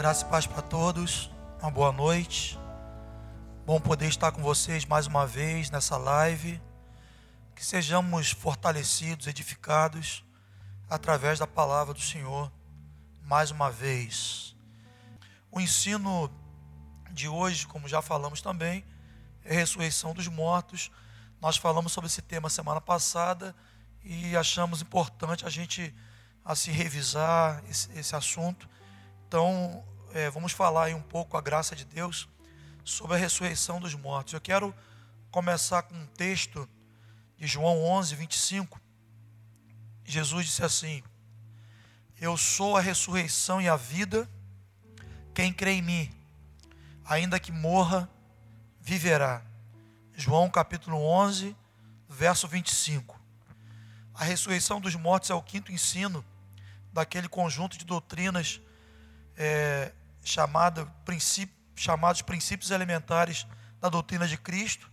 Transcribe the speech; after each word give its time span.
Graça 0.00 0.24
e 0.24 0.30
paz 0.30 0.46
para 0.46 0.62
todos. 0.62 1.30
Uma 1.60 1.70
boa 1.70 1.92
noite. 1.92 2.58
Bom 3.66 3.78
poder 3.78 4.08
estar 4.08 4.32
com 4.32 4.40
vocês 4.40 4.86
mais 4.86 5.06
uma 5.06 5.26
vez 5.26 5.70
nessa 5.70 5.98
live. 5.98 6.58
Que 7.54 7.62
sejamos 7.62 8.30
fortalecidos, 8.30 9.26
edificados 9.26 10.24
através 10.88 11.38
da 11.38 11.46
palavra 11.46 11.92
do 11.92 12.00
Senhor 12.00 12.50
mais 13.22 13.50
uma 13.50 13.70
vez. 13.70 14.56
O 15.52 15.60
ensino 15.60 16.30
de 17.10 17.28
hoje, 17.28 17.66
como 17.66 17.86
já 17.86 18.00
falamos 18.00 18.40
também, 18.40 18.82
é 19.44 19.54
a 19.54 19.58
ressurreição 19.58 20.14
dos 20.14 20.28
mortos. 20.28 20.90
Nós 21.42 21.58
falamos 21.58 21.92
sobre 21.92 22.08
esse 22.08 22.22
tema 22.22 22.48
semana 22.48 22.80
passada 22.80 23.54
e 24.02 24.34
achamos 24.34 24.80
importante 24.80 25.44
a 25.44 25.50
gente 25.50 25.94
assim 26.42 26.70
revisar 26.70 27.62
esse, 27.68 27.92
esse 27.92 28.16
assunto. 28.16 28.66
Então, 29.28 29.84
é, 30.12 30.28
vamos 30.30 30.52
falar 30.52 30.84
aí 30.84 30.94
um 30.94 31.02
pouco, 31.02 31.36
a 31.36 31.40
graça 31.40 31.76
de 31.76 31.84
Deus, 31.84 32.28
sobre 32.84 33.16
a 33.16 33.18
ressurreição 33.18 33.80
dos 33.80 33.94
mortos. 33.94 34.32
Eu 34.32 34.40
quero 34.40 34.74
começar 35.30 35.82
com 35.82 35.94
um 35.94 36.06
texto 36.06 36.68
de 37.36 37.46
João 37.46 37.82
11, 37.84 38.14
25. 38.16 38.80
Jesus 40.04 40.46
disse 40.46 40.64
assim: 40.64 41.02
Eu 42.20 42.36
sou 42.36 42.76
a 42.76 42.80
ressurreição 42.80 43.60
e 43.60 43.68
a 43.68 43.76
vida, 43.76 44.28
quem 45.32 45.52
crê 45.52 45.72
em 45.72 45.82
mim, 45.82 46.10
ainda 47.04 47.38
que 47.38 47.52
morra, 47.52 48.08
viverá. 48.80 49.42
João 50.14 50.50
capítulo 50.50 51.00
11, 51.02 51.56
verso 52.08 52.48
25. 52.48 53.18
A 54.14 54.24
ressurreição 54.24 54.80
dos 54.80 54.94
mortos 54.96 55.30
é 55.30 55.34
o 55.34 55.42
quinto 55.42 55.72
ensino 55.72 56.24
daquele 56.92 57.28
conjunto 57.28 57.78
de 57.78 57.84
doutrinas 57.84 58.60
é, 59.36 59.92
chamada, 60.22 60.86
princípio, 61.04 61.54
chamados 61.74 62.22
princípios 62.22 62.70
elementares 62.70 63.46
da 63.80 63.88
doutrina 63.88 64.26
de 64.26 64.36
Cristo. 64.36 64.90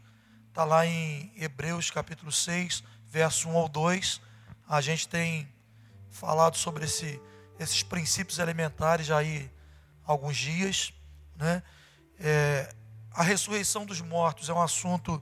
Está 0.50 0.64
lá 0.64 0.86
em 0.86 1.32
Hebreus 1.36 1.92
capítulo 1.92 2.32
6, 2.32 2.84
verso 3.08 3.50
1 3.50 3.58
ao 3.58 3.70
2. 3.70 4.22
A 4.68 4.82
gente 4.82 5.08
tem 5.08 5.48
falado 6.10 6.58
sobre 6.58 6.86
esse, 6.86 7.22
esses 7.60 7.84
princípios 7.84 8.40
elementares 8.40 9.12
aí 9.12 9.52
há 10.06 10.12
alguns 10.12 10.38
dias. 10.38 10.94
Né? 11.36 11.62
É, 12.20 12.74
a 13.12 13.24
ressurreição 13.24 13.86
dos 13.86 14.02
mortos 14.02 14.50
é 14.50 14.54
um 14.54 14.62
assunto 14.62 15.22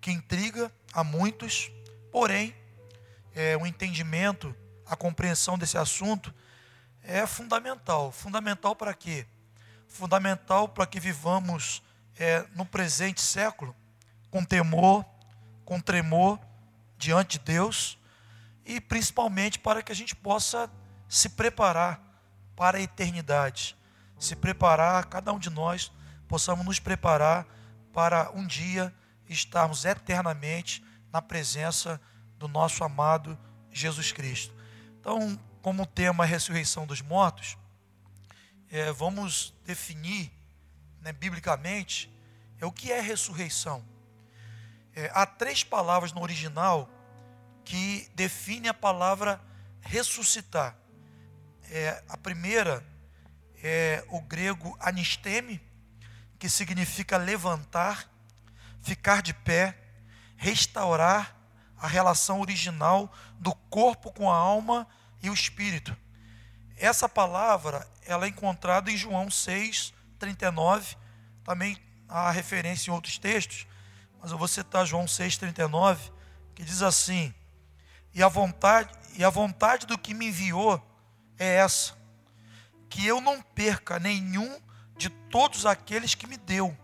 que 0.00 0.10
intriga 0.10 0.72
a 0.92 1.02
muitos, 1.04 1.70
porém, 2.10 2.54
é, 3.34 3.56
o 3.56 3.66
entendimento, 3.66 4.54
a 4.86 4.96
compreensão 4.96 5.58
desse 5.58 5.78
assunto 5.78 6.32
é 7.02 7.26
fundamental. 7.26 8.10
Fundamental 8.10 8.74
para 8.74 8.94
quê? 8.94 9.26
Fundamental 9.94 10.66
para 10.66 10.88
que 10.88 10.98
vivamos 10.98 11.80
é, 12.18 12.44
no 12.56 12.66
presente 12.66 13.20
século 13.20 13.74
com 14.28 14.44
temor, 14.44 15.04
com 15.64 15.78
tremor 15.78 16.40
diante 16.98 17.38
de 17.38 17.44
Deus 17.44 17.96
e 18.64 18.80
principalmente 18.80 19.60
para 19.60 19.84
que 19.84 19.92
a 19.92 19.94
gente 19.94 20.16
possa 20.16 20.68
se 21.08 21.28
preparar 21.28 22.00
para 22.56 22.78
a 22.78 22.80
eternidade. 22.80 23.76
Se 24.18 24.34
preparar, 24.34 25.04
cada 25.06 25.32
um 25.32 25.38
de 25.38 25.48
nós 25.48 25.92
possamos 26.26 26.66
nos 26.66 26.80
preparar 26.80 27.46
para 27.92 28.32
um 28.32 28.44
dia 28.44 28.92
estarmos 29.28 29.84
eternamente 29.84 30.84
na 31.12 31.22
presença 31.22 32.00
do 32.36 32.48
nosso 32.48 32.82
amado 32.82 33.38
Jesus 33.70 34.10
Cristo. 34.10 34.52
Então, 34.98 35.38
como 35.62 35.86
tema 35.86 36.24
a 36.24 36.26
ressurreição 36.26 36.84
dos 36.84 37.00
mortos, 37.00 37.56
é, 38.70 38.92
vamos 38.92 39.54
definir 39.64 40.32
né, 41.00 41.12
biblicamente 41.12 42.12
é, 42.58 42.66
o 42.66 42.72
que 42.72 42.90
é 42.92 43.00
ressurreição. 43.00 43.84
É, 44.94 45.10
há 45.12 45.26
três 45.26 45.62
palavras 45.62 46.12
no 46.12 46.22
original 46.22 46.88
que 47.64 48.10
definem 48.14 48.70
a 48.70 48.74
palavra 48.74 49.40
ressuscitar. 49.80 50.76
É, 51.70 52.02
a 52.08 52.16
primeira 52.16 52.84
é 53.62 54.04
o 54.08 54.20
grego 54.20 54.76
anisteme, 54.80 55.60
que 56.38 56.48
significa 56.48 57.16
levantar, 57.16 58.10
ficar 58.82 59.22
de 59.22 59.32
pé, 59.32 59.76
restaurar 60.36 61.36
a 61.78 61.86
relação 61.86 62.40
original 62.40 63.12
do 63.38 63.54
corpo 63.54 64.12
com 64.12 64.30
a 64.30 64.36
alma 64.36 64.86
e 65.22 65.30
o 65.30 65.34
espírito. 65.34 65.96
Essa 66.76 67.08
palavra 67.08 67.88
ela 68.06 68.26
é 68.26 68.28
encontrada 68.28 68.90
em 68.90 68.96
João 68.96 69.30
6, 69.30 69.94
39, 70.18 70.96
também 71.44 71.78
há 72.08 72.30
referência 72.30 72.90
em 72.90 72.94
outros 72.94 73.18
textos, 73.18 73.66
mas 74.20 74.30
eu 74.30 74.38
vou 74.38 74.48
citar 74.48 74.86
João 74.86 75.06
6, 75.06 75.38
39, 75.38 76.10
que 76.54 76.64
diz 76.64 76.82
assim: 76.82 77.34
E 78.12 78.22
a 78.22 78.28
vontade, 78.28 78.92
e 79.16 79.24
a 79.24 79.30
vontade 79.30 79.86
do 79.86 79.98
que 79.98 80.14
me 80.14 80.28
enviou 80.28 80.82
é 81.38 81.56
essa, 81.56 81.94
que 82.88 83.06
eu 83.06 83.20
não 83.20 83.40
perca 83.40 83.98
nenhum 83.98 84.60
de 84.96 85.08
todos 85.08 85.66
aqueles 85.66 86.14
que 86.14 86.26
me 86.26 86.36
deu, 86.36 86.76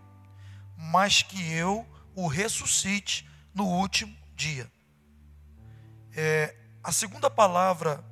mas 0.77 1.21
que 1.21 1.51
eu 1.53 1.87
o 2.15 2.27
ressuscite 2.27 3.27
no 3.53 3.65
último 3.65 4.15
dia. 4.35 4.71
É, 6.13 6.55
a 6.83 6.91
segunda 6.91 7.29
palavra 7.29 8.03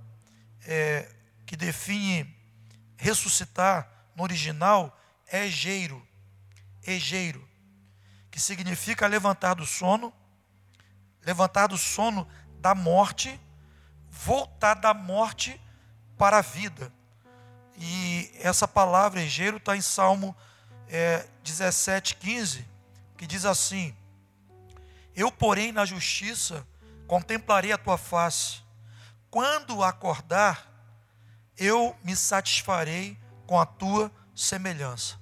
é, 0.65 1.09
que 1.49 1.57
define 1.57 2.31
ressuscitar 2.95 3.89
no 4.15 4.21
original 4.21 4.95
é 5.25 5.47
egeiro, 5.47 6.07
egeiro, 6.85 7.43
que 8.29 8.39
significa 8.39 9.07
levantar 9.07 9.55
do 9.55 9.65
sono, 9.65 10.13
levantar 11.25 11.65
do 11.65 11.75
sono 11.75 12.27
da 12.59 12.75
morte, 12.75 13.41
voltar 14.11 14.75
da 14.75 14.93
morte 14.93 15.59
para 16.19 16.37
a 16.37 16.41
vida. 16.41 16.93
E 17.79 18.31
essa 18.35 18.67
palavra 18.67 19.19
egeiro 19.19 19.57
está 19.57 19.75
em 19.75 19.81
Salmo 19.81 20.37
é, 20.87 21.27
17, 21.43 22.15
15, 22.17 22.63
que 23.17 23.25
diz 23.25 23.43
assim: 23.43 23.97
Eu, 25.15 25.31
porém, 25.31 25.71
na 25.71 25.83
justiça 25.83 26.63
contemplarei 27.07 27.71
a 27.71 27.77
tua 27.79 27.97
face. 27.97 28.61
Quando 29.31 29.83
acordar, 29.83 30.68
eu 31.59 31.95
me 32.03 32.15
satisfarei 32.15 33.17
com 33.45 33.59
a 33.59 33.65
tua 33.65 34.11
semelhança. 34.33 35.19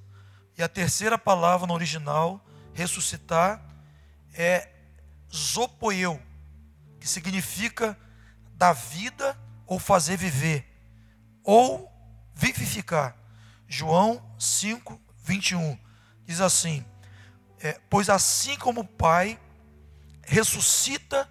E 0.57 0.63
a 0.63 0.67
terceira 0.69 1.17
palavra 1.17 1.67
no 1.67 1.73
original, 1.73 2.43
ressuscitar, 2.73 3.61
é 4.33 4.69
zopoeu, 5.33 6.21
que 6.99 7.07
significa 7.07 7.97
dar 8.53 8.73
vida 8.73 9.37
ou 9.65 9.79
fazer 9.79 10.17
viver, 10.17 10.65
ou 11.43 11.91
vivificar. 12.33 13.15
João 13.67 14.23
5, 14.39 14.99
21 15.23 15.77
diz 16.25 16.39
assim: 16.39 16.85
é, 17.59 17.79
Pois 17.89 18.09
assim 18.09 18.55
como 18.57 18.81
o 18.81 18.87
Pai 18.87 19.39
ressuscita 20.23 21.29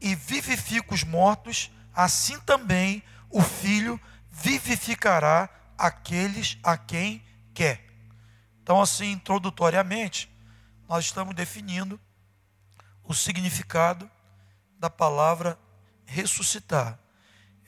e 0.00 0.14
vivifica 0.14 0.94
os 0.94 1.04
mortos, 1.04 1.70
assim 1.94 2.38
também 2.40 3.02
o 3.30 3.42
Filho 3.42 4.00
vivificará 4.42 5.48
aqueles 5.76 6.58
a 6.62 6.76
quem 6.76 7.24
quer. 7.54 7.84
Então, 8.62 8.80
assim, 8.80 9.12
introdutoriamente, 9.12 10.30
nós 10.88 11.04
estamos 11.04 11.34
definindo 11.34 12.00
o 13.04 13.14
significado 13.14 14.10
da 14.78 14.90
palavra 14.90 15.58
ressuscitar. 16.04 16.98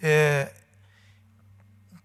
É, 0.01 0.55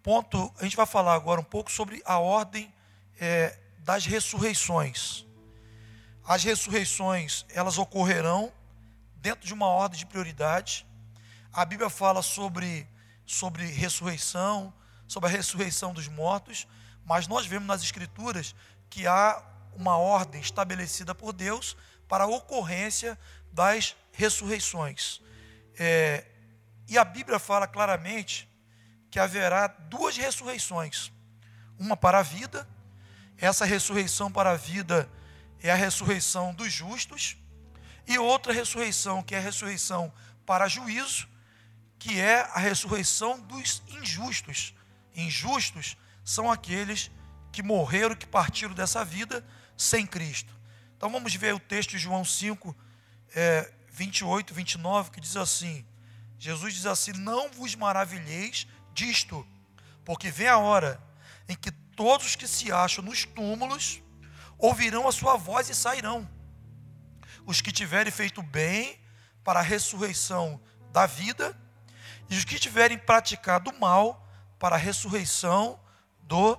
ponto, 0.03 0.53
a 0.59 0.63
gente 0.63 0.75
vai 0.75 0.85
falar 0.85 1.13
agora 1.13 1.39
um 1.39 1.45
pouco 1.45 1.71
sobre 1.71 2.01
a 2.05 2.19
ordem 2.19 2.71
é, 3.19 3.57
das 3.79 4.05
ressurreições. 4.05 5.25
As 6.25 6.43
ressurreições, 6.43 7.45
elas 7.49 7.77
ocorrerão 7.77 8.51
dentro 9.15 9.47
de 9.47 9.53
uma 9.53 9.67
ordem 9.67 9.97
de 9.97 10.05
prioridade. 10.05 10.85
A 11.51 11.63
Bíblia 11.63 11.89
fala 11.89 12.21
sobre, 12.21 12.87
sobre 13.25 13.65
ressurreição, 13.65 14.73
sobre 15.07 15.29
a 15.29 15.31
ressurreição 15.31 15.93
dos 15.93 16.07
mortos, 16.07 16.67
mas 17.05 17.27
nós 17.27 17.45
vemos 17.45 17.67
nas 17.67 17.83
Escrituras 17.83 18.55
que 18.89 19.07
há 19.07 19.43
uma 19.75 19.97
ordem 19.97 20.41
estabelecida 20.41 21.13
por 21.15 21.33
Deus 21.33 21.75
para 22.07 22.25
a 22.25 22.27
ocorrência 22.27 23.17
das 23.51 23.95
ressurreições. 24.11 25.21
É, 25.77 26.25
e 26.87 26.97
a 26.97 27.03
Bíblia 27.03 27.39
fala 27.39 27.67
claramente 27.67 28.47
que 29.09 29.19
haverá 29.19 29.67
duas 29.67 30.17
ressurreições: 30.17 31.11
uma 31.79 31.97
para 31.97 32.19
a 32.19 32.23
vida, 32.23 32.67
essa 33.37 33.65
ressurreição 33.65 34.31
para 34.31 34.51
a 34.51 34.55
vida 34.55 35.09
é 35.59 35.71
a 35.71 35.75
ressurreição 35.75 36.53
dos 36.53 36.71
justos, 36.71 37.37
e 38.05 38.17
outra 38.17 38.53
ressurreição, 38.53 39.23
que 39.23 39.33
é 39.33 39.37
a 39.37 39.41
ressurreição 39.41 40.11
para 40.45 40.67
juízo, 40.67 41.27
que 42.03 42.19
é 42.19 42.41
a 42.51 42.59
ressurreição 42.59 43.39
dos 43.39 43.81
injustos. 43.87 44.75
Injustos 45.15 45.95
são 46.21 46.51
aqueles 46.51 47.09
que 47.49 47.63
morreram, 47.63 48.13
que 48.13 48.27
partiram 48.27 48.73
dessa 48.73 49.05
vida 49.05 49.41
sem 49.77 50.05
Cristo. 50.05 50.53
Então 50.97 51.09
vamos 51.09 51.33
ver 51.33 51.55
o 51.55 51.59
texto 51.61 51.91
de 51.91 51.97
João 51.97 52.25
5, 52.25 52.75
é, 53.33 53.73
28, 53.89 54.53
29, 54.53 55.11
que 55.11 55.21
diz 55.21 55.37
assim: 55.37 55.85
Jesus 56.37 56.73
diz 56.73 56.85
assim: 56.85 57.13
Não 57.13 57.49
vos 57.49 57.73
maravilheis 57.73 58.67
disto, 58.93 59.47
porque 60.03 60.29
vem 60.29 60.49
a 60.49 60.57
hora 60.57 61.01
em 61.47 61.55
que 61.55 61.71
todos 61.71 62.27
os 62.27 62.35
que 62.35 62.49
se 62.49 62.69
acham 62.69 63.01
nos 63.01 63.23
túmulos 63.23 64.03
ouvirão 64.57 65.07
a 65.07 65.11
sua 65.13 65.37
voz 65.37 65.69
e 65.69 65.73
sairão. 65.73 66.29
Os 67.45 67.61
que 67.61 67.71
tiverem 67.71 68.11
feito 68.11 68.43
bem 68.43 68.99
para 69.41 69.61
a 69.61 69.63
ressurreição 69.63 70.61
da 70.91 71.05
vida, 71.05 71.57
e 72.33 72.37
os 72.37 72.45
que 72.45 72.57
tiverem 72.57 72.97
praticado 72.97 73.71
mal 73.79 74.27
para 74.57 74.75
a 74.75 74.79
ressurreição 74.79 75.79
do 76.21 76.57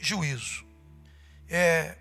juízo. 0.00 0.64
É, 1.48 1.98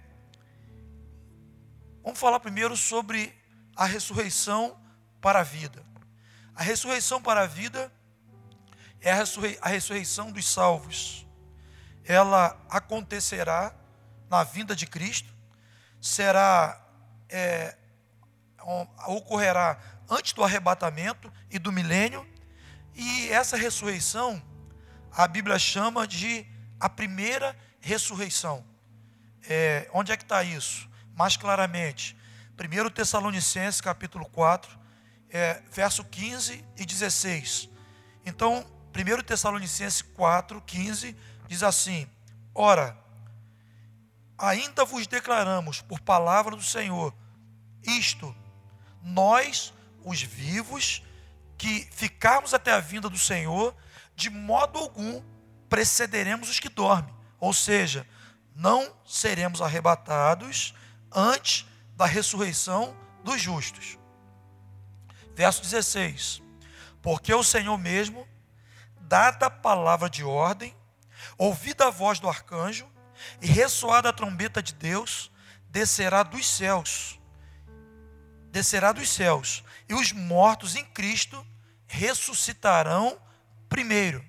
vamos 2.03 2.19
falar 2.19 2.39
primeiro 2.39 2.77
sobre 2.77 3.33
a 3.75 3.85
ressurreição 3.85 4.79
para 5.19 5.39
a 5.39 5.43
vida. 5.43 5.83
A 6.53 6.61
ressurreição 6.61 7.19
para 7.19 7.41
a 7.41 7.47
vida 7.47 7.91
é 9.01 9.11
a, 9.11 9.15
ressurrei 9.15 9.57
a 9.61 9.69
ressurreição 9.69 10.31
dos 10.31 10.47
salvos. 10.47 11.25
Ela 12.03 12.55
acontecerá 12.69 13.73
na 14.29 14.43
vinda 14.43 14.75
de 14.75 14.85
Cristo, 14.85 15.33
será 15.99 16.79
é, 17.29 17.75
ocorrerá 19.07 19.79
antes 20.07 20.33
do 20.33 20.43
arrebatamento 20.43 21.33
e 21.49 21.57
do 21.57 21.71
milênio, 21.71 22.36
e 22.97 23.29
essa 23.29 23.55
ressurreição 23.55 24.41
a 25.11 25.27
Bíblia 25.27 25.57
chama 25.57 26.07
de 26.07 26.45
a 26.79 26.87
primeira 26.87 27.57
ressurreição. 27.79 28.63
É, 29.49 29.89
onde 29.93 30.11
é 30.11 30.17
que 30.17 30.23
está 30.23 30.43
isso? 30.43 30.87
Mais 31.15 31.35
claramente, 31.37 32.15
1 32.53 32.89
Tessalonicenses 32.91 33.81
capítulo 33.81 34.25
4, 34.25 34.77
é, 35.29 35.61
verso 35.71 36.03
15 36.03 36.63
e 36.77 36.85
16. 36.85 37.69
Então, 38.25 38.65
1 38.95 39.23
Tessalonicenses 39.23 40.01
4, 40.01 40.61
15 40.61 41.15
diz 41.47 41.63
assim: 41.63 42.07
Ora, 42.53 42.95
ainda 44.37 44.85
vos 44.85 45.07
declaramos 45.07 45.81
por 45.81 45.99
palavra 45.99 46.55
do 46.55 46.63
Senhor, 46.63 47.11
isto, 47.81 48.35
nós, 49.01 49.73
os 50.03 50.21
vivos, 50.21 51.01
que 51.57 51.87
ficarmos 51.91 52.53
até 52.53 52.71
a 52.71 52.79
vinda 52.79 53.09
do 53.09 53.17
Senhor, 53.17 53.75
de 54.15 54.29
modo 54.29 54.79
algum 54.79 55.21
precederemos 55.69 56.49
os 56.49 56.59
que 56.59 56.69
dormem. 56.69 57.13
Ou 57.39 57.53
seja, 57.53 58.07
não 58.55 58.91
seremos 59.05 59.61
arrebatados 59.61 60.73
antes 61.11 61.65
da 61.95 62.05
ressurreição 62.05 62.95
dos 63.23 63.41
justos. 63.41 63.97
Verso 65.35 65.61
16: 65.61 66.41
Porque 67.01 67.33
o 67.33 67.43
Senhor 67.43 67.77
mesmo, 67.77 68.27
dada 69.01 69.47
a 69.47 69.51
palavra 69.51 70.09
de 70.09 70.23
ordem, 70.23 70.75
ouvida 71.37 71.87
a 71.87 71.91
voz 71.91 72.19
do 72.19 72.27
arcanjo 72.27 72.87
e 73.41 73.47
ressoada 73.47 74.09
a 74.09 74.13
trombeta 74.13 74.61
de 74.61 74.73
Deus, 74.73 75.31
descerá 75.69 76.23
dos 76.23 76.47
céus. 76.47 77.19
Descerá 78.51 78.91
dos 78.91 79.09
céus, 79.09 79.63
e 79.89 79.93
os 79.93 80.11
mortos 80.11 80.75
em 80.75 80.85
Cristo 80.85 81.45
ressuscitarão 81.87 83.19
primeiro. 83.69 84.23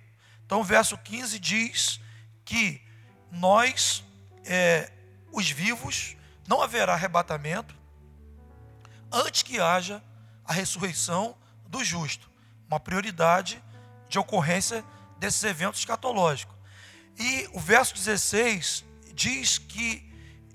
Então, 0.45 0.61
o 0.61 0.65
verso 0.65 0.97
15 0.97 1.39
diz 1.39 2.01
que 2.45 2.81
nós, 3.31 4.05
é, 4.45 4.91
os 5.33 5.51
vivos, 5.51 6.17
não 6.47 6.63
haverá 6.63 6.95
arrebatamento 6.95 7.77
antes 9.13 9.43
que 9.43 9.61
haja 9.61 10.03
a 10.45 10.53
ressurreição 10.53 11.37
do 11.67 11.85
justo. 11.85 12.31
Uma 12.67 12.81
prioridade 12.81 13.63
de 14.09 14.19
ocorrência 14.19 14.85
desses 15.19 15.43
eventos 15.45 15.81
escatológicos. 15.81 16.57
E 17.19 17.49
o 17.53 17.61
verso 17.61 17.95
16 17.95 18.85
diz 19.13 19.59
que 19.59 20.09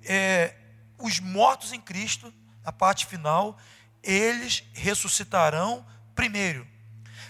é, 0.03 0.55
os 0.97 1.19
mortos 1.19 1.73
em 1.73 1.79
Cristo, 1.79 2.33
na 2.63 2.71
parte 2.71 3.05
final, 3.05 3.57
eles 4.03 4.63
ressuscitarão 4.73 5.85
primeiro. 6.13 6.67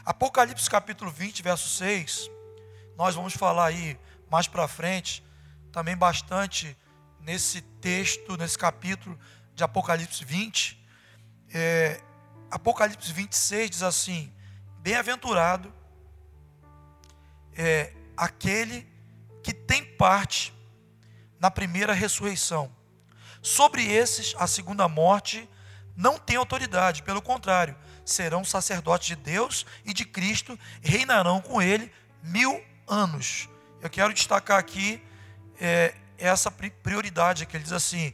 Apocalipse 0.04 0.70
capítulo 0.70 1.12
20, 1.12 1.44
verso 1.44 1.70
6, 1.70 2.30
nós 2.98 3.16
vamos 3.16 3.34
falar 3.34 3.68
aí 3.68 3.98
mais 4.30 4.48
para 4.48 4.68
frente, 4.68 5.24
também 5.72 5.96
bastante 5.96 6.76
nesse 7.20 7.62
texto, 7.62 8.36
nesse 8.36 8.58
capítulo 8.58 9.18
de 9.56 9.64
Apocalipse 9.64 10.26
20. 10.26 10.84
É, 11.54 12.02
Apocalipse 12.50 13.14
26 13.14 13.70
diz 13.70 13.84
assim: 13.84 14.34
Bem-aventurado 14.80 15.74
é 17.56 17.94
aquele 18.18 18.88
que 19.44 19.54
tem 19.54 19.86
parte 19.96 20.54
na 21.40 21.52
primeira 21.52 21.94
ressurreição. 21.94 22.74
Sobre 23.42 23.86
esses, 23.86 24.34
a 24.38 24.48
segunda 24.48 24.88
morte 24.88 25.50
não 25.96 26.18
tem 26.18 26.36
autoridade, 26.36 27.04
pelo 27.04 27.22
contrário, 27.22 27.76
serão 28.06 28.44
sacerdotes 28.44 29.08
de 29.08 29.16
Deus 29.16 29.66
e 29.86 29.94
de 29.94 30.06
Cristo, 30.06 30.60
reinarão 30.82 31.42
com 31.42 31.62
ele 31.62 31.92
mil 32.22 32.64
anos. 32.88 33.48
Eu 33.82 33.90
quero 33.90 34.14
destacar 34.14 34.58
aqui 34.58 35.02
é, 35.60 35.94
essa 36.18 36.50
prioridade 36.52 37.46
que 37.46 37.56
ele 37.56 37.64
diz 37.64 37.74
assim: 37.74 38.14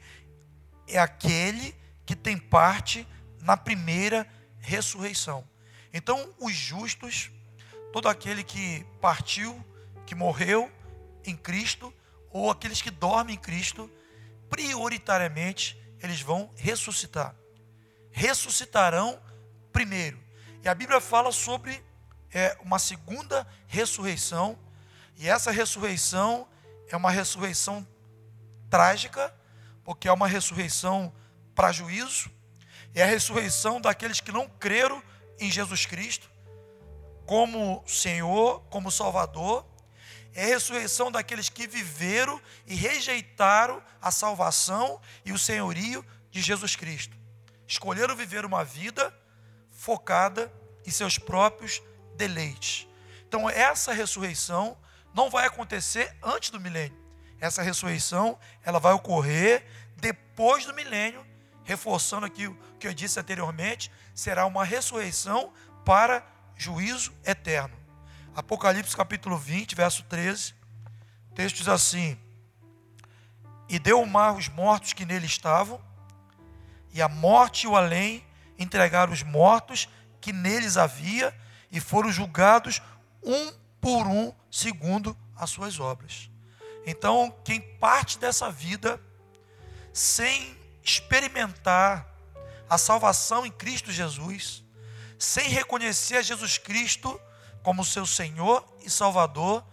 é 0.88 1.00
aquele 1.00 1.76
que 2.06 2.16
tem 2.16 2.38
parte 2.38 3.08
na 3.42 3.56
primeira 3.56 4.28
ressurreição. 4.60 5.48
Então, 5.94 6.34
os 6.40 6.54
justos, 6.54 7.32
todo 7.94 8.10
aquele 8.10 8.44
que 8.44 8.86
partiu, 9.02 9.64
que 10.06 10.14
morreu 10.14 10.72
em 11.26 11.36
Cristo, 11.36 11.94
ou 12.32 12.50
aqueles 12.50 12.82
que 12.82 12.92
dormem 12.92 13.36
em 13.36 13.40
Cristo, 13.40 13.90
prioritariamente 14.50 15.80
eles 16.02 16.22
vão 16.22 16.52
ressuscitar. 16.56 17.36
Ressuscitarão 18.20 19.18
primeiro. 19.72 20.20
E 20.62 20.68
a 20.68 20.76
Bíblia 20.76 21.00
fala 21.00 21.32
sobre 21.32 21.82
é, 22.34 22.58
uma 22.60 22.78
segunda 22.78 23.48
ressurreição, 23.66 24.60
e 25.16 25.30
essa 25.30 25.52
ressurreição 25.52 26.46
é 26.90 26.98
uma 26.98 27.12
ressurreição 27.12 27.88
trágica, 28.70 29.34
porque 29.86 30.10
é 30.10 30.12
uma 30.12 30.28
ressurreição 30.28 31.14
para 31.56 31.72
juízo, 31.72 32.30
é 32.94 33.04
a 33.04 33.06
ressurreição 33.06 33.80
daqueles 33.80 34.20
que 34.20 34.34
não 34.34 34.50
creram 34.50 35.02
em 35.40 35.50
Jesus 35.50 35.86
Cristo 35.86 36.30
como 37.26 37.82
Senhor, 37.88 38.60
como 38.70 38.92
Salvador, 38.92 39.66
é 40.34 40.44
a 40.44 40.48
ressurreição 40.48 41.10
daqueles 41.10 41.48
que 41.48 41.68
viveram 41.68 42.42
e 42.68 42.76
rejeitaram 42.76 43.82
a 44.02 44.12
salvação 44.12 45.00
e 45.24 45.32
o 45.32 45.40
senhorio 45.40 46.06
de 46.30 46.42
Jesus 46.42 46.76
Cristo. 46.76 47.19
Escolheram 47.70 48.16
viver 48.16 48.46
uma 48.46 48.66
vida 48.66 49.16
focada 49.70 50.52
em 50.84 50.90
seus 50.90 51.20
próprios 51.20 51.84
deleites. 52.16 52.88
Então, 53.28 53.48
essa 53.48 53.94
ressurreição 53.94 54.76
não 55.14 55.30
vai 55.30 55.46
acontecer 55.46 56.18
antes 56.24 56.50
do 56.50 56.60
milênio. 56.60 56.98
Essa 57.40 57.62
ressurreição, 57.62 58.40
ela 58.64 58.80
vai 58.80 58.92
ocorrer 58.94 59.64
depois 59.98 60.66
do 60.66 60.74
milênio, 60.74 61.24
reforçando 61.64 62.26
aqui 62.26 62.48
o 62.48 62.56
que 62.80 62.88
eu 62.88 62.94
disse 62.94 63.20
anteriormente, 63.20 63.92
será 64.16 64.48
uma 64.48 64.66
ressurreição 64.66 65.54
para 65.86 66.26
juízo 66.56 67.14
eterno. 67.24 67.78
Apocalipse 68.36 68.98
capítulo 68.98 69.38
20, 69.38 69.76
verso 69.76 70.02
13, 70.06 70.56
o 71.30 71.36
texto 71.36 71.58
diz 71.58 71.68
assim: 71.68 72.18
E 73.70 73.78
deu 73.78 74.02
o 74.02 74.08
mar 74.08 74.36
os 74.36 74.50
mortos 74.50 74.94
que 74.94 75.06
nele 75.06 75.28
estavam, 75.28 75.80
e 76.94 77.02
a 77.02 77.08
morte 77.10 77.64
e 77.64 77.68
o 77.68 77.76
além 77.76 78.26
entregaram 78.58 79.14
os 79.14 79.24
mortos 79.24 79.88
que 80.20 80.34
neles 80.34 80.78
havia 80.78 81.34
e 81.72 81.80
foram 81.80 82.12
julgados 82.12 82.82
um 83.24 83.52
por 83.80 84.08
um 84.08 84.34
segundo 84.52 85.16
as 85.36 85.50
suas 85.50 85.80
obras. 85.80 86.30
Então, 86.86 87.34
quem 87.44 87.62
parte 87.78 88.18
dessa 88.18 88.52
vida 88.52 89.02
sem 89.94 90.58
experimentar 90.84 92.08
a 92.70 92.78
salvação 92.78 93.46
em 93.46 93.52
Cristo 93.52 93.92
Jesus, 93.92 94.64
sem 95.18 95.50
reconhecer 95.50 96.18
a 96.18 96.22
Jesus 96.22 96.58
Cristo 96.58 97.20
como 97.64 97.84
seu 97.84 98.06
Senhor 98.06 98.66
e 98.84 98.90
Salvador, 98.90 99.64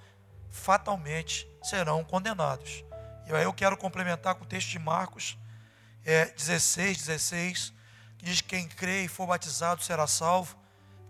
fatalmente 0.50 1.48
serão 1.62 2.04
condenados. 2.04 2.84
E 3.26 3.34
aí 3.34 3.44
eu 3.44 3.52
quero 3.52 3.76
complementar 3.76 4.34
com 4.34 4.44
o 4.44 4.46
texto 4.46 4.70
de 4.70 4.78
Marcos 4.78 5.36
é, 6.06 6.26
16, 6.26 6.98
16, 6.98 7.72
diz: 8.18 8.40
Quem 8.40 8.68
crê 8.68 9.02
e 9.02 9.08
for 9.08 9.26
batizado 9.26 9.82
será 9.82 10.06
salvo, 10.06 10.56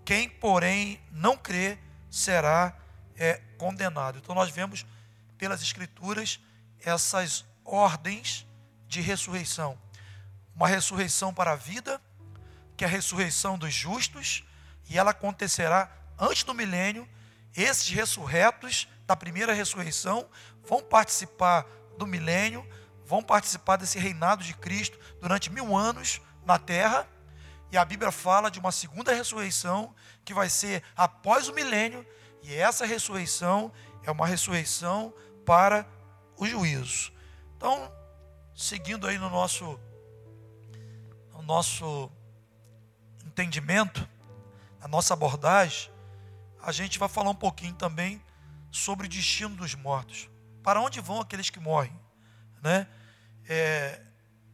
quem, 0.06 0.28
porém, 0.28 0.98
não 1.12 1.36
crê 1.36 1.78
será 2.10 2.74
é, 3.14 3.34
condenado. 3.58 4.18
Então, 4.18 4.34
nós 4.34 4.50
vemos 4.50 4.86
pelas 5.36 5.60
Escrituras 5.60 6.40
essas 6.80 7.44
ordens 7.62 8.46
de 8.88 9.02
ressurreição. 9.02 9.78
Uma 10.54 10.66
ressurreição 10.66 11.34
para 11.34 11.52
a 11.52 11.56
vida, 11.56 12.00
que 12.76 12.84
é 12.84 12.86
a 12.86 12.90
ressurreição 12.90 13.58
dos 13.58 13.74
justos, 13.74 14.44
e 14.88 14.96
ela 14.96 15.10
acontecerá 15.10 15.90
antes 16.18 16.42
do 16.42 16.54
milênio. 16.54 17.06
Esses 17.54 17.90
ressurretos 17.90 18.88
da 19.06 19.14
primeira 19.14 19.52
ressurreição 19.52 20.26
vão 20.66 20.82
participar 20.82 21.66
do 21.98 22.06
milênio, 22.06 22.66
vão 23.06 23.22
participar 23.22 23.76
desse 23.76 23.98
reinado 23.98 24.42
de 24.42 24.52
Cristo 24.52 24.98
durante 25.20 25.48
mil 25.48 25.76
anos 25.76 26.20
na 26.44 26.58
terra. 26.58 27.08
E 27.70 27.78
a 27.78 27.84
Bíblia 27.84 28.10
fala 28.10 28.50
de 28.50 28.58
uma 28.58 28.72
segunda 28.72 29.14
ressurreição 29.14 29.94
que 30.24 30.34
vai 30.34 30.48
ser 30.48 30.82
após 30.96 31.48
o 31.48 31.54
milênio, 31.54 32.04
e 32.42 32.54
essa 32.54 32.84
ressurreição 32.84 33.72
é 34.02 34.10
uma 34.10 34.26
ressurreição 34.26 35.14
para 35.44 35.86
o 36.36 36.46
juízo. 36.46 37.12
Então, 37.56 37.92
seguindo 38.54 39.06
aí 39.06 39.18
no 39.18 39.30
nosso 39.30 39.78
no 41.32 41.42
nosso 41.42 42.10
entendimento, 43.24 44.08
a 44.80 44.88
nossa 44.88 45.12
abordagem, 45.12 45.92
a 46.62 46.72
gente 46.72 46.98
vai 46.98 47.08
falar 47.08 47.30
um 47.30 47.34
pouquinho 47.34 47.74
também 47.74 48.22
sobre 48.70 49.06
o 49.06 49.08
destino 49.08 49.54
dos 49.54 49.74
mortos. 49.74 50.28
Para 50.62 50.80
onde 50.80 51.00
vão 51.00 51.20
aqueles 51.20 51.50
que 51.50 51.60
morrem, 51.60 51.92
né? 52.62 52.88
É, 53.48 54.00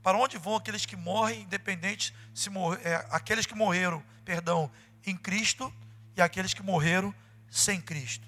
para 0.03 0.19
onde 0.19 0.37
vão 0.37 0.57
aqueles 0.57 0.85
que 0.85 0.97
morrem, 0.97 1.43
independente 1.43 2.15
se 2.35 2.51
mor 2.51 2.79
é, 2.85 3.07
aqueles 3.11 3.47
que 3.47 3.55
morreram, 3.55 4.03
perdão, 4.25 4.71
em 5.07 5.17
Cristo 5.17 5.73
e 6.17 6.21
aqueles 6.21 6.53
que 6.53 6.63
morreram 6.63 7.15
sem 7.51 7.81
Cristo. 7.81 8.27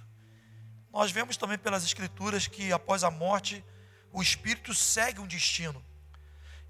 Nós 0.92 1.10
vemos 1.10 1.36
também 1.36 1.58
pelas 1.58 1.84
Escrituras 1.84 2.46
que 2.46 2.72
após 2.72 3.02
a 3.02 3.10
morte, 3.10 3.64
o 4.12 4.22
espírito 4.22 4.72
segue 4.72 5.20
um 5.20 5.26
destino. 5.26 5.84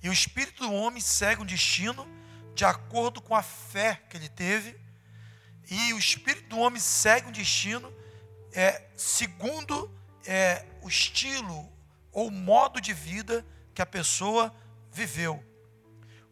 E 0.03 0.09
o 0.09 0.13
espírito 0.13 0.63
do 0.63 0.73
homem 0.73 1.01
segue 1.01 1.43
um 1.43 1.47
destino 1.47 2.07
de 2.55 2.65
acordo 2.65 3.21
com 3.21 3.35
a 3.35 3.43
fé 3.43 4.03
que 4.09 4.17
ele 4.17 4.29
teve. 4.29 4.79
E 5.71 5.93
o 5.93 5.99
espírito 5.99 6.49
do 6.49 6.59
homem 6.59 6.81
segue 6.81 7.29
um 7.29 7.33
destino 7.33 7.93
é, 8.53 8.89
segundo 8.97 9.91
é, 10.25 10.65
o 10.81 10.89
estilo 10.89 11.71
ou 12.13 12.31
modo 12.31 12.81
de 12.81 12.93
vida 12.93 13.45
que 13.75 13.83
a 13.83 13.87
pessoa 13.87 14.55
viveu. 14.93 15.45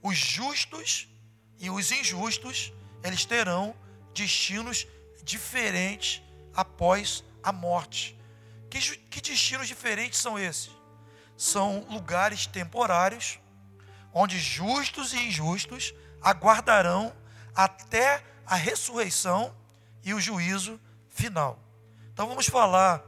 Os 0.03 0.17
justos 0.17 1.09
e 1.59 1.69
os 1.69 1.91
injustos, 1.91 2.73
eles 3.03 3.25
terão 3.25 3.75
destinos 4.15 4.87
diferentes 5.23 6.23
após 6.55 7.25
a 7.43 7.53
morte. 7.53 8.19
Que, 8.71 8.79
que 8.97 9.21
destinos 9.21 9.69
diferentes 9.69 10.19
são 10.19 10.39
esses? 10.39 10.71
São 11.37 11.87
lugares 11.91 12.47
temporários, 12.47 13.39
onde 14.13 14.39
justos 14.39 15.13
e 15.13 15.19
injustos 15.19 15.95
aguardarão 16.21 17.13
até 17.55 18.23
a 18.47 18.55
ressurreição 18.55 19.55
e 20.05 20.15
o 20.15 20.21
juízo 20.21 20.81
final. 21.09 21.59
Então 22.13 22.29
vamos 22.29 22.47
falar 22.47 23.03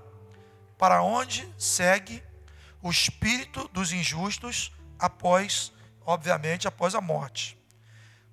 para 0.79 1.03
onde 1.03 1.49
segue 1.59 2.23
o 2.85 2.91
espírito 2.91 3.67
dos 3.69 3.95
injustos 3.95 4.71
após, 4.99 5.73
obviamente, 6.05 6.69
após 6.69 6.95
a 6.95 7.01
morte. 7.01 7.59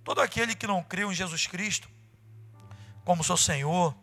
Todo 0.03 0.19
aquele 0.19 0.53
que 0.53 0.67
não 0.67 0.83
creu 0.83 1.09
em 1.09 1.15
Jesus 1.15 1.47
Cristo 1.47 1.89
como 3.05 3.23
seu 3.23 3.37
Senhor, 3.37 3.95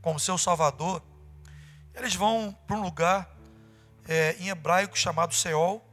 como 0.00 0.18
seu 0.18 0.38
Salvador, 0.38 1.02
eles 1.94 2.14
vão 2.14 2.56
para 2.66 2.74
um 2.74 2.80
lugar 2.80 3.30
é, 4.08 4.34
em 4.40 4.48
hebraico 4.48 4.98
chamado 4.98 5.34
Seol 5.34 5.86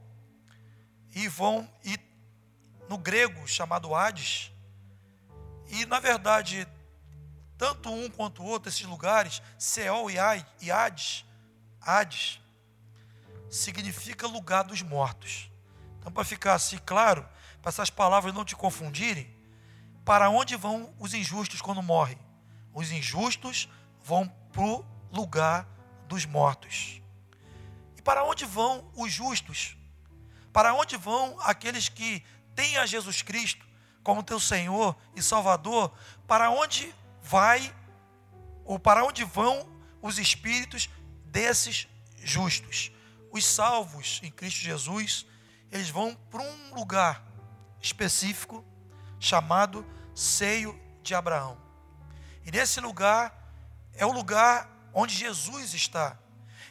e 1.14 1.28
vão 1.28 1.70
e 1.84 2.00
no 2.88 2.96
grego 2.96 3.46
chamado 3.46 3.94
Hades. 3.94 4.50
E 5.68 5.84
na 5.84 6.00
verdade, 6.00 6.66
tanto 7.58 7.92
um 7.92 8.08
quanto 8.08 8.42
o 8.42 8.46
outro, 8.46 8.70
esses 8.70 8.86
lugares, 8.86 9.42
Seol 9.58 10.10
e 10.10 10.18
Hades, 10.70 11.26
Hades, 11.82 12.39
significa 13.50 14.26
lugar 14.26 14.62
dos 14.62 14.80
mortos. 14.80 15.50
Então, 15.98 16.10
para 16.10 16.24
ficar 16.24 16.54
assim 16.54 16.78
claro, 16.78 17.28
para 17.60 17.68
essas 17.68 17.90
palavras 17.90 18.32
não 18.32 18.44
te 18.44 18.56
confundirem, 18.56 19.28
para 20.04 20.30
onde 20.30 20.56
vão 20.56 20.94
os 20.98 21.12
injustos 21.12 21.60
quando 21.60 21.82
morrem? 21.82 22.18
Os 22.72 22.90
injustos 22.90 23.68
vão 24.02 24.26
para 24.52 24.62
o 24.62 24.84
lugar 25.12 25.66
dos 26.06 26.24
mortos. 26.24 27.02
E 27.96 28.02
para 28.02 28.24
onde 28.24 28.46
vão 28.46 28.90
os 28.96 29.12
justos? 29.12 29.76
Para 30.52 30.72
onde 30.72 30.96
vão 30.96 31.36
aqueles 31.40 31.88
que 31.88 32.24
têm 32.54 32.78
a 32.78 32.86
Jesus 32.86 33.20
Cristo 33.20 33.66
como 34.02 34.22
teu 34.22 34.40
Senhor 34.40 34.96
e 35.14 35.22
Salvador? 35.22 35.92
Para 36.26 36.50
onde 36.50 36.94
vai 37.22 37.74
ou 38.64 38.78
para 38.78 39.04
onde 39.04 39.22
vão 39.24 39.68
os 40.00 40.18
espíritos 40.18 40.88
desses 41.26 41.86
justos? 42.16 42.90
Os 43.30 43.44
salvos 43.44 44.20
em 44.22 44.30
Cristo 44.30 44.60
Jesus, 44.60 45.26
eles 45.70 45.88
vão 45.88 46.14
para 46.30 46.42
um 46.42 46.74
lugar 46.74 47.24
específico 47.80 48.64
chamado 49.18 49.86
seio 50.14 50.78
de 51.02 51.14
Abraão. 51.14 51.56
E 52.44 52.50
nesse 52.50 52.80
lugar 52.80 53.36
é 53.94 54.04
o 54.04 54.12
lugar 54.12 54.68
onde 54.92 55.14
Jesus 55.14 55.74
está. 55.74 56.18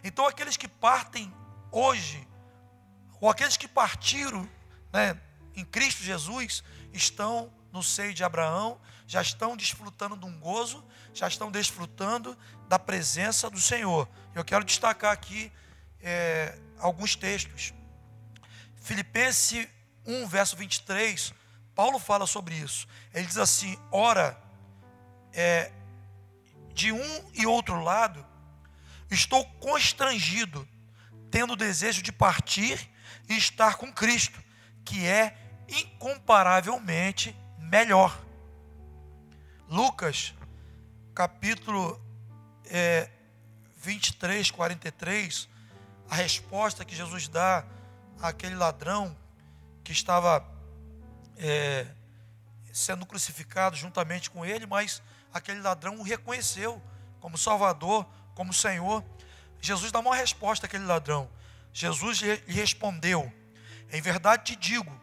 Então, 0.04 0.26
aqueles 0.26 0.58
que 0.58 0.68
partem 0.68 1.34
hoje, 1.72 2.28
ou 3.20 3.30
aqueles 3.30 3.58
que 3.58 3.68
partiram 3.68 4.50
né, 4.92 5.20
em 5.56 5.64
Cristo 5.66 6.04
Jesus, 6.04 6.64
estão 6.94 7.52
no 7.72 7.84
seio 7.84 8.14
de 8.14 8.24
Abraão, 8.24 8.80
já 9.06 9.22
estão 9.22 9.56
desfrutando 9.56 10.18
de 10.18 10.26
um 10.26 10.40
gozo, 10.40 10.84
já 11.14 11.28
estão 11.28 11.52
desfrutando 11.52 12.38
da 12.68 12.80
presença 12.80 13.50
do 13.50 13.60
Senhor. 13.60 14.08
Eu 14.34 14.44
quero 14.44 14.64
destacar 14.64 15.12
aqui 15.12 15.52
é, 16.02 16.58
alguns 16.78 17.16
textos. 17.16 17.74
Filipenses 18.78 19.68
1, 20.06 20.28
verso 20.28 20.56
23, 20.56 21.34
Paulo 21.76 22.00
fala 22.00 22.26
sobre 22.26 22.56
isso. 22.56 22.88
Ele 23.14 23.26
diz 23.26 23.38
assim: 23.38 23.78
Ora, 23.92 24.40
é, 25.34 25.72
de 26.74 26.92
um 26.92 27.32
e 27.34 27.46
outro 27.46 27.82
lado, 27.84 28.26
estou 29.12 29.46
constrangido, 29.60 30.68
tendo 31.30 31.54
o 31.54 31.58
desejo 31.58 32.02
de 32.02 32.12
partir 32.12 32.90
e 33.28 33.38
estar 33.38 33.76
com 33.76 33.92
Cristo, 33.92 34.42
que 34.84 35.06
é 35.06 35.38
incomparavelmente 35.68 37.36
melhor. 37.58 38.20
Lucas, 39.68 40.34
capítulo 41.14 42.02
é, 42.66 43.10
23, 43.78 44.50
43, 44.52 45.48
a 46.10 46.16
resposta 46.16 46.84
que 46.84 46.96
Jesus 46.96 47.28
dá 47.28 47.64
àquele 48.22 48.56
ladrão 48.56 49.16
que 49.84 49.92
estava 49.92 50.46
é, 51.38 51.86
sendo 52.74 53.06
crucificado 53.06 53.76
juntamente 53.76 54.30
com 54.30 54.46
ele, 54.46 54.66
mas 54.66 55.02
aquele 55.34 55.62
ladrão 55.62 56.00
o 56.00 56.04
reconheceu 56.04 56.82
como 57.20 57.38
Salvador, 57.38 58.06
como 58.34 58.54
Senhor. 58.54 59.04
Jesus 59.62 59.92
dá 59.92 60.00
uma 60.00 60.16
resposta 60.16 60.66
àquele 60.66 60.86
ladrão. 60.86 61.30
Jesus 61.72 62.20
lhe 62.20 62.36
respondeu: 62.48 63.32
Em 63.92 64.02
verdade 64.02 64.44
te 64.44 64.56
digo 64.56 65.00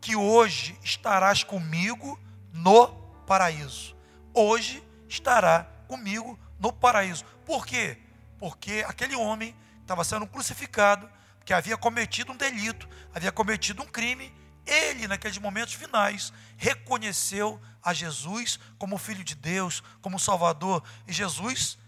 que 0.00 0.16
hoje 0.16 0.78
estarás 0.82 1.42
comigo 1.42 2.18
no 2.52 2.88
paraíso. 3.26 3.94
Hoje 4.32 4.82
estará 5.08 5.64
comigo 5.86 6.38
no 6.58 6.72
paraíso. 6.72 7.24
Por 7.44 7.66
quê? 7.66 7.98
Porque 8.38 8.84
aquele 8.86 9.16
homem 9.16 9.54
estava 9.84 10.02
sendo 10.02 10.26
crucificado, 10.26 11.08
que 11.44 11.52
havia 11.52 11.76
cometido 11.76 12.32
um 12.32 12.36
delito, 12.36 12.88
havia 13.14 13.30
cometido 13.30 13.82
um 13.82 13.86
crime 13.86 14.34
ele, 14.66 15.06
naqueles 15.06 15.36
momentos 15.38 15.74
finais, 15.74 16.32
reconheceu 16.56 17.60
a 17.82 17.92
Jesus 17.92 18.58
como 18.78 18.96
Filho 18.96 19.22
de 19.22 19.34
Deus, 19.34 19.82
como 20.00 20.18
Salvador. 20.18 20.82
E 21.06 21.12
Jesus 21.12 21.78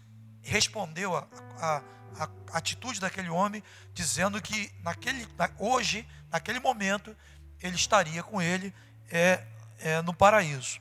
respondeu 0.43 1.17
a, 1.17 1.27
a, 1.59 1.81
a 2.19 2.29
atitude 2.57 2.99
daquele 2.99 3.29
homem, 3.29 3.63
dizendo 3.93 4.39
que 4.39 4.71
naquele, 4.83 5.27
hoje, 5.57 6.07
naquele 6.29 6.59
momento, 6.59 7.15
ele 7.59 7.75
estaria 7.75 8.21
com 8.21 8.39
ele 8.39 8.71
é, 9.09 9.43
é, 9.79 10.01
no 10.03 10.13
paraíso. 10.13 10.79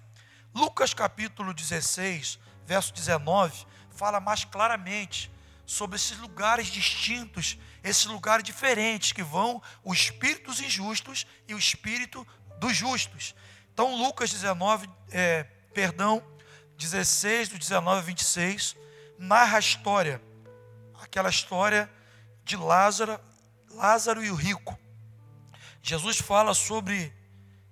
Lucas 0.54 0.92
capítulo 0.92 1.54
16, 1.54 2.38
verso 2.66 2.92
19, 2.92 3.66
fala 3.90 4.20
mais 4.20 4.44
claramente 4.44 5.30
sobre 5.66 5.96
esses 5.96 6.16
lugares 6.18 6.68
distintos, 6.68 7.58
esses 7.82 8.06
lugares 8.06 8.44
diferentes 8.44 9.12
que 9.12 9.23
vão 9.23 9.61
o 9.82 9.92
espírito 9.92 10.46
dos 10.46 10.61
injustos 10.61 11.26
e 11.46 11.54
o 11.54 11.58
espírito 11.58 12.26
dos 12.58 12.75
justos. 12.75 13.35
Então, 13.73 13.96
Lucas 13.96 14.30
19, 14.30 14.88
é, 15.11 15.44
perdão, 15.75 16.23
16, 16.78 17.50
do 17.50 17.58
19 17.58 17.99
a 17.99 18.02
26, 18.02 18.76
narra 19.18 19.56
a 19.56 19.61
história, 19.61 20.23
aquela 21.02 21.28
história 21.28 21.90
de 22.44 22.56
Lázaro 22.56 23.20
Lázaro 23.76 24.25
e 24.25 24.30
o 24.30 24.35
rico. 24.35 24.78
Jesus 25.82 26.18
fala 26.18 26.54
sobre 26.54 27.12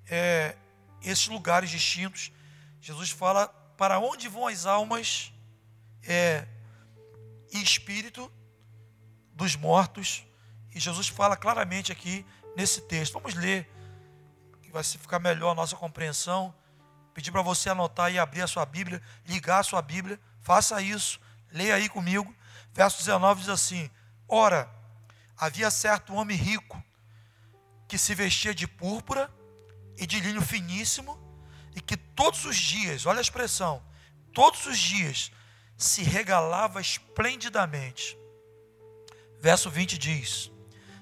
é, 0.07 0.55
esses 1.03 1.29
lugares 1.29 1.71
distintos. 1.71 2.31
Jesus 2.81 3.11
fala 3.11 3.49
para 3.79 3.99
onde 3.99 4.29
vão 4.29 4.47
as 4.47 4.67
almas 4.67 5.33
é, 6.03 6.47
e 7.55 7.63
espírito 7.63 8.31
dos 9.33 9.55
mortos. 9.55 10.27
E 10.75 10.81
Jesus 10.81 11.09
fala 11.09 11.37
claramente 11.37 11.93
aqui 11.93 12.27
nesse 12.57 12.81
texto. 12.83 13.15
Vamos 13.15 13.35
ler, 13.35 13.71
que 14.61 14.71
vai 14.73 14.83
ficar 14.83 15.21
melhor 15.21 15.53
a 15.53 15.55
nossa 15.55 15.77
compreensão. 15.77 16.53
Pedir 17.15 17.31
para 17.31 17.43
você 17.43 17.71
anotar 17.71 18.13
e 18.13 18.19
abrir 18.19 18.43
a 18.43 18.47
sua 18.49 18.67
Bíblia, 18.67 19.01
ligar 19.25 19.61
a 19.61 19.63
sua 19.63 19.81
Bíblia. 19.81 20.21
Faça 20.41 20.83
isso, 20.83 21.21
leia 21.53 21.77
aí 21.77 21.89
comigo. 21.89 22.35
Verso 22.73 22.99
19 22.99 23.41
diz 23.41 23.49
assim: 23.49 23.89
Ora, 24.29 24.69
havia 25.37 25.71
certo 25.71 26.13
homem 26.13 26.37
rico 26.37 26.83
que 27.87 27.97
se 27.97 28.17
vestia 28.17 28.53
de 28.53 28.67
púrpura 28.67 29.33
e 29.97 30.07
de 30.07 30.19
linho 30.19 30.43
finíssimo 30.43 31.17
e 31.77 31.81
que 31.81 31.97
todos 31.97 32.45
os 32.45 32.57
dias, 32.57 33.07
olha 33.07 33.19
a 33.19 33.23
expressão, 33.23 33.81
todos 34.33 34.67
os 34.67 34.77
dias 34.77 35.31
se 35.85 36.03
regalava 36.03 36.81
esplendidamente. 36.81 38.17
Verso 39.39 39.71
20 39.71 39.99
diz: 39.99 40.51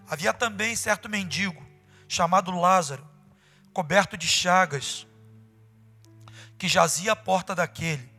Havia 0.08 0.32
também 0.32 0.74
certo 0.74 1.08
mendigo, 1.08 1.64
chamado 2.08 2.50
Lázaro, 2.50 3.08
coberto 3.72 4.16
de 4.16 4.26
chagas, 4.26 5.06
que 6.58 6.66
jazia 6.66 7.12
à 7.12 7.16
porta 7.16 7.54
daquele. 7.54 8.10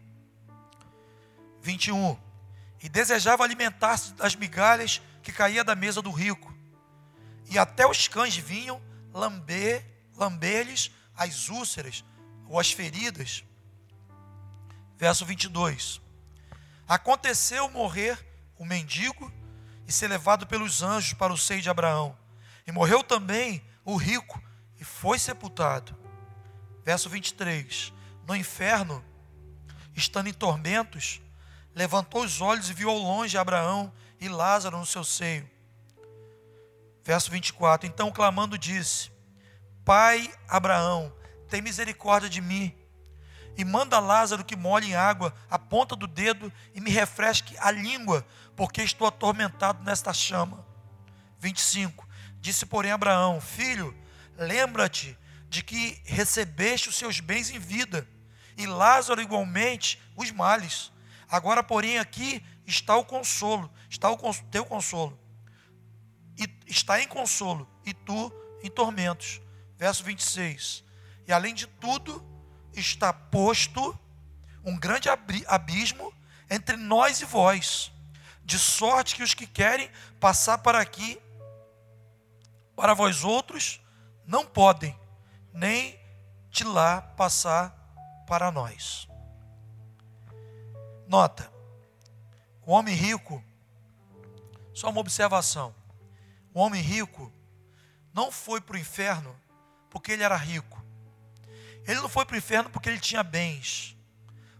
21. 1.62 2.18
E 2.82 2.90
desejava 2.90 3.44
alimentar-se 3.44 4.14
das 4.14 4.36
migalhas 4.36 5.02
que 5.22 5.32
caía 5.32 5.64
da 5.64 5.76
mesa 5.76 6.02
do 6.02 6.12
rico. 6.12 6.54
E 7.50 7.58
até 7.58 7.86
os 7.86 8.08
cães 8.08 8.36
vinham 8.36 8.82
lamber, 9.14 9.86
lamber-lhes 10.16 10.92
as 11.16 11.50
úlceras 11.50 12.04
ou 12.48 12.60
as 12.60 12.72
feridas. 12.72 13.44
Verso 14.98 15.26
22. 15.26 16.04
Aconteceu 16.94 17.68
morrer 17.72 18.24
o 18.56 18.64
mendigo 18.64 19.34
e 19.88 19.92
ser 19.92 20.08
levado 20.08 20.46
pelos 20.46 20.84
anjos 20.84 21.14
para 21.14 21.34
o 21.34 21.38
seio 21.38 21.60
de 21.60 21.68
Abraão. 21.68 22.16
E 22.68 22.72
morreu 22.72 23.04
também 23.04 23.66
o 23.84 23.96
rico 23.96 24.40
e 24.80 24.84
foi 24.84 25.18
sepultado. 25.18 25.98
Verso 26.86 27.10
23. 27.10 27.92
No 28.28 28.36
inferno, 28.36 29.04
estando 29.96 30.30
em 30.30 30.34
tormentos, 30.34 31.20
levantou 31.74 32.24
os 32.24 32.42
olhos 32.42 32.70
e 32.70 32.74
viu 32.76 32.92
ao 32.92 32.98
longe 33.00 33.40
Abraão 33.40 33.92
e 34.22 34.30
Lázaro 34.30 34.78
no 34.78 34.86
seu 34.86 35.04
seio. 35.04 35.50
Verso 37.04 37.32
24: 37.32 37.88
Então 37.88 38.12
clamando 38.12 38.56
disse: 38.56 39.12
Pai 39.84 40.32
Abraão, 40.48 41.12
tem 41.50 41.60
misericórdia 41.60 42.30
de 42.30 42.40
mim, 42.40 42.72
e 43.58 43.64
manda 43.64 44.00
Lázaro 44.00 44.44
que 44.44 44.56
molhe 44.56 44.92
em 44.92 44.96
água 44.96 45.34
a 45.50 45.60
ponta 45.60 45.96
do 45.96 46.08
dedo 46.08 46.52
e 46.74 46.82
me 46.82 46.90
refresque 46.90 47.56
a 47.60 47.70
língua, 47.72 48.26
porque 48.56 48.82
estou 48.82 49.08
atormentado 49.08 49.84
nesta 49.84 50.14
chama. 50.14 50.66
25: 51.40 52.08
Disse, 52.40 52.66
porém, 52.66 52.92
Abraão: 52.92 53.40
Filho, 53.40 53.96
lembra-te 54.38 55.18
de 55.50 55.64
que 55.64 56.02
recebeste 56.06 56.90
os 56.90 56.96
seus 56.96 57.20
bens 57.20 57.52
em 57.52 57.60
vida, 57.60 58.08
e 58.58 58.66
Lázaro 58.66 59.22
igualmente 59.22 60.02
os 60.16 60.32
males. 60.32 60.92
Agora, 61.30 61.64
porém, 61.64 62.00
aqui 62.00 62.44
está 62.66 62.96
o 62.96 63.06
consolo, 63.06 63.72
está 63.90 64.10
o 64.10 64.18
teu 64.52 64.66
consolo. 64.66 65.20
E 66.38 66.50
está 66.68 67.00
em 67.02 67.08
consolo, 67.08 67.68
e 67.86 67.94
tu 67.94 68.34
em 68.64 68.70
tormentos. 68.70 69.42
Verso 69.78 70.04
26. 70.04 70.84
E 71.28 71.34
além 71.34 71.54
de 71.54 71.68
tudo, 71.68 72.24
está 72.76 73.12
posto 73.14 73.98
um 74.64 74.78
grande 74.78 75.10
abismo 75.48 76.14
entre 76.50 76.78
nós 76.78 77.22
e 77.22 77.26
vós, 77.26 77.92
de 78.46 78.58
sorte 78.58 79.16
que 79.16 79.24
os 79.24 79.34
que 79.34 79.48
querem 79.48 79.90
passar 80.20 80.60
para 80.60 80.80
aqui, 80.80 81.20
para 82.76 82.94
vós 82.94 83.24
outros, 83.24 83.82
não 84.26 84.46
podem, 84.46 84.98
nem 85.54 86.00
de 86.50 86.64
lá 86.64 87.02
passar 87.02 87.76
para 88.28 88.52
nós. 88.52 89.08
Nota, 91.08 91.52
o 92.66 92.72
homem 92.72 92.96
rico, 92.96 93.44
só 94.74 94.90
uma 94.90 95.02
observação: 95.02 95.76
o 96.54 96.60
homem 96.60 96.82
rico 96.82 97.32
não 98.14 98.32
foi 98.32 98.62
para 98.62 98.76
o 98.76 98.80
inferno 98.80 99.36
porque 99.90 100.12
ele 100.12 100.24
era 100.24 100.36
rico. 100.36 100.83
Ele 101.86 102.00
não 102.02 102.10
foi 102.10 102.26
para 102.26 102.36
o 102.36 102.38
inferno 102.38 102.70
porque 102.70 102.90
ele 102.90 103.00
tinha 103.00 103.24
bens. 103.24 103.96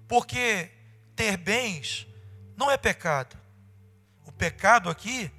Porque 0.08 0.70
ter 1.16 1.38
bens 1.38 2.08
não 2.56 2.70
é 2.70 2.78
pecado. 2.78 3.38
O 4.26 4.32
pecado 4.32 4.90
aqui 4.90 5.32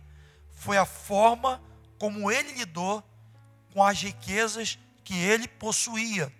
foi 0.50 0.76
a 0.76 0.84
forma 0.84 1.62
como 1.98 2.30
ele 2.30 2.52
lidou 2.52 3.02
com 3.72 3.82
as 3.82 4.00
riquezas 4.00 4.78
que 5.02 5.18
ele 5.18 5.46
possuía. 5.46 6.32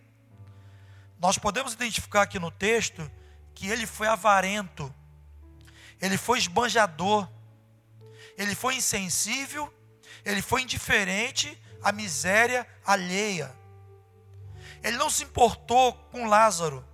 Nós 1.18 1.38
podemos 1.38 1.72
identificar 1.72 2.22
aqui 2.22 2.38
no 2.38 2.50
texto 2.50 3.10
que 3.54 3.68
ele 3.68 3.86
foi 3.86 4.06
avarento 4.06 4.92
ele 6.00 6.18
foi 6.18 6.38
esbanjador, 6.38 7.26
ele 8.36 8.54
foi 8.54 8.76
insensível, 8.76 9.72
ele 10.22 10.42
foi 10.42 10.60
indiferente 10.62 11.58
à 11.82 11.92
miséria 11.92 12.66
alheia. 12.84 13.50
Ele 14.84 14.96
não 14.96 15.10
se 15.10 15.24
importou 15.24 15.92
com 16.12 16.26
Lázaro, 16.26 16.86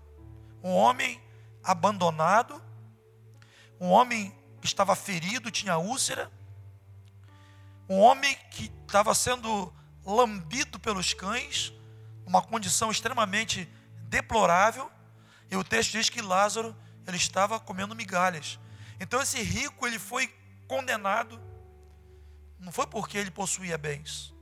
um 0.62 0.72
homem 0.72 1.20
abandonado, 1.62 2.62
um 3.78 3.90
homem 3.90 4.34
que 4.62 4.66
estava 4.66 4.96
ferido, 4.96 5.50
tinha 5.50 5.76
úlcera, 5.76 6.30
um 7.88 7.98
homem 7.98 8.34
que 8.50 8.72
estava 8.86 9.14
sendo 9.14 9.70
lambido 10.06 10.78
pelos 10.78 11.12
cães, 11.12 11.72
uma 12.24 12.40
condição 12.40 12.90
extremamente 12.90 13.68
deplorável, 14.08 14.90
e 15.50 15.56
o 15.56 15.64
texto 15.64 15.92
diz 15.92 16.08
que 16.08 16.22
Lázaro 16.22 16.74
ele 17.06 17.18
estava 17.18 17.60
comendo 17.60 17.94
migalhas. 17.94 18.58
Então 18.98 19.20
esse 19.20 19.42
rico 19.42 19.86
ele 19.86 19.98
foi 19.98 20.32
condenado 20.66 21.50
não 22.60 22.70
foi 22.70 22.86
porque 22.86 23.16
ele 23.16 23.30
possuía 23.30 23.78
bens. 23.78 24.34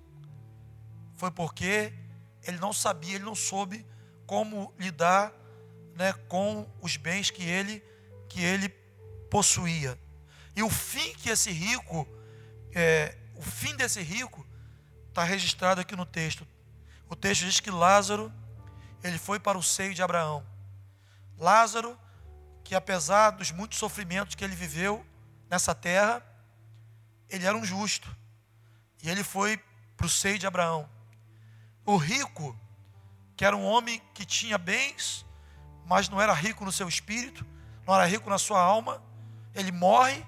Foi 1.14 1.30
porque 1.30 1.92
ele 2.48 2.58
não 2.58 2.72
sabia, 2.72 3.16
ele 3.16 3.24
não 3.24 3.34
soube 3.34 3.87
como 4.26 4.72
lidar 4.78 5.32
né, 5.94 6.12
com 6.28 6.66
os 6.80 6.96
bens 6.96 7.30
que 7.30 7.44
ele 7.44 7.84
que 8.28 8.42
ele 8.42 8.68
possuía. 9.30 9.98
E 10.56 10.62
o 10.62 10.70
fim 10.70 11.14
que 11.14 11.28
esse 11.28 11.50
rico, 11.50 12.08
é, 12.74 13.16
o 13.37 13.42
fim 13.42 13.76
desse 13.76 14.00
rico, 14.00 14.46
está 15.08 15.22
registrado 15.22 15.80
aqui 15.80 15.94
no 15.94 16.06
texto. 16.06 16.46
O 17.08 17.14
texto 17.14 17.44
diz 17.44 17.61
que 17.61 17.70
Lázaro, 17.70 18.32
ele 19.02 19.18
foi 19.18 19.38
para 19.38 19.56
o 19.56 19.62
seio 19.62 19.94
de 19.94 20.02
Abraão. 20.02 20.44
Lázaro 21.38 21.98
que 22.64 22.74
apesar 22.74 23.30
dos 23.30 23.50
muitos 23.50 23.78
sofrimentos 23.78 24.34
que 24.34 24.44
ele 24.44 24.54
viveu 24.54 25.04
nessa 25.48 25.74
terra, 25.74 26.22
ele 27.28 27.46
era 27.46 27.56
um 27.56 27.64
justo. 27.64 28.14
E 29.02 29.08
ele 29.08 29.24
foi 29.24 29.58
para 29.96 30.06
o 30.06 30.08
seio 30.08 30.38
de 30.38 30.46
Abraão. 30.46 30.88
O 31.88 31.96
rico, 31.96 32.55
que 33.35 33.46
era 33.46 33.57
um 33.57 33.64
homem 33.64 33.98
que 34.12 34.27
tinha 34.27 34.59
bens, 34.59 35.24
mas 35.87 36.07
não 36.11 36.20
era 36.20 36.35
rico 36.35 36.62
no 36.62 36.70
seu 36.70 36.87
espírito, 36.87 37.46
não 37.87 37.94
era 37.94 38.05
rico 38.05 38.29
na 38.29 38.37
sua 38.37 38.61
alma, 38.61 39.03
ele 39.55 39.72
morre 39.72 40.22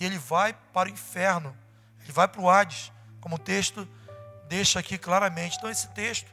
e 0.00 0.06
ele 0.06 0.16
vai 0.16 0.54
para 0.54 0.88
o 0.88 0.90
inferno. 0.90 1.54
Ele 2.00 2.12
vai 2.12 2.26
para 2.26 2.40
o 2.40 2.48
Hades, 2.48 2.90
como 3.20 3.34
o 3.36 3.38
texto 3.38 3.86
deixa 4.48 4.78
aqui 4.78 4.96
claramente. 4.96 5.58
Então, 5.58 5.68
esse 5.68 5.86
texto 5.88 6.32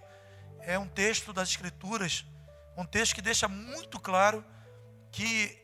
é 0.61 0.79
um 0.79 0.87
texto 0.87 1.33
das 1.33 1.49
Escrituras, 1.49 2.25
um 2.77 2.85
texto 2.85 3.15
que 3.15 3.21
deixa 3.21 3.49
muito 3.49 3.99
claro 3.99 4.45
que 5.11 5.61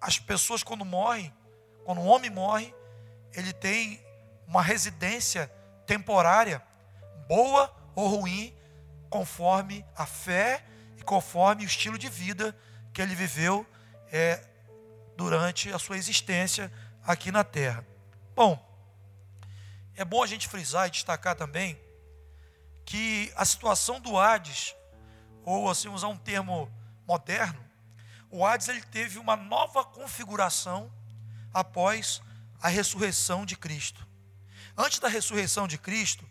as 0.00 0.18
pessoas 0.18 0.62
quando 0.62 0.86
morrem, 0.86 1.30
quando 1.84 2.00
um 2.00 2.08
homem 2.08 2.30
morre, 2.30 2.74
ele 3.34 3.52
tem 3.52 4.02
uma 4.46 4.62
residência 4.62 5.52
temporária, 5.86 6.62
boa 7.28 7.81
ou 7.94 8.08
ruim, 8.08 8.54
conforme 9.10 9.84
a 9.96 10.06
fé 10.06 10.64
e 10.96 11.02
conforme 11.02 11.64
o 11.64 11.66
estilo 11.66 11.98
de 11.98 12.08
vida 12.08 12.56
que 12.92 13.00
ele 13.00 13.14
viveu 13.14 13.66
é, 14.10 14.42
durante 15.16 15.72
a 15.72 15.78
sua 15.78 15.96
existência 15.96 16.72
aqui 17.04 17.30
na 17.30 17.44
terra. 17.44 17.86
Bom, 18.34 18.58
é 19.94 20.04
bom 20.04 20.22
a 20.22 20.26
gente 20.26 20.48
frisar 20.48 20.88
e 20.88 20.90
destacar 20.90 21.34
também 21.34 21.78
que 22.84 23.32
a 23.36 23.44
situação 23.44 24.00
do 24.00 24.18
Hades, 24.18 24.74
ou 25.44 25.70
assim 25.70 25.88
usar 25.88 26.08
um 26.08 26.16
termo 26.16 26.70
moderno, 27.06 27.62
o 28.30 28.46
Hades 28.46 28.68
ele 28.68 28.82
teve 28.82 29.18
uma 29.18 29.36
nova 29.36 29.84
configuração 29.84 30.90
após 31.52 32.22
a 32.60 32.68
ressurreição 32.68 33.44
de 33.44 33.56
Cristo. 33.56 34.06
Antes 34.76 34.98
da 34.98 35.08
ressurreição 35.08 35.68
de 35.68 35.76
Cristo, 35.76 36.26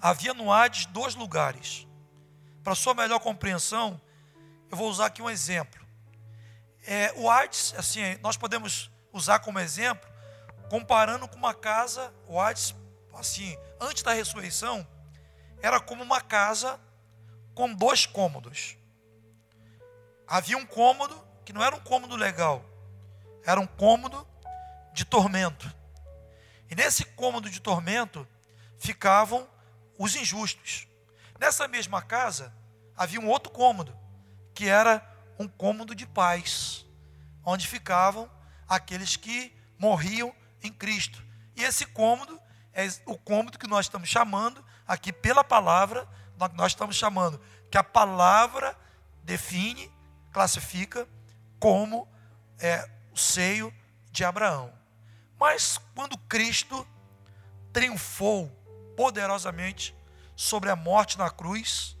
havia 0.00 0.34
no 0.34 0.52
Hades 0.52 0.86
dois 0.86 1.14
lugares. 1.14 1.86
Para 2.62 2.74
sua 2.74 2.94
melhor 2.94 3.20
compreensão, 3.20 4.00
eu 4.70 4.76
vou 4.76 4.88
usar 4.88 5.06
aqui 5.06 5.22
um 5.22 5.30
exemplo. 5.30 5.86
É, 6.86 7.12
o 7.16 7.30
Hades, 7.30 7.74
assim, 7.76 8.00
nós 8.22 8.36
podemos 8.36 8.90
usar 9.12 9.38
como 9.40 9.58
exemplo, 9.58 10.08
comparando 10.70 11.26
com 11.28 11.36
uma 11.36 11.54
casa, 11.54 12.12
o 12.26 12.40
Hades, 12.40 12.74
assim, 13.14 13.56
antes 13.80 14.02
da 14.02 14.12
ressurreição, 14.12 14.86
era 15.62 15.80
como 15.80 16.02
uma 16.02 16.20
casa 16.20 16.78
com 17.54 17.72
dois 17.72 18.06
cômodos. 18.06 18.76
Havia 20.26 20.56
um 20.56 20.66
cômodo 20.66 21.26
que 21.44 21.52
não 21.52 21.64
era 21.64 21.74
um 21.74 21.80
cômodo 21.80 22.14
legal, 22.14 22.64
era 23.44 23.58
um 23.58 23.66
cômodo 23.66 24.26
de 24.92 25.04
tormento. 25.04 25.72
E 26.70 26.74
nesse 26.74 27.04
cômodo 27.04 27.48
de 27.48 27.60
tormento 27.60 28.28
ficavam 28.78 29.48
os 29.98 30.14
injustos. 30.14 30.86
Nessa 31.38 31.66
mesma 31.68 32.00
casa 32.00 32.54
havia 32.96 33.20
um 33.20 33.28
outro 33.28 33.52
cômodo, 33.52 33.96
que 34.54 34.68
era 34.68 35.06
um 35.38 35.46
cômodo 35.46 35.94
de 35.94 36.06
paz, 36.06 36.86
onde 37.44 37.66
ficavam 37.66 38.30
aqueles 38.68 39.16
que 39.16 39.54
morriam 39.78 40.34
em 40.62 40.72
Cristo. 40.72 41.22
E 41.56 41.62
esse 41.62 41.86
cômodo 41.86 42.40
é 42.72 42.86
o 43.06 43.16
cômodo 43.16 43.58
que 43.58 43.66
nós 43.66 43.86
estamos 43.86 44.08
chamando 44.08 44.64
aqui 44.86 45.12
pela 45.12 45.42
palavra, 45.42 46.08
nós 46.54 46.72
estamos 46.72 46.96
chamando 46.96 47.40
que 47.70 47.76
a 47.76 47.84
palavra 47.84 48.76
define, 49.22 49.92
classifica 50.32 51.08
como 51.58 52.08
é, 52.58 52.88
o 53.12 53.16
seio 53.16 53.74
de 54.10 54.24
Abraão. 54.24 54.72
Mas 55.38 55.78
quando 55.94 56.16
Cristo 56.16 56.86
triunfou 57.72 58.50
poderosamente 58.98 59.94
sobre 60.34 60.68
a 60.70 60.74
morte 60.74 61.16
na 61.16 61.30
cruz, 61.30 61.96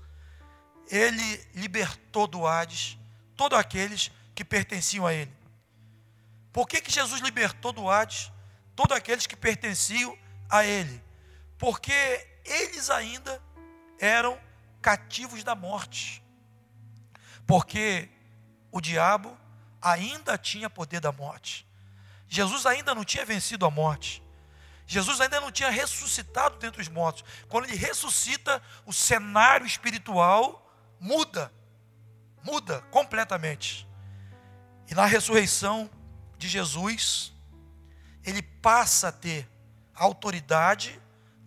ele 0.90 1.46
libertou 1.54 2.26
do 2.26 2.44
Hades 2.44 2.98
todos 3.36 3.56
aqueles 3.56 4.10
que 4.34 4.44
pertenciam 4.44 5.06
a 5.06 5.14
ele. 5.14 5.32
Por 6.52 6.66
que, 6.66 6.80
que 6.80 6.90
Jesus 6.90 7.20
libertou 7.20 7.72
do 7.72 7.88
Hades 7.88 8.32
todos 8.74 8.96
aqueles 8.96 9.28
que 9.28 9.36
pertenciam 9.36 10.18
a 10.50 10.64
ele? 10.64 11.00
Porque 11.56 11.92
eles 12.44 12.90
ainda 12.90 13.40
eram 14.00 14.36
cativos 14.82 15.44
da 15.44 15.54
morte. 15.54 16.20
Porque 17.46 18.08
o 18.72 18.80
diabo 18.80 19.38
ainda 19.80 20.36
tinha 20.36 20.68
poder 20.68 20.98
da 20.98 21.12
morte. 21.12 21.64
Jesus 22.26 22.66
ainda 22.66 22.92
não 22.92 23.04
tinha 23.04 23.24
vencido 23.24 23.64
a 23.64 23.70
morte. 23.70 24.20
Jesus 24.88 25.20
ainda 25.20 25.38
não 25.38 25.52
tinha 25.52 25.68
ressuscitado 25.68 26.56
dentre 26.56 26.80
os 26.80 26.88
mortos. 26.88 27.22
Quando 27.46 27.66
ele 27.66 27.76
ressuscita, 27.76 28.62
o 28.86 28.92
cenário 28.92 29.66
espiritual 29.66 30.66
muda. 30.98 31.52
Muda 32.42 32.80
completamente. 32.90 33.86
E 34.90 34.94
na 34.94 35.04
ressurreição 35.04 35.90
de 36.38 36.48
Jesus, 36.48 37.34
ele 38.24 38.40
passa 38.40 39.08
a 39.08 39.12
ter 39.12 39.46
autoridade, 39.94 40.98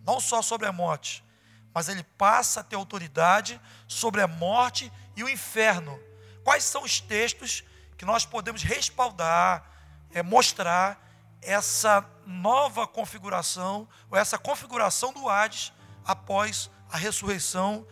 não 0.06 0.20
só 0.20 0.40
sobre 0.40 0.68
a 0.68 0.72
morte, 0.72 1.24
mas 1.74 1.88
ele 1.88 2.04
passa 2.04 2.60
a 2.60 2.64
ter 2.64 2.76
autoridade 2.76 3.60
sobre 3.88 4.20
a 4.20 4.28
morte 4.28 4.92
e 5.16 5.24
o 5.24 5.28
inferno. 5.28 5.98
Quais 6.44 6.62
são 6.62 6.84
os 6.84 7.00
textos 7.00 7.64
que 7.98 8.04
nós 8.04 8.24
podemos 8.24 8.62
respaldar, 8.62 9.68
é, 10.12 10.22
mostrar 10.22 11.04
essa 11.40 12.08
nova 12.26 12.86
configuração, 12.86 13.88
ou 14.10 14.16
essa 14.16 14.38
configuração 14.38 15.12
do 15.12 15.28
Hades 15.28 15.72
após 16.04 16.70
a 16.90 16.96
ressurreição 16.96 17.86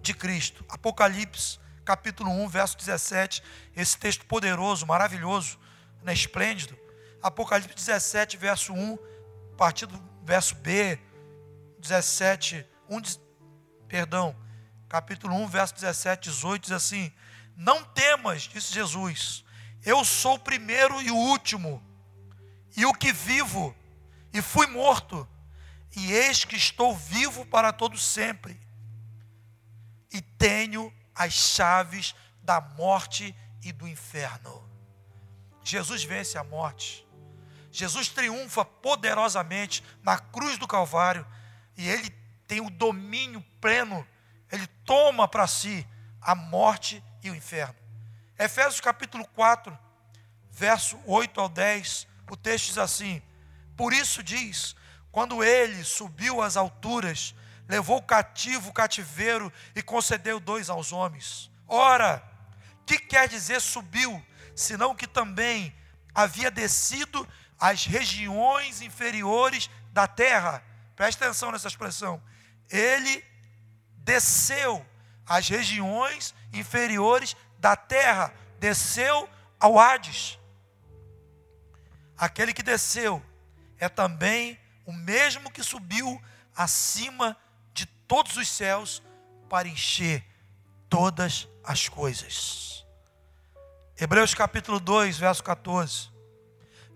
de 0.00 0.14
Cristo. 0.14 0.64
Apocalipse, 0.68 1.58
capítulo 1.84 2.30
1, 2.30 2.48
verso 2.48 2.76
17, 2.76 3.42
esse 3.76 3.96
texto 3.98 4.24
poderoso, 4.26 4.86
maravilhoso, 4.86 5.58
né, 6.02 6.12
esplêndido. 6.12 6.78
Apocalipse 7.22 7.74
17, 7.74 8.36
verso 8.36 8.72
1, 8.72 8.98
a 9.52 9.56
partir 9.56 9.86
do 9.86 10.00
verso 10.22 10.54
B, 10.56 10.98
17, 11.78 12.66
1, 12.88 13.00
perdão, 13.86 14.36
capítulo 14.88 15.34
1, 15.34 15.46
verso 15.48 15.74
17, 15.74 16.30
18, 16.30 16.62
diz 16.62 16.72
assim: 16.72 17.12
Não 17.56 17.84
temas, 17.84 18.42
disse 18.42 18.72
Jesus, 18.72 19.44
eu 19.84 20.04
sou 20.04 20.34
o 20.34 20.38
primeiro 20.38 21.00
e 21.02 21.10
o 21.10 21.16
último, 21.16 21.82
e 22.78 22.86
o 22.86 22.94
que 22.94 23.12
vivo, 23.12 23.74
e 24.32 24.40
fui 24.40 24.68
morto, 24.68 25.28
e 25.96 26.12
eis 26.12 26.44
que 26.44 26.54
estou 26.54 26.94
vivo 26.94 27.44
para 27.44 27.72
todo 27.72 27.98
sempre, 27.98 28.56
e 30.12 30.20
tenho 30.20 30.94
as 31.12 31.32
chaves 31.32 32.14
da 32.40 32.60
morte 32.60 33.34
e 33.64 33.72
do 33.72 33.88
inferno. 33.88 34.64
Jesus 35.64 36.04
vence 36.04 36.38
a 36.38 36.44
morte. 36.44 37.04
Jesus 37.72 38.10
triunfa 38.10 38.64
poderosamente 38.64 39.82
na 40.04 40.16
cruz 40.16 40.56
do 40.56 40.68
Calvário 40.68 41.26
e 41.76 41.88
ele 41.88 42.08
tem 42.46 42.60
o 42.60 42.70
domínio 42.70 43.44
pleno, 43.60 44.06
ele 44.52 44.68
toma 44.84 45.26
para 45.26 45.48
si 45.48 45.84
a 46.20 46.36
morte 46.36 47.02
e 47.24 47.30
o 47.30 47.34
inferno. 47.34 47.74
Efésios 48.38 48.80
capítulo 48.80 49.26
4, 49.34 49.76
verso 50.48 50.96
8 51.04 51.40
ao 51.40 51.48
10, 51.48 52.07
o 52.34 52.36
texto 52.36 52.66
diz 52.66 52.78
assim: 52.78 53.22
Por 53.76 53.92
isso 53.92 54.22
diz, 54.22 54.74
quando 55.10 55.42
ele 55.42 55.82
subiu 55.84 56.42
às 56.42 56.56
alturas, 56.56 57.34
levou 57.68 58.02
cativo 58.02 58.70
o 58.70 58.72
cativeiro 58.72 59.52
e 59.74 59.82
concedeu 59.82 60.40
dois 60.40 60.70
aos 60.70 60.92
homens. 60.92 61.50
Ora, 61.66 62.22
que 62.86 62.98
quer 62.98 63.28
dizer 63.28 63.60
subiu, 63.60 64.24
senão 64.56 64.94
que 64.94 65.06
também 65.06 65.74
havia 66.14 66.50
descido 66.50 67.28
às 67.58 67.84
regiões 67.84 68.80
inferiores 68.80 69.68
da 69.92 70.06
terra. 70.06 70.62
Presta 70.96 71.26
atenção 71.26 71.52
nessa 71.52 71.68
expressão. 71.68 72.22
Ele 72.70 73.22
desceu 73.98 74.84
às 75.26 75.48
regiões 75.48 76.34
inferiores 76.52 77.36
da 77.58 77.76
terra, 77.76 78.32
desceu 78.58 79.28
ao 79.60 79.78
Hades. 79.78 80.37
Aquele 82.18 82.52
que 82.52 82.64
desceu 82.64 83.22
é 83.78 83.88
também 83.88 84.58
o 84.84 84.92
mesmo 84.92 85.50
que 85.52 85.62
subiu 85.62 86.20
acima 86.56 87.36
de 87.72 87.86
todos 87.86 88.36
os 88.36 88.48
céus 88.48 89.00
para 89.48 89.68
encher 89.68 90.24
todas 90.88 91.46
as 91.62 91.88
coisas. 91.88 92.84
Hebreus 93.96 94.34
capítulo 94.34 94.80
2, 94.80 95.16
verso 95.18 95.44
14. 95.44 96.10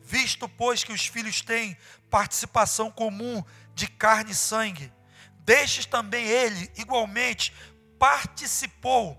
Visto, 0.03 0.49
pois, 0.49 0.83
que 0.83 0.93
os 0.93 1.07
filhos 1.07 1.41
têm 1.41 1.77
participação 2.11 2.91
comum 2.91 3.45
de 3.75 3.87
carne 3.87 4.33
e 4.33 4.35
sangue, 4.35 4.93
destes 5.39 5.87
também 5.87 6.27
ele, 6.27 6.71
igualmente, 6.77 7.53
participou 7.97 9.17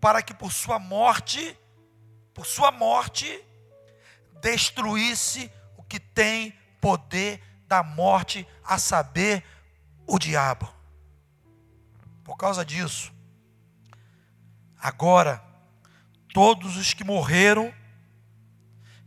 para 0.00 0.22
que 0.22 0.32
por 0.32 0.52
sua 0.52 0.78
morte, 0.78 1.58
por 2.32 2.46
sua 2.46 2.70
morte, 2.70 3.44
destruísse 4.42 5.50
o 5.76 5.82
que 5.82 6.00
tem 6.00 6.52
poder 6.80 7.40
da 7.68 7.82
morte, 7.82 8.46
a 8.64 8.76
saber, 8.76 9.42
o 10.06 10.18
diabo. 10.18 10.68
Por 12.24 12.36
causa 12.36 12.64
disso, 12.64 13.12
agora, 14.76 15.42
todos 16.34 16.76
os 16.76 16.92
que 16.92 17.04
morreram 17.04 17.72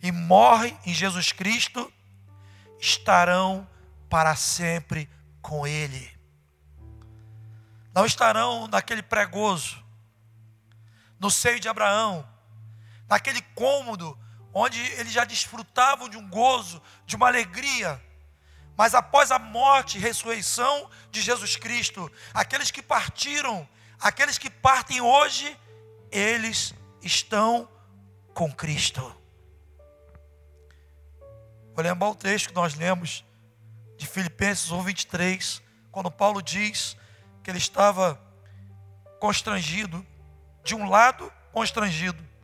e 0.02 0.12
morrem 0.12 0.78
em 0.86 0.94
Jesus 0.94 1.32
Cristo 1.32 1.92
estarão 2.80 3.68
para 4.10 4.36
sempre 4.36 5.10
com 5.42 5.68
Ele. 5.68 6.12
Não 7.94 8.06
estarão 8.06 8.68
naquele 8.68 9.04
pregoso, 9.04 9.84
no 11.20 11.30
seio 11.30 11.60
de 11.60 11.68
Abraão, 11.68 12.28
naquele 13.08 13.42
cômodo 13.54 14.18
onde 14.58 14.80
eles 14.94 15.12
já 15.12 15.26
desfrutavam 15.26 16.08
de 16.08 16.16
um 16.18 16.30
gozo, 16.30 16.82
de 17.06 17.18
uma 17.18 17.28
alegria. 17.28 18.02
Mas 18.78 18.96
após 18.96 19.30
a 19.30 19.38
morte 19.38 19.98
e 19.98 20.02
ressurreição 20.02 20.90
de 21.12 21.22
Jesus 21.22 21.58
Cristo, 21.58 22.10
aqueles 22.34 22.72
que 22.72 22.82
partiram, 22.82 23.68
aqueles 24.00 24.38
que 24.38 24.50
partem 24.50 25.02
hoje, 25.02 25.60
eles 26.10 26.74
estão 27.02 27.68
com 28.34 28.50
Cristo. 28.50 29.02
Vou 31.74 31.84
lembrar 31.84 32.08
o 32.08 32.16
texto 32.16 32.48
que 32.48 32.56
nós 32.56 32.76
lemos 32.76 33.26
de 33.98 34.08
Filipenses 34.08 34.72
1:23, 34.72 35.62
quando 35.92 36.10
Paulo 36.10 36.42
diz 36.42 36.96
que 37.44 37.52
ele 37.52 37.58
estava 37.58 38.18
constrangido 39.20 40.06
de 40.64 40.74
um 40.76 40.90
lado 40.90 41.30
constrangido. 41.52 42.35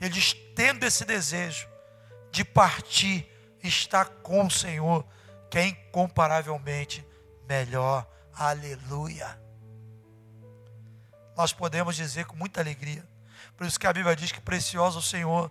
Ele 0.00 0.10
diz: 0.10 0.34
tendo 0.54 0.84
esse 0.84 1.04
desejo 1.04 1.68
de 2.30 2.44
partir, 2.44 3.28
estar 3.62 4.06
com 4.22 4.46
o 4.46 4.50
Senhor, 4.50 5.04
que 5.50 5.58
é 5.58 5.66
incomparavelmente 5.66 7.06
melhor. 7.48 8.08
Aleluia. 8.32 9.38
Nós 11.36 11.52
podemos 11.52 11.96
dizer 11.96 12.24
com 12.24 12.36
muita 12.36 12.60
alegria. 12.60 13.06
Por 13.56 13.66
isso 13.66 13.78
que 13.78 13.86
a 13.86 13.92
Bíblia 13.92 14.16
diz 14.16 14.32
que 14.32 14.40
precioso 14.40 15.00
o 15.00 15.02
Senhor 15.02 15.50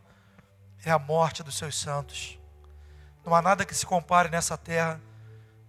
é 0.83 0.89
a 0.89 0.97
morte 0.97 1.43
dos 1.43 1.55
seus 1.55 1.77
santos. 1.77 2.39
Não 3.25 3.35
há 3.35 3.41
nada 3.41 3.65
que 3.65 3.75
se 3.75 3.85
compare 3.85 4.29
nessa 4.29 4.57
terra 4.57 4.99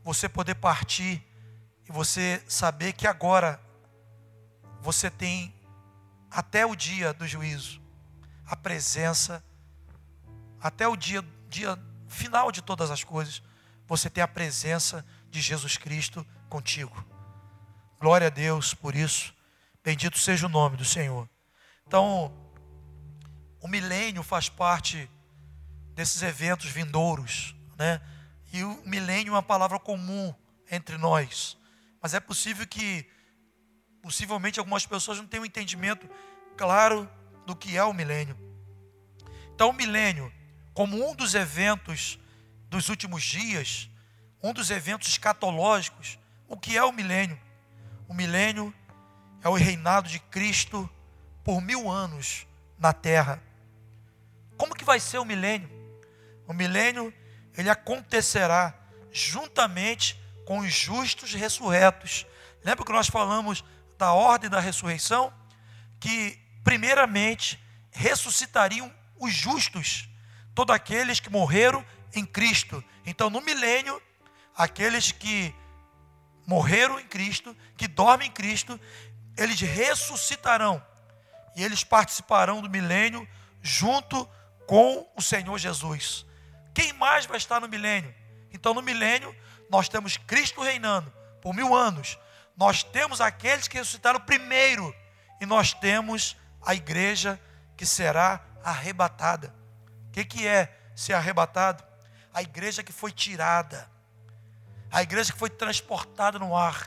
você 0.03 0.29
poder 0.29 0.55
partir 0.55 1.23
e 1.87 1.93
você 1.93 2.43
saber 2.47 2.95
que 2.95 3.07
agora 3.07 3.61
você 4.81 5.11
tem 5.11 5.55
até 6.31 6.64
o 6.64 6.75
dia 6.75 7.12
do 7.12 7.27
juízo 7.27 7.80
a 8.51 8.57
presença, 8.57 9.45
até 10.61 10.89
o 10.89 10.97
dia, 10.97 11.25
dia 11.49 11.79
final 12.09 12.51
de 12.51 12.61
todas 12.61 12.91
as 12.91 13.05
coisas, 13.05 13.41
você 13.87 14.11
tem 14.11 14.25
a 14.25 14.29
presença 14.29 15.07
de 15.31 15.41
Jesus 15.41 15.77
Cristo 15.77 16.27
contigo. 16.49 17.07
Glória 18.01 18.27
a 18.27 18.31
Deus 18.31 18.75
por 18.75 18.97
isso. 18.97 19.33
Bendito 19.85 20.19
seja 20.19 20.47
o 20.47 20.49
nome 20.49 20.77
do 20.77 20.85
Senhor. 20.85 21.29
Então, 21.87 22.35
o 23.61 23.69
milênio 23.69 24.23
faz 24.25 24.49
parte 24.49 25.09
desses 25.95 26.21
eventos 26.21 26.69
vindouros, 26.71 27.55
né? 27.79 28.01
E 28.53 28.65
o 28.65 28.83
milênio 28.85 29.31
é 29.31 29.35
uma 29.37 29.43
palavra 29.45 29.79
comum 29.79 30.35
entre 30.69 30.99
nós. 30.99 31.57
Mas 32.03 32.15
é 32.15 32.21
possível 32.21 32.67
que, 32.67 33.09
possivelmente, 34.03 34.59
algumas 34.59 34.85
pessoas 34.85 35.19
não 35.19 35.27
tenham 35.27 35.43
um 35.43 35.47
entendimento 35.47 36.11
claro 36.57 37.09
do 37.46 37.57
que 37.57 37.76
é 37.76 37.85
o 37.85 37.92
milênio. 37.92 38.37
Então, 39.55 39.70
o 39.70 39.72
milênio, 39.72 40.33
como 40.72 41.09
um 41.09 41.14
dos 41.14 41.35
eventos 41.35 42.18
dos 42.68 42.88
últimos 42.88 43.22
dias, 43.22 43.90
um 44.42 44.53
dos 44.53 44.70
eventos 44.70 45.09
escatológicos, 45.09 46.18
o 46.48 46.57
que 46.57 46.76
é 46.76 46.85
o 46.85 46.92
milênio? 46.92 47.38
O 48.09 48.14
milênio 48.14 48.72
é 49.42 49.48
o 49.48 49.55
reinado 49.55 50.09
de 50.09 50.18
Cristo 50.18 50.88
por 51.44 51.61
mil 51.61 51.90
anos 51.90 52.46
na 52.79 52.92
terra. 52.92 53.42
Como 54.57 54.74
que 54.74 54.85
vai 54.85 55.00
ser 55.00 55.18
o 55.18 55.24
milênio? 55.24 55.70
O 56.46 56.53
milênio 56.53 57.12
ele 57.57 57.70
acontecerá 57.70 58.74
juntamente 59.12 60.20
com 60.44 60.59
os 60.59 60.72
justos 60.72 61.35
ressurretos. 61.35 62.26
Lembra 62.64 62.85
que 62.85 62.92
nós 62.92 63.09
falamos 63.09 63.64
da 63.98 64.12
ordem 64.12 64.50
da 64.50 64.61
ressurreição? 64.61 65.33
Que, 65.98 66.38
primeiramente, 66.64 67.59
ressuscitariam 67.90 68.92
os 69.18 69.33
justos, 69.33 70.09
todos 70.55 70.75
aqueles 70.75 71.20
que 71.20 71.31
morreram 71.31 71.85
em 72.14 72.25
Cristo. 72.25 72.83
Então, 73.05 73.31
no 73.31 73.40
milênio, 73.40 74.01
aqueles 74.57 75.12
que 75.12 75.55
morreram 76.46 76.99
em 76.99 77.07
Cristo, 77.07 77.57
que 77.77 77.87
dormem 77.87 78.29
em 78.29 78.33
Cristo, 78.33 78.81
eles 79.37 79.61
ressuscitarão 79.61 80.85
e 81.57 81.62
eles 81.62 81.85
participarão 81.85 82.61
do 82.61 82.70
milênio 82.70 83.29
junto 83.62 84.29
com 84.66 85.09
o 85.16 85.23
Senhor 85.23 85.59
Jesus. 85.59 86.27
Quem 86.73 86.92
mais 86.92 87.27
vai 87.27 87.37
estar 87.37 87.61
no 87.61 87.68
milênio? 87.68 88.14
Então, 88.53 88.75
no 88.75 88.83
milênio, 88.83 89.35
nós 89.68 89.88
temos 89.88 90.16
Cristo 90.16 90.62
reinando 90.62 91.12
por 91.40 91.55
mil 91.55 91.75
anos. 91.75 92.18
Nós 92.57 92.83
temos 92.83 93.20
aqueles 93.20 93.68
que 93.68 93.79
ressuscitaram 93.79 94.20
primeiro. 94.20 94.94
E 95.40 95.46
nós 95.46 95.73
temos 95.73 96.37
a 96.64 96.75
igreja 96.75 97.40
que 97.77 97.87
será 97.87 98.44
arrebatada. 98.62 99.55
O 100.09 100.12
que, 100.12 100.25
que 100.25 100.46
é 100.46 100.77
ser 100.94 101.14
arrebatado? 101.14 101.83
A 102.33 102.42
igreja 102.42 102.83
que 102.83 102.92
foi 102.92 103.12
tirada. 103.12 103.90
A 104.90 105.03
igreja 105.03 105.33
que 105.33 105.38
foi 105.38 105.51
transportada 105.51 106.38
no 106.38 106.57
ar. 106.57 106.87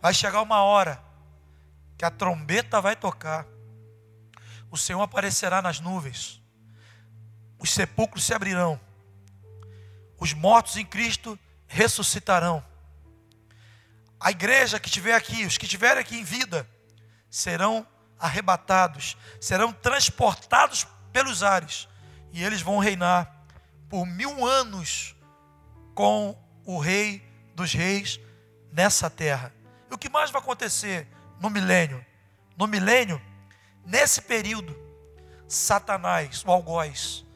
Vai 0.00 0.14
chegar 0.14 0.42
uma 0.42 0.62
hora 0.62 1.02
que 1.96 2.04
a 2.04 2.10
trombeta 2.10 2.80
vai 2.80 2.96
tocar. 2.96 3.46
O 4.70 4.76
Senhor 4.76 5.02
aparecerá 5.02 5.60
nas 5.62 5.80
nuvens. 5.80 6.42
Os 7.58 7.72
sepulcros 7.72 8.24
se 8.24 8.34
abrirão 8.34 8.80
os 10.24 10.32
mortos 10.32 10.76
em 10.76 10.86
Cristo 10.86 11.38
ressuscitarão. 11.66 12.64
A 14.18 14.30
igreja 14.30 14.80
que 14.80 14.88
estiver 14.88 15.14
aqui, 15.14 15.44
os 15.44 15.58
que 15.58 15.66
estiverem 15.66 16.00
aqui 16.00 16.16
em 16.16 16.24
vida, 16.24 16.66
serão 17.28 17.86
arrebatados, 18.24 19.18
serão 19.38 19.70
transportados 19.70 20.86
pelos 21.12 21.42
ares, 21.42 21.86
e 22.32 22.42
eles 22.42 22.62
vão 22.62 22.78
reinar 22.78 23.44
por 23.88 24.06
mil 24.06 24.46
anos 24.46 25.14
com 25.94 26.34
o 26.64 26.78
Rei 26.78 27.22
dos 27.54 27.74
Reis 27.74 28.18
nessa 28.72 29.10
terra. 29.10 29.54
E 29.90 29.94
o 29.94 29.98
que 29.98 30.08
mais 30.08 30.30
vai 30.30 30.40
acontecer 30.40 31.06
no 31.38 31.50
milênio? 31.50 32.04
No 32.56 32.66
milênio, 32.66 33.20
nesse 33.84 34.22
período, 34.22 34.74
Satanás, 35.46 36.42
o 36.46 36.50
algoz, 36.50 37.26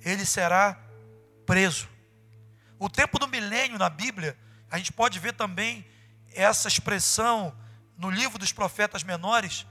ele 0.00 0.24
será 0.24 0.78
preso. 1.44 1.88
O 2.78 2.88
tempo 2.88 3.18
do 3.18 3.26
milênio 3.26 3.78
na 3.78 3.90
Bíblia, 3.90 4.38
a 4.70 4.78
gente 4.78 4.92
pode 4.92 5.18
ver 5.18 5.32
também 5.32 5.84
essa 6.32 6.68
expressão 6.68 7.52
no 7.98 8.10
livro 8.10 8.38
dos 8.38 8.52
profetas 8.52 9.02
menores, 9.02 9.66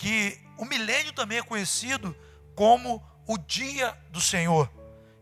que 0.00 0.40
o 0.56 0.64
milênio 0.64 1.12
também 1.12 1.36
é 1.36 1.42
conhecido 1.42 2.16
como 2.54 3.06
o 3.26 3.36
dia 3.36 3.94
do 4.08 4.18
Senhor. 4.18 4.72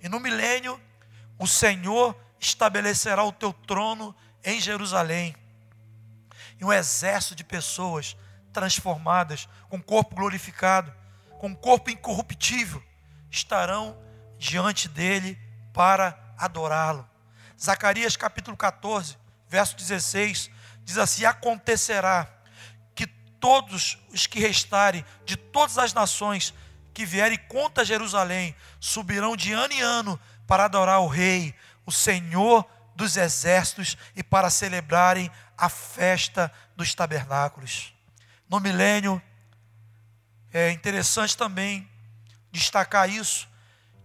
E 0.01 0.09
no 0.09 0.21
milênio, 0.21 0.81
o 1.37 1.49
Senhor 1.49 2.17
estabelecerá 2.39 3.25
o 3.25 3.33
teu 3.33 3.53
trono 3.53 4.15
em 4.45 4.61
Jerusalém. 4.61 5.35
E 6.61 6.65
um 6.65 6.73
exército 6.73 7.35
de 7.35 7.43
pessoas 7.43 8.17
transformadas, 8.53 9.49
com 9.69 9.83
corpo 9.83 10.15
glorificado, 10.15 10.95
com 11.41 11.57
corpo 11.57 11.91
incorruptível, 11.91 12.81
estarão 13.29 13.99
diante 14.39 14.89
dele 14.89 15.37
para 15.75 16.17
adorá-lo. 16.39 17.05
Zacarias 17.61 18.17
capítulo 18.17 18.57
14, 18.57 19.19
verso 19.49 19.75
16, 19.75 20.49
diz 20.85 20.99
assim: 20.99 21.25
Acontecerá 21.25 22.33
todos 23.41 23.99
os 24.13 24.27
que 24.27 24.41
restarem 24.41 25.05
de 25.25 25.37
todas 25.37 25.79
as 25.79 25.93
nações 25.93 26.55
que 26.93 27.07
vierem 27.07 27.39
contra 27.39 27.85
Jerusalém 27.85 28.55
subirão 28.81 29.37
de 29.37 29.53
ano 29.53 29.73
em 29.73 29.81
ano 29.81 30.21
para 30.47 30.65
adorar 30.65 31.01
o 31.01 31.07
Rei, 31.07 31.55
o 31.87 31.93
Senhor 31.93 32.69
dos 32.95 33.17
exércitos 33.17 33.97
e 34.17 34.23
para 34.23 34.51
celebrarem 34.51 35.31
a 35.57 35.69
festa 35.69 36.53
dos 36.75 36.95
tabernáculos. 36.95 37.95
No 38.49 38.59
milênio, 38.59 39.23
é 40.53 40.71
interessante 40.71 41.37
também 41.37 41.89
destacar 42.51 43.09
isso, 43.09 43.49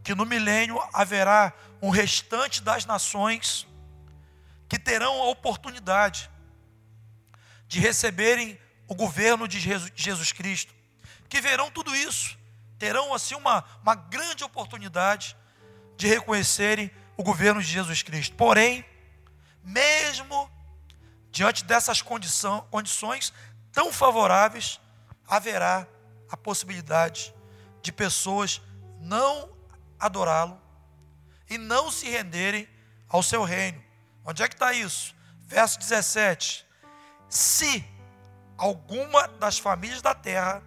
que 0.03 0.13
no 0.13 0.25
milênio 0.25 0.79
haverá 0.93 1.53
um 1.81 1.89
restante 1.89 2.61
das 2.61 2.85
nações 2.85 3.67
que 4.69 4.77
terão 4.77 5.21
a 5.21 5.29
oportunidade 5.29 6.29
de 7.67 7.79
receberem 7.79 8.59
o 8.87 8.95
governo 8.95 9.47
de 9.47 9.59
Jesus 9.95 10.31
Cristo, 10.31 10.73
que 11.29 11.41
verão 11.41 11.71
tudo 11.71 11.95
isso, 11.95 12.37
terão 12.77 13.13
assim 13.13 13.35
uma, 13.35 13.63
uma 13.81 13.95
grande 13.95 14.43
oportunidade 14.43 15.35
de 15.95 16.07
reconhecerem 16.07 16.91
o 17.15 17.23
governo 17.23 17.61
de 17.61 17.67
Jesus 17.67 18.01
Cristo. 18.03 18.35
Porém, 18.35 18.85
mesmo 19.63 20.51
diante 21.31 21.63
dessas 21.63 22.01
condição, 22.01 22.67
condições 22.69 23.33
tão 23.71 23.91
favoráveis, 23.91 24.79
haverá 25.27 25.87
a 26.29 26.37
possibilidade 26.37 27.33
de 27.81 27.91
pessoas 27.91 28.61
não 28.99 29.51
adorá-lo 29.99 30.59
e 31.49 31.57
não 31.57 31.91
se 31.91 32.09
renderem 32.09 32.67
ao 33.07 33.23
seu 33.23 33.43
reino. 33.43 33.83
Onde 34.25 34.43
é 34.43 34.47
que 34.47 34.55
está 34.55 34.73
isso? 34.73 35.15
Verso 35.41 35.79
17: 35.79 36.65
Se 37.29 37.85
alguma 38.57 39.27
das 39.27 39.57
famílias 39.57 40.01
da 40.01 40.13
terra 40.13 40.63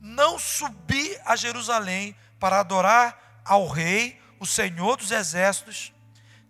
não 0.00 0.38
subir 0.38 1.20
a 1.24 1.34
Jerusalém 1.34 2.14
para 2.38 2.60
adorar 2.60 3.40
ao 3.44 3.66
Rei, 3.66 4.20
o 4.38 4.46
Senhor 4.46 4.96
dos 4.96 5.10
Exércitos, 5.10 5.92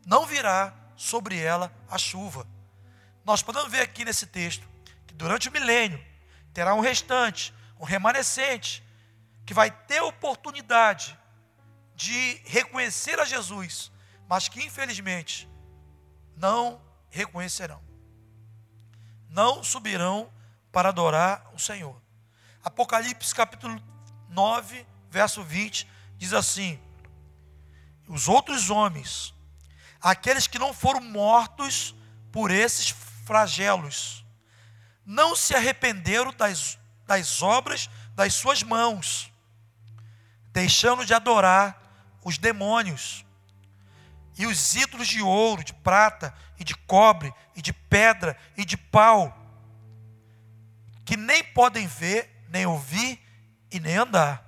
não 0.05 0.27
virá 0.27 0.75
sobre 0.97 1.39
ela 1.39 1.73
a 1.89 1.97
chuva. 1.97 2.47
Nós 3.25 3.43
podemos 3.43 3.71
ver 3.71 3.81
aqui 3.81 4.05
nesse 4.05 4.27
texto 4.27 4.69
que 5.07 5.15
durante 5.15 5.49
o 5.49 5.53
milênio 5.53 6.05
terá 6.53 6.75
um 6.75 6.81
restante, 6.81 7.55
um 7.79 7.85
remanescente, 7.85 8.83
que 9.47 9.55
vai 9.55 9.71
ter 9.71 10.01
oportunidade 10.01 11.19
de 11.95 12.41
reconhecer 12.45 13.21
a 13.21 13.25
Jesus, 13.25 13.93
mas 14.29 14.49
que 14.49 14.65
infelizmente 14.65 15.49
não 16.37 16.81
reconhecerão. 17.09 17.81
Não 19.29 19.63
subirão 19.63 20.33
para 20.75 20.89
adorar 20.89 21.49
o 21.55 21.59
Senhor. 21.59 21.97
Apocalipse 22.63 23.33
capítulo 23.33 23.81
9, 24.29 24.85
verso 25.09 25.45
20, 25.45 25.89
diz 26.19 26.33
assim: 26.33 26.81
Os 28.09 28.27
outros 28.27 28.71
homens, 28.71 29.33
aqueles 30.01 30.49
que 30.49 30.59
não 30.59 30.75
foram 30.75 31.01
mortos 31.01 31.95
por 32.33 32.51
esses 32.51 32.89
flagelos, 33.25 34.27
não 35.07 35.37
se 35.37 35.55
arrependeram 35.55 36.33
das, 36.33 36.77
das 37.07 37.41
obras 37.41 37.89
das 38.13 38.35
suas 38.35 38.63
mãos, 38.65 39.33
deixando 40.53 41.07
de 41.07 41.15
adorar 41.15 41.81
os 42.25 42.37
demônios 42.37 43.25
e 44.37 44.45
os 44.45 44.75
ídolos 44.75 45.07
de 45.07 45.23
ouro, 45.23 45.63
de 45.63 45.73
prata 45.73 46.35
e 46.59 46.65
de 46.65 46.75
cobre 46.75 47.33
e 47.55 47.63
de 47.63 47.73
pedra 47.73 48.37
e 48.57 48.65
de 48.65 48.77
pau, 48.77 49.44
que 51.05 51.17
nem 51.17 51.45
podem 51.45 51.87
ver, 51.87 52.45
nem 52.49 52.67
ouvir 52.67 53.21
e 53.71 53.79
nem 53.79 53.97
andar. 53.97 54.45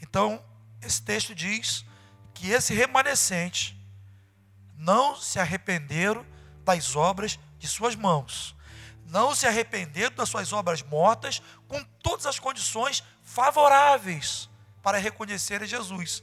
Então, 0.00 0.42
esse 0.80 1.02
texto 1.02 1.34
diz 1.34 1.84
que 2.32 2.50
esse 2.50 2.74
remanescente 2.74 3.78
não 4.76 5.16
se 5.16 5.38
arrependeram 5.38 6.26
das 6.64 6.96
obras 6.96 7.38
de 7.58 7.68
suas 7.68 7.94
mãos, 7.94 8.54
não 9.06 9.34
se 9.34 9.46
arrependeram 9.46 10.14
das 10.14 10.28
suas 10.28 10.52
obras 10.52 10.82
mortas, 10.82 11.40
com 11.68 11.82
todas 12.02 12.26
as 12.26 12.38
condições 12.38 13.02
favoráveis 13.22 14.48
para 14.82 14.98
reconhecerem 14.98 15.66
Jesus, 15.66 16.22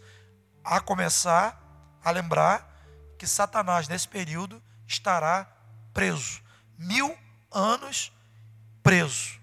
a 0.63 0.79
começar 0.79 1.59
a 2.03 2.11
lembrar 2.11 2.69
que 3.17 3.25
Satanás, 3.25 3.87
nesse 3.87 4.07
período, 4.07 4.61
estará 4.87 5.47
preso. 5.93 6.41
Mil 6.77 7.17
anos 7.51 8.11
preso. 8.83 9.39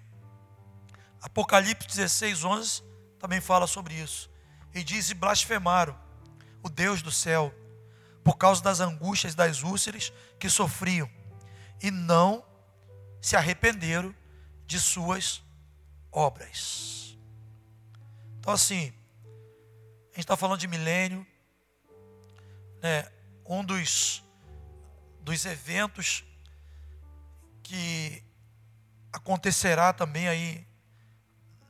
Apocalipse 1.21 1.87
16, 1.87 2.43
11 2.43 2.83
também 3.19 3.41
fala 3.41 3.67
sobre 3.67 3.93
isso. 3.93 4.29
E 4.73 4.83
diz: 4.83 5.09
E 5.09 5.13
blasfemaram 5.13 5.97
o 6.63 6.69
Deus 6.69 7.01
do 7.01 7.11
céu, 7.11 7.53
por 8.23 8.37
causa 8.37 8.61
das 8.61 8.79
angústias 8.79 9.35
das 9.35 9.63
úlceras 9.63 10.13
que 10.39 10.49
sofriam, 10.49 11.09
e 11.81 11.91
não 11.91 12.43
se 13.21 13.35
arrependeram 13.35 14.15
de 14.65 14.79
suas 14.79 15.43
obras. 16.11 17.17
Então, 18.39 18.53
assim, 18.53 18.93
a 19.25 20.15
gente 20.15 20.19
está 20.19 20.37
falando 20.37 20.59
de 20.59 20.67
milênio, 20.67 21.25
né, 22.81 23.09
um 23.45 23.63
dos, 23.63 24.23
dos 25.21 25.45
eventos 25.45 26.23
que 27.63 28.23
acontecerá 29.11 29.93
também 29.93 30.27
aí 30.27 30.67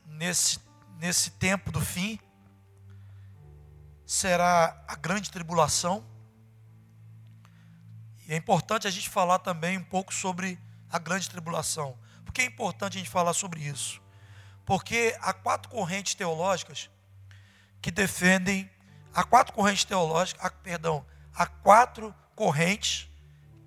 nesse, 0.05 0.59
nesse 0.97 1.31
tempo 1.31 1.71
do 1.71 1.81
fim 1.81 2.19
será 4.05 4.83
a 4.87 4.95
grande 4.95 5.31
tribulação. 5.31 6.05
E 8.27 8.33
é 8.33 8.35
importante 8.35 8.87
a 8.87 8.91
gente 8.91 9.09
falar 9.09 9.39
também 9.39 9.77
um 9.77 9.83
pouco 9.83 10.13
sobre 10.13 10.59
a 10.89 10.99
grande 10.99 11.29
tribulação. 11.29 11.97
Por 12.25 12.33
que 12.33 12.41
é 12.41 12.45
importante 12.45 12.97
a 12.97 12.99
gente 12.99 13.09
falar 13.09 13.33
sobre 13.33 13.61
isso? 13.61 14.01
Porque 14.65 15.17
há 15.21 15.33
quatro 15.33 15.69
correntes 15.71 16.13
teológicas 16.15 16.89
que 17.81 17.89
defendem 17.89 18.69
Há 19.13 19.23
quatro 19.23 19.53
correntes 19.53 19.85
teológicas, 19.85 20.45
há, 20.45 20.49
perdão, 20.49 21.05
há 21.33 21.45
quatro 21.45 22.13
correntes 22.35 23.09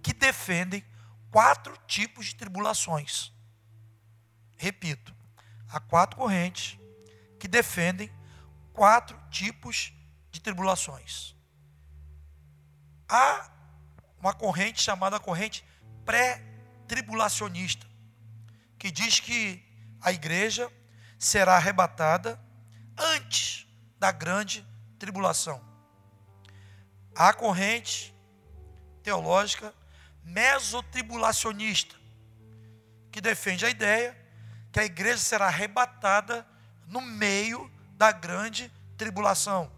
que 0.02 0.12
defendem 0.12 0.84
quatro 1.30 1.76
tipos 1.86 2.26
de 2.26 2.36
tribulações. 2.36 3.32
Repito, 4.62 5.12
há 5.68 5.80
quatro 5.80 6.16
correntes 6.16 6.78
que 7.36 7.48
defendem 7.48 8.08
quatro 8.72 9.20
tipos 9.28 9.92
de 10.30 10.40
tribulações. 10.40 11.34
Há 13.08 13.50
uma 14.20 14.32
corrente 14.32 14.80
chamada 14.80 15.18
corrente 15.18 15.64
pré-tribulacionista, 16.04 17.84
que 18.78 18.92
diz 18.92 19.18
que 19.18 19.60
a 20.00 20.12
igreja 20.12 20.70
será 21.18 21.56
arrebatada 21.56 22.40
antes 22.96 23.66
da 23.98 24.12
grande 24.12 24.64
tribulação. 24.96 25.60
A 27.16 27.32
corrente 27.32 28.14
teológica 29.02 29.74
mesotribulacionista, 30.22 31.96
que 33.10 33.20
defende 33.20 33.66
a 33.66 33.68
ideia 33.68 34.21
que 34.72 34.80
a 34.80 34.84
igreja 34.84 35.18
será 35.18 35.46
arrebatada 35.46 36.46
no 36.86 37.00
meio 37.00 37.70
da 37.96 38.10
grande 38.10 38.72
tribulação. 38.96 39.70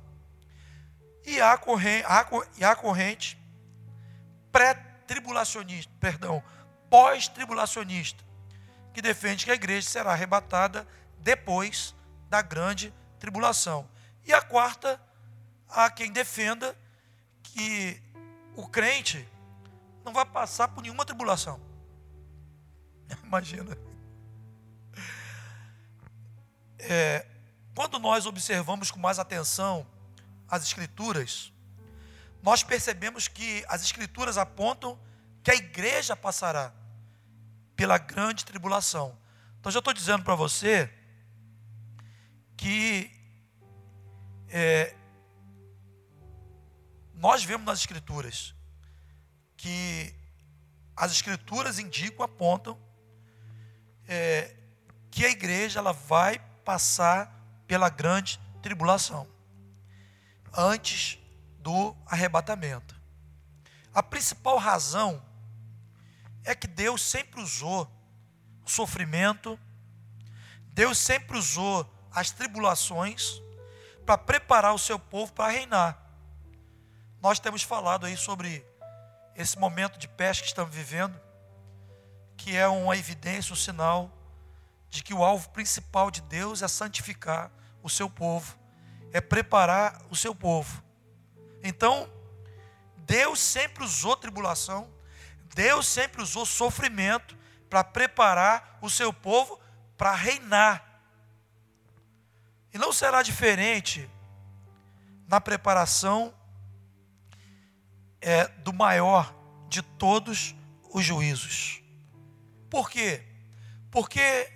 E 1.27 1.41
a 1.41 1.59
corrente, 1.59 2.07
a 2.63 2.77
corrente 2.77 3.39
pré-tribulacionista, 4.53 5.93
perdão, 5.99 6.43
pós-tribulacionista, 6.89 8.23
que 8.93 9.03
defende 9.03 9.45
que 9.45 9.51
a 9.51 9.55
igreja 9.55 9.89
será 9.89 10.13
arrebatada 10.13 10.87
depois 11.19 11.95
da 12.29 12.41
grande 12.41 12.95
tribulação. 13.19 13.89
E 14.25 14.33
a 14.33 14.41
quarta 14.41 15.01
há 15.69 15.91
quem 15.91 16.13
defenda 16.13 16.77
que 17.43 18.01
o 18.55 18.69
crente 18.69 19.27
não 20.05 20.13
vai 20.13 20.25
passar 20.25 20.69
por 20.69 20.83
nenhuma 20.83 21.05
tribulação. 21.05 21.61
Imagina. 23.25 23.77
É, 26.79 27.27
quando 27.75 27.99
nós 27.99 28.27
observamos 28.27 28.91
com 28.91 28.99
mais 28.99 29.19
atenção 29.19 29.87
as 30.49 30.63
Escrituras, 30.63 31.53
nós 32.43 32.63
percebemos 32.63 33.27
que 33.27 33.65
as 33.69 33.83
Escrituras 33.83 34.39
apontam 34.39 34.99
que 35.43 35.51
a 35.51 35.55
igreja 35.55 36.15
passará 36.15 36.73
pela 37.75 37.99
grande 37.99 38.45
tribulação. 38.45 39.17
Então, 39.59 39.73
já 39.73 39.79
estou 39.79 39.93
dizendo 39.93 40.23
para 40.23 40.35
você 40.35 40.93
que 42.57 43.11
é, 44.49 44.95
nós 47.15 47.43
vemos 47.43 47.67
nas 47.67 47.81
Escrituras 47.81 48.55
que 49.57 50.15
as 50.95 51.11
Escrituras 51.11 51.79
indicam, 51.79 52.25
apontam 52.25 52.79
é, 54.07 54.55
que 55.11 55.25
a 55.25 55.31
igreja 55.31 55.79
ela 55.79 55.93
vai 55.93 56.41
passar 56.65 57.33
pela 57.67 57.89
grande 57.89 58.41
tribulação 58.63 59.29
antes 60.57 61.19
do 61.59 61.95
arrebatamento. 62.07 62.95
A 63.93 64.03
principal 64.03 64.59
razão 64.59 65.23
é 66.45 66.55
que 66.55 66.67
Deus 66.67 67.03
sempre 67.03 67.41
usou 67.41 67.91
o 68.65 68.71
sofrimento, 68.71 69.59
Deus 70.73 70.99
sempre 70.99 71.37
usou 71.37 71.89
as 72.11 72.31
tribulações 72.31 73.41
para 74.05 74.19
preparar 74.19 74.75
o 74.75 74.79
seu 74.79 74.99
povo 74.99 75.33
para 75.33 75.53
reinar. 75.53 75.99
Nós 77.21 77.41
temos 77.41 77.63
falado 77.63 78.07
aí 78.07 78.17
sobre 78.17 78.65
esse 79.35 79.59
momento 79.59 79.99
de 79.99 80.07
peste 80.07 80.43
que 80.43 80.49
estamos 80.49 80.75
vivendo, 80.75 81.19
que 82.37 82.57
é 82.57 82.69
uma 82.69 82.97
evidência, 82.97 83.53
um 83.53 83.57
sinal 83.57 84.11
de 84.95 85.03
que 85.03 85.13
o 85.13 85.25
alvo 85.25 85.51
principal 85.51 86.09
de 86.09 86.23
Deus 86.23 86.63
é 86.63 86.69
santificar 86.69 87.51
o 87.83 87.91
seu 87.91 88.09
povo, 88.09 88.57
é 89.13 89.21
preparar 89.21 90.01
o 90.09 90.15
seu 90.15 90.33
povo. 90.33 90.85
Então, 91.65 92.09
Deus 92.99 93.41
sempre 93.41 93.83
usou 93.83 94.17
tribulação, 94.17 94.89
Deus 95.53 95.89
sempre 95.89 96.23
usou 96.23 96.47
sofrimento 96.47 97.37
para 97.69 97.83
preparar 97.83 98.79
o 98.81 98.89
seu 98.89 99.13
povo 99.13 99.61
para 99.97 100.13
reinar. 100.13 101.03
E 102.73 102.79
não 102.79 102.93
será 102.93 103.21
diferente 103.21 104.09
na 105.27 105.41
preparação 105.41 106.33
é, 108.21 108.47
do 108.47 108.73
maior 108.73 109.35
de 109.69 109.83
todos 109.83 110.55
os 110.89 111.05
juízos. 111.05 111.83
Por 112.71 112.89
quê? 112.89 113.25
Porque 113.91 114.54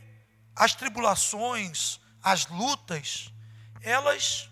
as 0.59 0.75
tribulações, 0.75 2.01
as 2.23 2.47
lutas, 2.47 3.33
elas 3.81 4.51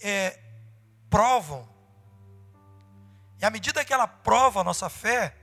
é, 0.00 0.38
provam. 1.08 1.68
E 3.40 3.44
à 3.44 3.50
medida 3.50 3.84
que 3.84 3.92
ela 3.92 4.06
prova 4.06 4.60
a 4.60 4.64
nossa 4.64 4.88
fé, 4.90 5.36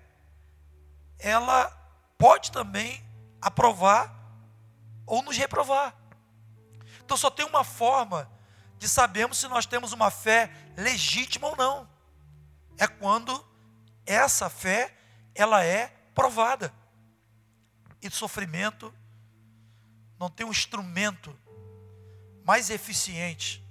ela 1.17 1.69
pode 2.17 2.51
também 2.51 3.03
aprovar 3.41 4.13
ou 5.05 5.21
nos 5.21 5.37
reprovar. 5.37 5.95
Então 7.03 7.15
só 7.15 7.29
tem 7.29 7.45
uma 7.45 7.63
forma 7.63 8.29
de 8.77 8.87
sabermos 8.89 9.37
se 9.37 9.47
nós 9.47 9.65
temos 9.65 9.93
uma 9.93 10.11
fé 10.11 10.51
legítima 10.75 11.47
ou 11.47 11.55
não 11.55 11.97
é 12.77 12.87
quando 12.87 13.43
essa 14.05 14.49
fé 14.49 14.95
ela 15.33 15.63
é 15.63 15.87
provada. 16.13 16.73
E 18.01 18.09
sofrimento 18.09 18.93
não 20.19 20.29
tem 20.29 20.45
um 20.45 20.51
instrumento 20.51 21.37
mais 22.43 22.69
eficiente 22.69 23.63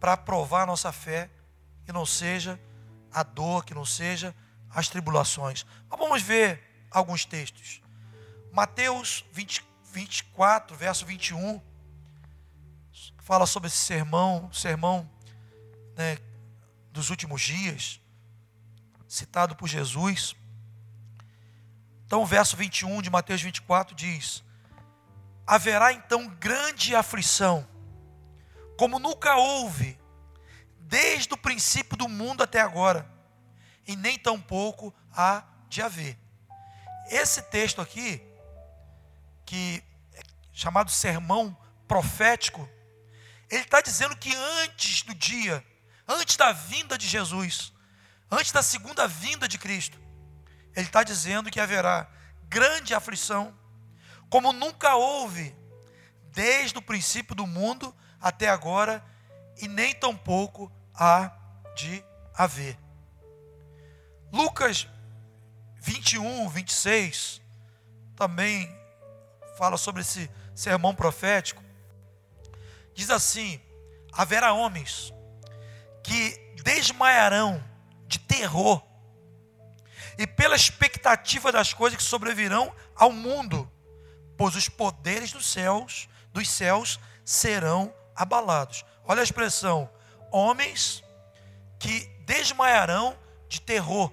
para 0.00 0.16
provar 0.16 0.62
a 0.62 0.66
nossa 0.66 0.92
fé 0.92 1.30
que 1.84 1.92
não 1.92 2.04
seja 2.04 2.60
a 3.12 3.22
dor, 3.22 3.64
que 3.64 3.74
não 3.74 3.84
seja 3.84 4.34
as 4.70 4.88
tribulações. 4.88 5.64
Mas 5.88 5.98
vamos 5.98 6.22
ver 6.22 6.86
alguns 6.90 7.24
textos. 7.24 7.80
Mateus 8.52 9.24
20, 9.32 9.64
24, 9.92 10.76
verso 10.76 11.06
21, 11.06 11.60
fala 13.18 13.46
sobre 13.46 13.68
esse 13.68 13.78
sermão, 13.78 14.52
sermão 14.52 15.10
né, 15.96 16.18
dos 16.92 17.10
últimos 17.10 17.40
dias, 17.40 18.00
citado 19.08 19.56
por 19.56 19.68
Jesus. 19.68 20.36
Então, 22.06 22.22
o 22.22 22.26
verso 22.26 22.56
21 22.56 23.00
de 23.00 23.10
Mateus 23.10 23.40
24 23.40 23.94
diz: 23.94 24.43
Haverá 25.46 25.92
então 25.92 26.28
grande 26.28 26.94
aflição, 26.94 27.68
como 28.78 28.98
nunca 28.98 29.36
houve, 29.36 29.98
desde 30.80 31.32
o 31.34 31.36
princípio 31.36 31.96
do 31.96 32.08
mundo 32.08 32.42
até 32.42 32.60
agora, 32.60 33.10
e 33.86 33.94
nem 33.96 34.18
tampouco 34.18 34.94
há 35.12 35.44
de 35.68 35.82
haver. 35.82 36.18
Esse 37.08 37.42
texto 37.42 37.80
aqui, 37.80 38.22
que 39.44 39.82
é 40.14 40.22
chamado 40.52 40.90
sermão 40.90 41.56
profético, 41.86 42.68
ele 43.50 43.62
está 43.62 43.80
dizendo 43.80 44.16
que 44.16 44.34
antes 44.34 45.02
do 45.02 45.14
dia, 45.14 45.64
antes 46.08 46.36
da 46.36 46.52
vinda 46.52 46.96
de 46.96 47.06
Jesus, 47.06 47.72
antes 48.30 48.52
da 48.52 48.62
segunda 48.62 49.06
vinda 49.06 49.46
de 49.46 49.58
Cristo, 49.58 49.98
ele 50.74 50.86
está 50.86 51.02
dizendo 51.02 51.50
que 51.50 51.60
haverá 51.60 52.10
grande 52.44 52.94
aflição, 52.94 53.56
como 54.34 54.52
nunca 54.52 54.96
houve, 54.96 55.54
desde 56.32 56.76
o 56.76 56.82
princípio 56.82 57.36
do 57.36 57.46
mundo 57.46 57.94
até 58.20 58.48
agora, 58.48 59.00
e 59.62 59.68
nem 59.68 59.94
tampouco 59.94 60.72
há 60.92 61.30
de 61.76 62.04
haver. 62.34 62.76
Lucas 64.32 64.88
21, 65.76 66.48
26 66.48 67.40
também 68.16 68.68
fala 69.56 69.76
sobre 69.76 70.02
esse 70.02 70.28
sermão 70.52 70.96
profético. 70.96 71.62
Diz 72.92 73.10
assim: 73.10 73.60
haverá 74.12 74.52
homens 74.52 75.14
que 76.02 76.36
desmaiarão 76.64 77.62
de 78.08 78.18
terror 78.18 78.82
e 80.18 80.26
pela 80.26 80.56
expectativa 80.56 81.52
das 81.52 81.72
coisas 81.72 81.96
que 81.96 82.02
sobrevirão 82.02 82.74
ao 82.96 83.12
mundo, 83.12 83.70
pois 84.36 84.54
os 84.56 84.68
poderes 84.68 85.32
dos 85.32 85.46
céus, 85.46 86.08
dos 86.32 86.48
céus 86.50 86.98
serão 87.24 87.94
abalados. 88.14 88.84
Olha 89.04 89.20
a 89.20 89.24
expressão: 89.24 89.90
homens 90.30 91.02
que 91.78 92.06
desmaiarão 92.26 93.16
de 93.48 93.60
terror. 93.60 94.12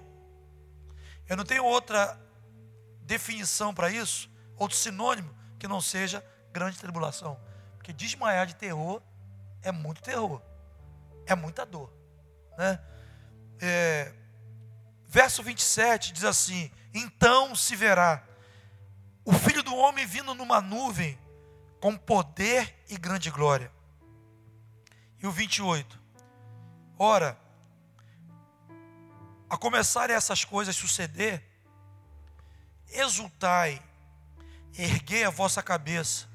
Eu 1.28 1.36
não 1.36 1.44
tenho 1.44 1.64
outra 1.64 2.20
definição 3.02 3.74
para 3.74 3.90
isso, 3.90 4.30
outro 4.56 4.76
sinônimo 4.76 5.34
que 5.58 5.66
não 5.66 5.80
seja 5.80 6.24
grande 6.52 6.78
tribulação. 6.78 7.38
Porque 7.76 7.92
desmaiar 7.92 8.46
de 8.46 8.54
terror 8.54 9.02
é 9.62 9.72
muito 9.72 10.02
terror, 10.02 10.40
é 11.26 11.34
muita 11.34 11.64
dor. 11.64 11.92
Né? 12.56 12.78
É, 13.60 14.12
verso 15.06 15.42
27 15.42 16.12
diz 16.12 16.24
assim: 16.24 16.70
Então 16.92 17.54
se 17.54 17.74
verá 17.74 18.22
o 19.24 19.32
filho 19.32 19.62
do 19.62 19.74
homem 19.76 20.06
vindo 20.06 20.34
numa 20.34 20.60
nuvem 20.60 21.18
com 21.80 21.96
poder 21.96 22.84
e 22.88 22.96
grande 22.96 23.30
glória. 23.30 23.70
E 25.22 25.26
o 25.26 25.30
28, 25.30 25.98
ora, 26.98 27.38
a 29.48 29.56
começarem 29.56 30.16
essas 30.16 30.44
coisas 30.44 30.74
suceder, 30.74 31.42
exultai, 32.88 33.82
erguei 34.76 35.24
a 35.24 35.30
vossa 35.30 35.62
cabeça, 35.62 36.26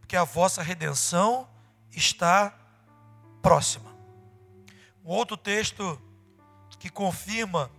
porque 0.00 0.16
a 0.16 0.24
vossa 0.24 0.62
redenção 0.62 1.48
está 1.90 2.54
próxima. 3.40 3.94
Um 5.04 5.10
outro 5.10 5.36
texto 5.36 6.00
que 6.78 6.90
confirma 6.90 7.70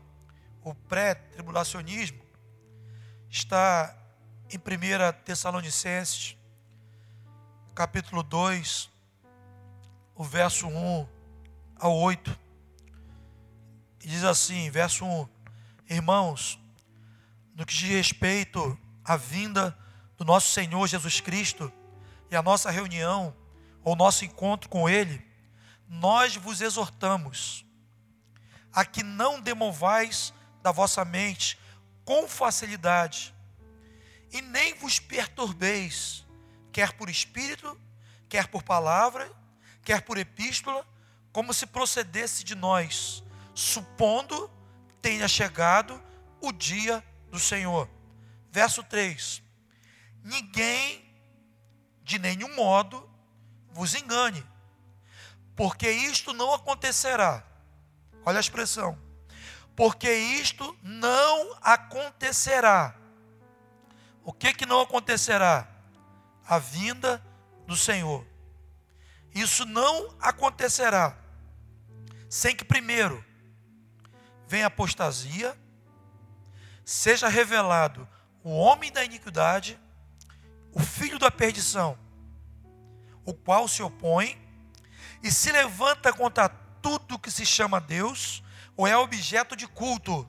o 0.63 0.73
pré-tribulacionismo 0.73 2.21
está 3.29 3.95
em 4.49 4.57
1 4.57 5.23
Tessalonicenses, 5.23 6.37
capítulo 7.75 8.23
2, 8.23 8.89
o 10.15 10.23
verso 10.23 10.67
1 10.67 11.07
ao 11.77 11.95
8 11.95 12.47
diz 14.07 14.23
assim, 14.23 14.69
verso 14.69 15.05
1: 15.05 15.27
Irmãos, 15.89 16.59
no 17.53 17.65
que 17.65 17.73
diz 17.73 17.89
respeito 17.89 18.79
à 19.03 19.17
vinda 19.17 19.77
do 20.17 20.23
nosso 20.23 20.51
Senhor 20.51 20.87
Jesus 20.87 21.19
Cristo 21.19 21.71
e 22.31 22.35
a 22.35 22.41
nossa 22.41 22.71
reunião, 22.71 23.35
ou 23.83 23.95
nosso 23.95 24.23
encontro 24.23 24.69
com 24.69 24.87
Ele, 24.87 25.25
nós 25.87 26.35
vos 26.35 26.61
exortamos 26.61 27.65
a 28.73 28.85
que 28.85 29.03
não 29.03 29.41
demovais 29.41 30.33
da 30.61 30.71
vossa 30.71 31.03
mente 31.03 31.59
com 32.05 32.27
facilidade, 32.27 33.33
e 34.31 34.41
nem 34.41 34.73
vos 34.75 34.99
perturbeis, 34.99 36.25
quer 36.71 36.93
por 36.93 37.09
espírito, 37.09 37.79
quer 38.27 38.47
por 38.47 38.63
palavra, 38.63 39.31
quer 39.83 40.01
por 40.01 40.17
epístola, 40.17 40.85
como 41.31 41.53
se 41.53 41.65
procedesse 41.65 42.43
de 42.43 42.55
nós 42.55 43.23
supondo 43.57 44.51
tenha 45.01 45.27
chegado 45.27 45.99
o 46.39 46.51
dia 46.51 47.03
do 47.31 47.39
Senhor. 47.39 47.89
Verso 48.51 48.83
3: 48.83 49.41
Ninguém 50.23 51.03
de 52.03 52.19
nenhum 52.19 52.55
modo 52.55 53.09
vos 53.71 53.95
engane, 53.95 54.45
porque 55.55 55.89
isto 55.89 56.33
não 56.33 56.53
acontecerá. 56.53 57.43
Olha 58.23 58.37
a 58.37 58.41
expressão. 58.41 58.97
Porque 59.75 60.11
isto 60.11 60.77
não 60.81 61.57
acontecerá. 61.61 62.95
O 64.27 64.33
que 64.33 64.53
que 64.53 64.65
não 64.65 64.81
acontecerá? 64.81 65.65
A 66.45 66.59
vinda 66.59 67.25
do 67.65 67.77
Senhor. 67.77 68.27
Isso 69.33 69.63
não 69.63 70.13
acontecerá 70.19 71.17
sem 72.29 72.53
que 72.53 72.65
primeiro 72.65 73.23
vem 74.45 74.63
a 74.63 74.67
apostasia, 74.67 75.57
seja 76.83 77.29
revelado 77.29 78.05
o 78.43 78.49
homem 78.49 78.91
da 78.91 79.01
iniquidade, 79.01 79.79
o 80.73 80.81
filho 80.81 81.17
da 81.17 81.31
perdição, 81.31 81.97
o 83.23 83.33
qual 83.33 83.65
se 83.65 83.81
opõe 83.81 84.37
e 85.23 85.31
se 85.31 85.53
levanta 85.53 86.11
contra 86.11 86.49
tudo 86.49 87.17
que 87.17 87.31
se 87.31 87.45
chama 87.45 87.79
Deus 87.79 88.43
ou 88.75 88.85
é 88.85 88.97
objeto 88.97 89.55
de 89.55 89.65
culto, 89.65 90.27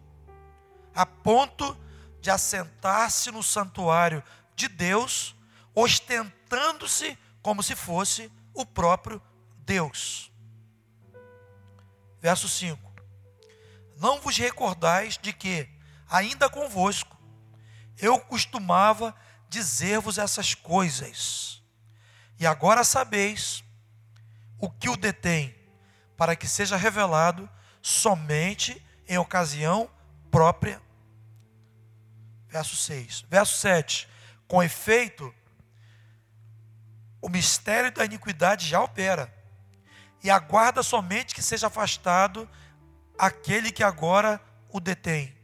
a 0.94 1.04
ponto 1.04 1.74
de 1.74 1.87
assentar-se 2.30 3.30
no 3.30 3.42
santuário 3.42 4.22
de 4.54 4.68
Deus, 4.68 5.34
ostentando-se 5.74 7.16
como 7.40 7.62
se 7.62 7.74
fosse 7.74 8.30
o 8.52 8.66
próprio 8.66 9.22
Deus. 9.64 10.32
Verso 12.20 12.48
5 12.48 12.88
não 13.98 14.20
vos 14.20 14.36
recordais 14.38 15.18
de 15.18 15.32
que, 15.32 15.68
ainda 16.08 16.48
convosco, 16.48 17.18
eu 17.98 18.18
costumava 18.20 19.14
dizer-vos 19.48 20.18
essas 20.18 20.54
coisas. 20.54 21.60
E 22.38 22.46
agora 22.46 22.84
sabeis 22.84 23.64
o 24.58 24.70
que 24.70 24.88
o 24.88 24.96
detém, 24.96 25.54
para 26.16 26.36
que 26.36 26.46
seja 26.46 26.76
revelado 26.76 27.50
somente 27.82 28.80
em 29.08 29.18
ocasião 29.18 29.90
própria. 30.30 30.80
Verso 32.48 32.76
6. 32.76 33.24
Verso 33.28 33.56
7. 33.58 34.08
Com 34.46 34.62
efeito, 34.62 35.34
o 37.20 37.28
mistério 37.28 37.92
da 37.92 38.04
iniquidade 38.04 38.66
já 38.66 38.80
opera, 38.80 39.32
e 40.22 40.30
aguarda 40.30 40.82
somente 40.82 41.34
que 41.34 41.42
seja 41.42 41.68
afastado 41.68 42.48
aquele 43.18 43.70
que 43.70 43.82
agora 43.82 44.40
o 44.68 44.80
detém. 44.80 45.36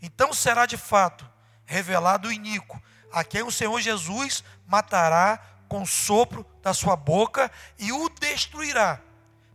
Então 0.00 0.32
será 0.32 0.66
de 0.66 0.76
fato 0.76 1.28
revelado 1.64 2.28
o 2.28 2.32
iníquo, 2.32 2.80
a 3.12 3.24
quem 3.24 3.42
o 3.42 3.50
Senhor 3.50 3.80
Jesus 3.80 4.44
matará 4.66 5.38
com 5.68 5.82
o 5.82 5.86
sopro 5.86 6.46
da 6.62 6.72
sua 6.72 6.96
boca 6.96 7.50
e 7.78 7.92
o 7.92 8.08
destruirá 8.08 9.00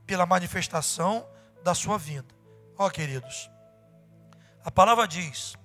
pela 0.05 0.25
manifestação 0.25 1.27
da 1.63 1.73
sua 1.73 1.97
vinda. 1.97 2.33
Ó, 2.77 2.87
oh, 2.87 2.91
queridos, 2.91 3.49
a 4.63 4.71
palavra 4.71 5.07
diz 5.07 5.55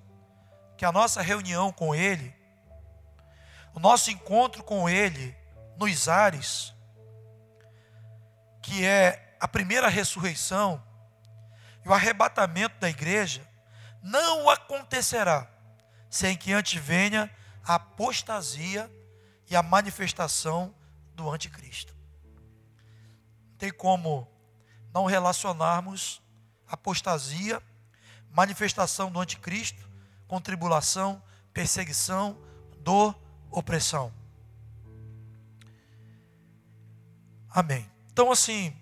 que 0.76 0.84
a 0.84 0.92
nossa 0.92 1.22
reunião 1.22 1.72
com 1.72 1.94
Ele, 1.94 2.34
o 3.74 3.80
nosso 3.80 4.10
encontro 4.10 4.62
com 4.62 4.88
Ele 4.88 5.34
nos 5.76 6.08
ares, 6.08 6.74
que 8.62 8.84
é 8.84 9.36
a 9.40 9.48
primeira 9.48 9.88
ressurreição, 9.88 10.82
e 11.84 11.88
o 11.88 11.94
arrebatamento 11.94 12.78
da 12.78 12.90
igreja 12.90 13.46
não 14.02 14.50
acontecerá 14.50 15.48
sem 16.10 16.36
que 16.36 16.52
antes 16.52 16.80
venha 16.80 17.30
a 17.64 17.74
apostasia 17.74 18.90
e 19.48 19.56
a 19.56 19.62
manifestação 19.62 20.74
do 21.14 21.30
anticristo. 21.30 21.94
Tem 23.58 23.72
como 23.72 24.28
não 24.92 25.04
relacionarmos 25.04 26.20
apostasia, 26.68 27.62
manifestação 28.30 29.10
do 29.10 29.20
anticristo 29.20 29.86
com 30.26 30.40
tribulação, 30.40 31.22
perseguição, 31.52 32.38
dor, 32.80 33.18
opressão. 33.50 34.12
Amém. 37.50 37.90
Então, 38.12 38.30
assim, 38.30 38.76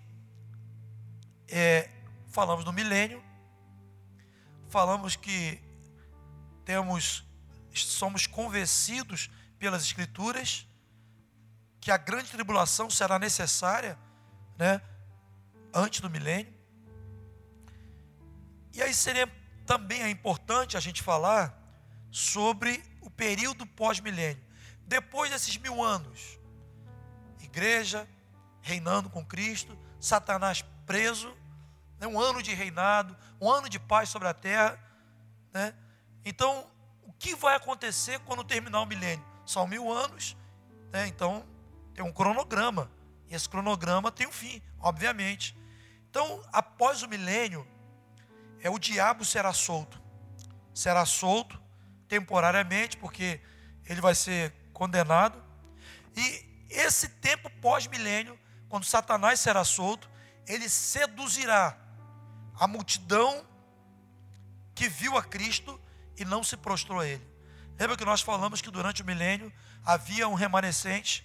é, 1.47 1.89
falamos 2.27 2.65
do 2.65 2.73
milênio, 2.73 3.23
falamos 4.67 5.15
que 5.15 5.61
temos, 6.65 7.23
somos 7.73 8.27
convencidos 8.27 9.29
pelas 9.57 9.83
Escrituras 9.83 10.67
que 11.79 11.91
a 11.91 11.97
grande 11.97 12.31
tribulação 12.31 12.89
será 12.89 13.19
necessária, 13.19 13.97
né, 14.57 14.81
antes 15.73 16.01
do 16.01 16.09
milênio. 16.09 16.53
E 18.73 18.81
aí 18.81 18.93
seria 18.93 19.31
também 19.65 20.01
é 20.01 20.09
importante 20.09 20.77
a 20.77 20.79
gente 20.79 21.01
falar 21.01 21.57
sobre 22.11 22.83
o 23.01 23.09
período 23.09 23.65
pós-milênio. 23.65 24.43
Depois 24.87 25.31
desses 25.31 25.57
mil 25.57 25.83
anos, 25.83 26.39
igreja 27.41 28.07
reinando 28.61 29.09
com 29.09 29.25
Cristo, 29.25 29.77
Satanás 29.99 30.63
preso, 30.85 31.35
né, 31.99 32.07
um 32.07 32.19
ano 32.19 32.41
de 32.41 32.53
reinado, 32.53 33.15
um 33.39 33.49
ano 33.49 33.69
de 33.69 33.79
paz 33.79 34.09
sobre 34.09 34.27
a 34.27 34.33
terra. 34.33 34.79
Né? 35.53 35.73
Então, 36.23 36.67
o 37.03 37.13
que 37.13 37.35
vai 37.35 37.55
acontecer 37.55 38.19
quando 38.19 38.43
terminar 38.43 38.81
o 38.81 38.85
milênio? 38.85 39.25
São 39.45 39.67
mil 39.67 39.91
anos, 39.91 40.35
né? 40.91 41.07
então 41.07 41.45
tem 41.93 42.03
um 42.03 42.11
cronograma, 42.11 42.91
e 43.27 43.35
esse 43.35 43.47
cronograma 43.47 44.11
tem 44.11 44.27
um 44.27 44.31
fim, 44.31 44.61
obviamente. 44.79 45.55
Então, 46.09 46.43
após 46.51 47.03
o 47.03 47.07
milênio, 47.07 47.65
é 48.65 48.69
o 48.71 48.79
diabo 48.79 49.23
será 49.23 49.53
solto. 49.53 50.01
Será 50.73 51.05
solto 51.05 51.61
temporariamente, 52.07 52.97
porque 52.97 53.39
ele 53.85 54.01
vai 54.01 54.15
ser 54.15 54.55
condenado. 54.73 55.39
E 56.17 56.65
esse 56.67 57.09
tempo 57.09 57.47
pós-milênio, 57.61 58.39
quando 58.67 58.83
Satanás 58.83 59.39
será 59.39 59.63
solto, 59.63 60.09
ele 60.47 60.67
seduzirá 60.67 61.77
a 62.59 62.65
multidão 62.67 63.45
que 64.73 64.89
viu 64.89 65.15
a 65.15 65.21
Cristo 65.21 65.79
e 66.17 66.25
não 66.25 66.43
se 66.43 66.57
prostrou 66.57 67.01
a 67.01 67.05
ele. 67.05 67.25
Lembra 67.77 67.95
que 67.95 68.03
nós 68.03 68.21
falamos 68.21 68.63
que 68.63 68.71
durante 68.71 69.03
o 69.03 69.05
milênio 69.05 69.53
havia 69.85 70.27
um 70.27 70.33
remanescente, 70.33 71.23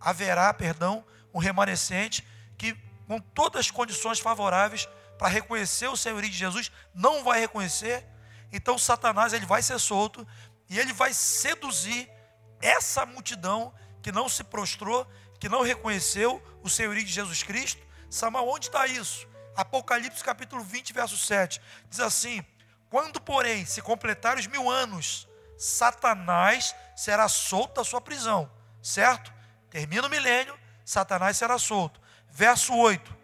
haverá, 0.00 0.52
perdão, 0.52 1.04
um 1.32 1.38
remanescente 1.38 2.26
que 2.58 2.76
com 3.06 3.20
todas 3.20 3.60
as 3.66 3.70
condições 3.70 4.18
favoráveis 4.18 4.88
para 5.20 5.28
reconhecer 5.28 5.86
o 5.86 5.98
senhorio 5.98 6.30
de 6.30 6.34
Jesus, 6.34 6.72
não 6.94 7.22
vai 7.22 7.40
reconhecer. 7.40 8.06
Então 8.50 8.78
Satanás 8.78 9.34
ele 9.34 9.44
vai 9.44 9.62
ser 9.62 9.78
solto 9.78 10.26
e 10.66 10.78
ele 10.78 10.94
vai 10.94 11.12
seduzir 11.12 12.10
essa 12.58 13.04
multidão 13.04 13.70
que 14.00 14.10
não 14.10 14.30
se 14.30 14.42
prostrou, 14.42 15.06
que 15.38 15.46
não 15.46 15.60
reconheceu 15.60 16.42
o 16.62 16.70
senhorio 16.70 17.04
de 17.04 17.12
Jesus 17.12 17.42
Cristo. 17.42 17.82
Samuel, 18.08 18.48
onde 18.48 18.68
está 18.68 18.86
isso? 18.86 19.28
Apocalipse 19.54 20.24
capítulo 20.24 20.64
20, 20.64 20.94
verso 20.94 21.18
7. 21.18 21.60
Diz 21.90 22.00
assim: 22.00 22.42
Quando, 22.88 23.20
porém, 23.20 23.66
se 23.66 23.82
completar 23.82 24.38
os 24.38 24.46
mil 24.46 24.70
anos, 24.70 25.28
Satanás 25.58 26.74
será 26.96 27.28
solto 27.28 27.74
da 27.74 27.84
sua 27.84 28.00
prisão. 28.00 28.50
Certo? 28.82 29.30
Termina 29.68 30.06
o 30.06 30.10
milênio, 30.10 30.58
Satanás 30.82 31.36
será 31.36 31.58
solto. 31.58 32.00
Verso 32.30 32.74
8: 32.74 33.19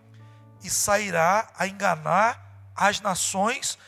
E 0.66 0.70
sairá 0.70 1.48
a 1.56 1.68
enganar 1.68 2.72
as 2.74 3.00
nações 3.00 3.78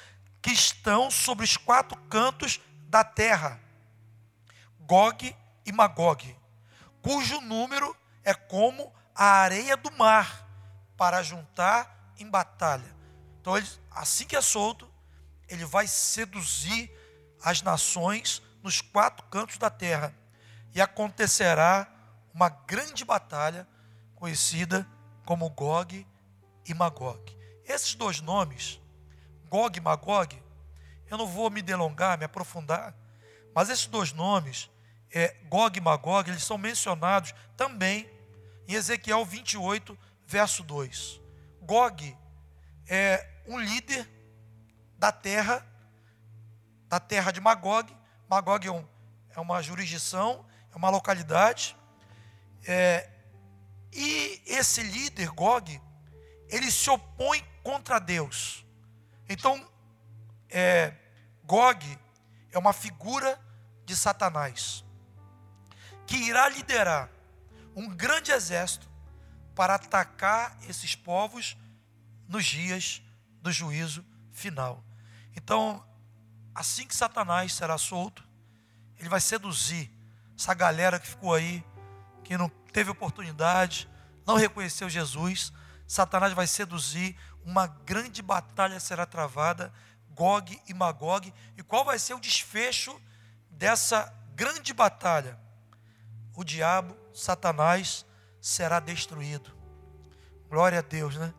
que 0.41 0.53
estão 0.53 1.11
sobre 1.11 1.45
os 1.45 1.57
quatro 1.57 2.01
cantos 2.03 2.61
da 2.89 3.03
terra, 3.03 3.61
Gog 4.79 5.35
e 5.66 5.72
Magog, 5.72 6.37
cujo 7.03 7.41
número 7.41 7.97
é 8.22 8.33
como 8.33 8.95
a 9.12 9.24
areia 9.24 9.76
do 9.76 9.91
mar, 9.99 10.47
para 10.97 11.20
juntar 11.20 12.12
em 12.16 12.31
batalha. 12.31 12.95
Então, 13.41 13.57
ele, 13.57 13.68
assim 13.91 14.24
que 14.24 14.37
é 14.37 14.41
solto, 14.41 14.89
ele 15.49 15.64
vai 15.64 15.89
seduzir 15.89 16.93
as 17.43 17.61
nações 17.61 18.41
nos 18.62 18.81
quatro 18.81 19.26
cantos 19.26 19.59
da 19.59 19.68
terra. 19.68 20.14
E 20.72 20.81
acontecerá 20.81 21.89
uma 22.33 22.49
grande 22.49 23.05
batalha, 23.05 23.66
conhecida 24.14 24.87
como 25.24 25.51
Gog 25.51 26.07
e 26.73 26.75
Magog. 26.75 27.37
Esses 27.64 27.95
dois 27.95 28.21
nomes, 28.21 28.81
Gog 29.49 29.77
e 29.77 29.81
Magog, 29.81 30.43
eu 31.11 31.19
não 31.19 31.27
vou 31.27 31.51
me 31.51 31.62
delongar, 31.62 32.19
me 32.19 32.25
aprofundar, 32.25 32.95
mas 33.55 33.69
esses 33.69 33.87
dois 33.87 34.12
nomes, 34.12 34.71
é, 35.11 35.35
Gog 35.49 35.79
e 35.79 35.81
Magog, 35.81 36.31
eles 36.31 36.45
são 36.45 36.59
mencionados 36.59 37.35
também 37.57 38.09
em 38.66 38.75
Ezequiel 38.75 39.25
28, 39.25 39.99
verso 40.27 40.62
2. 40.62 41.21
Gog 41.62 42.16
é 42.87 43.27
um 43.47 43.59
líder 43.59 44.09
da 44.99 45.11
terra, 45.11 45.66
da 46.89 47.01
terra 47.01 47.31
de 47.31 47.41
Magog. 47.41 47.95
Magog 48.29 48.66
é, 48.66 48.71
um, 48.71 48.87
é 49.35 49.41
uma 49.41 49.62
jurisdição, 49.62 50.45
é 50.73 50.77
uma 50.77 50.91
localidade. 50.91 51.77
É, 52.66 53.09
e 53.93 54.43
esse 54.47 54.83
líder, 54.83 55.31
Gog, 55.31 55.81
ele 56.49 56.71
se 56.71 56.89
opõe 56.91 57.43
contra 57.63 57.99
Deus. 57.99 58.65
Então, 59.29 59.69
é, 60.49 60.95
Gog 61.45 61.99
é 62.51 62.59
uma 62.59 62.73
figura 62.73 63.39
de 63.85 63.95
Satanás, 63.97 64.85
que 66.07 66.17
irá 66.17 66.49
liderar 66.49 67.11
um 67.75 67.89
grande 67.89 68.33
exército 68.33 68.89
para 69.55 69.75
atacar 69.75 70.57
esses 70.69 70.95
povos 70.95 71.57
nos 72.27 72.45
dias 72.45 73.03
do 73.41 73.51
juízo 73.51 74.05
final. 74.33 74.85
Então, 75.37 75.85
assim 76.55 76.87
que 76.87 76.95
Satanás 76.95 77.53
será 77.55 77.79
solto, 77.79 78.27
ele 78.99 79.09
vai 79.09 79.21
seduzir 79.21 79.91
essa 80.37 80.55
galera 80.55 80.99
que 80.99 81.07
ficou 81.07 81.35
aí, 81.35 81.65
que 82.25 82.37
não 82.37 82.49
teve 82.73 82.91
oportunidade, 82.91 83.89
não 84.27 84.37
reconheceu 84.37 84.89
Jesus. 84.89 85.53
Satanás 85.89 86.34
vai 86.34 86.47
seduzir, 86.47 87.16
uma 87.43 87.66
grande 87.66 88.20
batalha 88.20 88.78
será 88.78 89.07
travada, 89.07 89.72
Gog 90.11 90.61
e 90.68 90.74
Magog. 90.74 91.32
E 91.57 91.62
qual 91.62 91.82
vai 91.82 91.99
ser 91.99 92.12
o 92.12 92.20
desfecho 92.20 93.01
dessa 93.49 94.14
grande 94.34 94.74
batalha? 94.74 95.41
O 96.36 96.45
diabo, 96.45 96.95
Satanás, 97.14 98.05
será 98.39 98.78
destruído. 98.80 99.51
Glória 100.51 100.80
a 100.80 100.82
Deus, 100.82 101.16
né? 101.16 101.32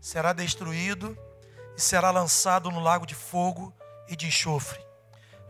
Será 0.00 0.32
destruído 0.32 1.18
e 1.76 1.80
será 1.80 2.12
lançado 2.12 2.70
no 2.70 2.78
lago 2.78 3.04
de 3.04 3.16
fogo 3.16 3.74
e 4.06 4.14
de 4.14 4.28
enxofre. 4.28 4.80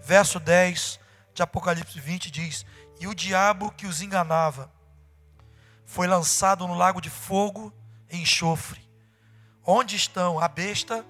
Verso 0.01 0.41
10 0.41 0.99
de 1.35 1.43
Apocalipse 1.43 2.01
20 2.01 2.31
diz: 2.31 2.65
E 2.99 3.07
o 3.07 3.15
diabo 3.15 3.71
que 3.73 3.87
os 3.87 4.01
enganava 4.01 4.73
foi 5.85 6.07
lançado 6.07 6.67
no 6.67 6.75
lago 6.75 7.03
de 7.03 7.11
fogo 7.11 7.71
enxofre. 8.11 8.81
Onde 9.65 9.97
estão 9.97 10.39
a 10.39 10.49
besta, 10.49 11.05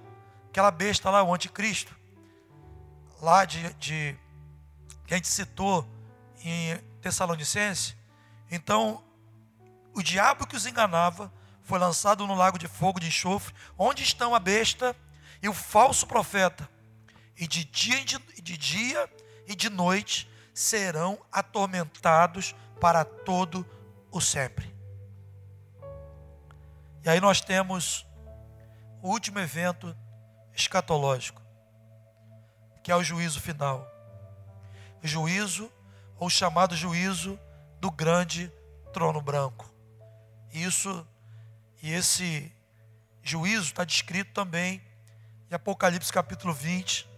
aquela 0.49 0.71
besta 0.71 1.11
lá, 1.11 1.23
o 1.23 1.33
anticristo, 1.33 1.97
lá 3.21 3.45
de, 3.45 3.73
de 3.75 4.17
que 5.07 5.15
a 5.15 5.17
gente 5.17 5.29
citou 5.29 5.87
em 6.43 6.77
Tessalonicense. 7.01 7.97
Então, 8.51 9.03
o 9.95 10.03
diabo 10.03 10.47
que 10.47 10.57
os 10.57 10.67
enganava 10.67 11.33
foi 11.63 11.79
lançado 11.79 12.27
no 12.27 12.35
lago 12.35 12.59
de 12.59 12.67
fogo 12.67 13.01
de 13.01 13.09
enxofre, 13.09 13.55
onde 13.77 14.03
estão 14.03 14.35
a 14.35 14.39
besta 14.39 14.97
e 15.43 15.49
o 15.49 15.55
falso 15.55 16.07
profeta. 16.07 16.69
E 17.37 17.47
de 17.47 17.65
dia, 17.65 18.05
de 18.05 18.57
dia 18.57 19.11
e 19.47 19.55
de 19.55 19.71
noite 19.71 20.29
serão 20.53 21.19
atormentados 21.31 22.55
para 22.81 23.05
todo 23.05 23.67
o 24.11 24.21
sempre. 24.21 24.78
E 27.05 27.09
aí 27.09 27.21
nós 27.21 27.41
temos 27.41 28.07
o 29.03 29.09
último 29.09 29.39
evento 29.39 29.97
escatológico, 30.55 31.41
que 32.83 32.91
é 32.91 32.97
o 32.97 33.03
juízo 33.03 33.41
final. 33.41 33.87
O 35.03 35.07
juízo, 35.07 35.71
ou 36.19 36.29
chamado 36.29 36.77
juízo 36.77 37.39
do 37.81 37.91
grande 37.91 38.53
trono 38.93 39.21
branco. 39.21 39.73
Isso 40.53 41.07
e 41.83 41.93
esse 41.93 42.51
juízo 43.23 43.67
está 43.67 43.85
descrito 43.85 44.33
também 44.33 44.83
em 45.51 45.55
Apocalipse 45.55 46.13
capítulo 46.13 46.53
20, 46.53 47.09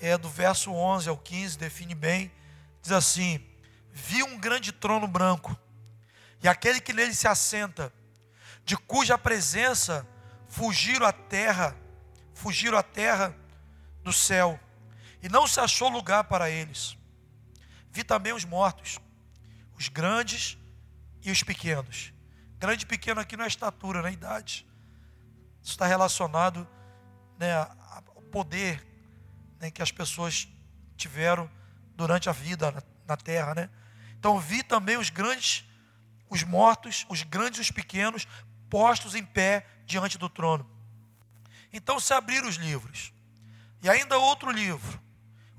é 0.00 0.16
do 0.16 0.28
verso 0.28 0.72
11 0.72 1.08
ao 1.08 1.16
15, 1.16 1.58
define 1.58 1.94
bem, 1.94 2.30
diz 2.80 2.92
assim: 2.92 3.44
Vi 3.92 4.22
um 4.22 4.38
grande 4.38 4.72
trono 4.72 5.06
branco, 5.06 5.56
e 6.42 6.48
aquele 6.48 6.80
que 6.80 6.92
nele 6.92 7.14
se 7.14 7.26
assenta, 7.26 7.92
de 8.64 8.76
cuja 8.76 9.18
presença 9.18 10.06
fugiram 10.48 11.06
a 11.06 11.12
terra, 11.12 11.76
fugiram 12.34 12.78
a 12.78 12.82
terra 12.82 13.34
do 14.02 14.12
céu, 14.12 14.58
e 15.22 15.28
não 15.28 15.46
se 15.46 15.60
achou 15.60 15.88
lugar 15.88 16.24
para 16.24 16.50
eles. 16.50 16.96
Vi 17.90 18.02
também 18.02 18.32
os 18.32 18.44
mortos, 18.44 18.98
os 19.78 19.88
grandes 19.88 20.58
e 21.22 21.30
os 21.30 21.42
pequenos. 21.42 22.12
Grande 22.58 22.84
e 22.84 22.86
pequeno 22.86 23.20
aqui 23.20 23.36
não 23.36 23.44
é 23.44 23.48
estatura, 23.48 24.00
não 24.00 24.08
é 24.08 24.12
idade. 24.12 24.66
Isso 25.62 25.72
está 25.72 25.86
relacionado 25.86 26.66
né, 27.38 27.54
ao 27.54 28.22
poder 28.30 28.84
né, 29.60 29.70
que 29.70 29.82
as 29.82 29.92
pessoas 29.92 30.48
tiveram 30.96 31.50
durante 31.94 32.28
a 32.28 32.32
vida 32.32 32.70
na, 32.70 32.82
na 33.06 33.16
terra. 33.16 33.54
Né? 33.54 33.70
Então 34.18 34.38
vi 34.38 34.62
também 34.62 34.96
os 34.96 35.10
grandes, 35.10 35.64
os 36.28 36.42
mortos, 36.42 37.06
os 37.08 37.22
grandes 37.22 37.58
e 37.58 37.62
os 37.62 37.70
pequenos, 37.70 38.26
postos 38.72 39.14
em 39.14 39.22
pé 39.22 39.66
diante 39.84 40.16
do 40.16 40.30
trono. 40.30 40.66
Então 41.70 42.00
se 42.00 42.14
abriram 42.14 42.48
os 42.48 42.56
livros. 42.56 43.12
E 43.82 43.90
ainda 43.90 44.16
outro 44.16 44.50
livro. 44.50 44.98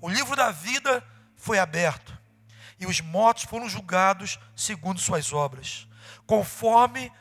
O 0.01 0.09
livro 0.09 0.35
da 0.35 0.49
vida 0.49 1.05
foi 1.35 1.59
aberto. 1.59 2.17
E 2.79 2.87
os 2.87 2.99
mortos 3.01 3.43
foram 3.43 3.69
julgados 3.69 4.39
segundo 4.55 4.99
suas 4.99 5.31
obras, 5.31 5.87
conforme 6.25 7.11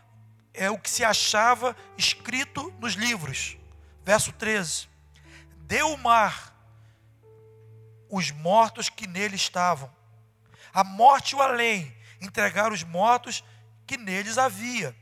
é 0.55 0.71
o 0.71 0.79
que 0.79 0.89
se 0.89 1.05
achava 1.05 1.77
escrito 1.99 2.73
nos 2.81 2.95
livros. 2.95 3.59
Verso 4.03 4.33
13: 4.33 4.89
Deu 5.59 5.93
o 5.93 5.99
mar 5.99 6.57
os 8.09 8.31
mortos 8.31 8.89
que 8.89 9.07
nele 9.07 9.37
estavam. 9.37 9.95
A 10.73 10.83
morte 10.83 11.33
e 11.33 11.37
o 11.37 11.43
além 11.43 11.95
entregaram 12.19 12.73
os 12.73 12.83
mortos 12.83 13.45
que 13.87 13.99
neles 13.99 14.39
havia, 14.39 14.97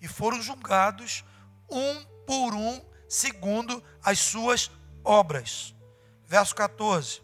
e 0.00 0.08
foram 0.08 0.40
julgados 0.40 1.24
um 1.68 2.04
por 2.26 2.54
um, 2.54 2.80
segundo 3.08 3.82
as 4.02 4.18
suas 4.18 4.70
obras. 5.04 5.74
Verso 6.26 6.54
14: 6.54 7.22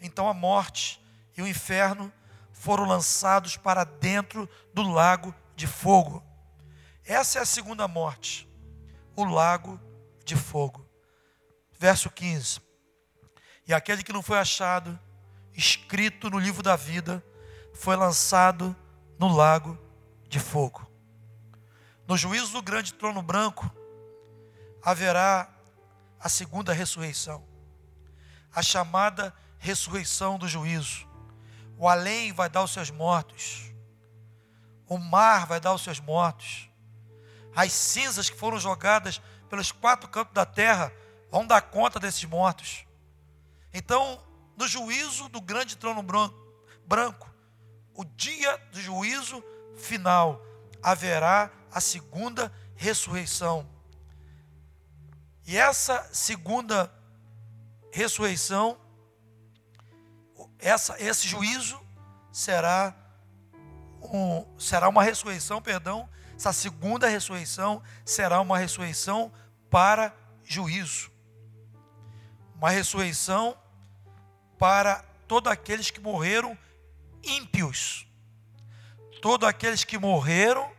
Então 0.00 0.28
a 0.28 0.34
morte 0.34 1.02
e 1.36 1.42
o 1.42 1.46
inferno 1.46 2.12
foram 2.52 2.84
lançados 2.84 3.56
para 3.56 3.84
dentro 3.84 4.48
do 4.72 4.82
lago 4.82 5.34
de 5.56 5.66
fogo. 5.66 6.22
Essa 7.04 7.40
é 7.40 7.42
a 7.42 7.46
segunda 7.46 7.88
morte, 7.88 8.48
o 9.16 9.24
lago 9.24 9.80
de 10.24 10.36
fogo. 10.36 10.86
Verso 11.78 12.10
15: 12.10 12.60
E 13.66 13.74
aquele 13.74 14.02
que 14.02 14.12
não 14.12 14.22
foi 14.22 14.38
achado, 14.38 14.98
escrito 15.54 16.30
no 16.30 16.38
livro 16.38 16.62
da 16.62 16.76
vida, 16.76 17.24
foi 17.74 17.96
lançado 17.96 18.76
no 19.18 19.28
lago 19.28 19.78
de 20.28 20.38
fogo. 20.38 20.91
No 22.06 22.16
juízo 22.16 22.52
do 22.52 22.62
grande 22.62 22.92
trono 22.94 23.22
branco, 23.22 23.70
haverá 24.82 25.48
a 26.18 26.28
segunda 26.28 26.72
ressurreição, 26.72 27.46
a 28.52 28.62
chamada 28.62 29.34
ressurreição 29.58 30.38
do 30.38 30.48
juízo. 30.48 31.08
O 31.78 31.88
além 31.88 32.32
vai 32.32 32.48
dar 32.48 32.62
os 32.62 32.72
seus 32.72 32.90
mortos, 32.90 33.72
o 34.88 34.98
mar 34.98 35.46
vai 35.46 35.60
dar 35.60 35.72
os 35.72 35.82
seus 35.82 36.00
mortos, 36.00 36.68
as 37.54 37.72
cinzas 37.72 38.28
que 38.28 38.38
foram 38.38 38.58
jogadas 38.58 39.20
pelos 39.48 39.70
quatro 39.70 40.08
cantos 40.08 40.34
da 40.34 40.44
terra 40.44 40.92
vão 41.30 41.46
dar 41.46 41.62
conta 41.62 42.00
desses 42.00 42.24
mortos. 42.24 42.84
Então, 43.72 44.22
no 44.56 44.66
juízo 44.66 45.28
do 45.28 45.40
grande 45.40 45.76
trono 45.76 46.04
branco, 46.86 47.30
o 47.94 48.04
dia 48.04 48.56
do 48.70 48.80
juízo 48.80 49.42
final, 49.76 50.40
haverá 50.82 51.50
a 51.72 51.80
segunda 51.80 52.52
ressurreição. 52.76 53.68
E 55.46 55.56
essa 55.56 56.08
segunda 56.12 56.92
ressurreição, 57.90 58.78
essa, 60.58 60.96
esse 61.02 61.26
juízo 61.26 61.80
será, 62.30 62.94
um, 64.02 64.46
será 64.58 64.88
uma 64.88 65.02
ressurreição, 65.02 65.60
perdão, 65.60 66.08
essa 66.36 66.52
segunda 66.52 67.08
ressurreição 67.08 67.82
será 68.04 68.40
uma 68.40 68.58
ressurreição 68.58 69.32
para 69.70 70.14
juízo. 70.44 71.10
Uma 72.56 72.70
ressurreição 72.70 73.56
para 74.58 75.04
todos 75.26 75.50
aqueles 75.50 75.90
que 75.90 76.00
morreram 76.00 76.56
ímpios. 77.22 78.06
Todos 79.20 79.48
aqueles 79.48 79.84
que 79.84 79.98
morreram 79.98 80.70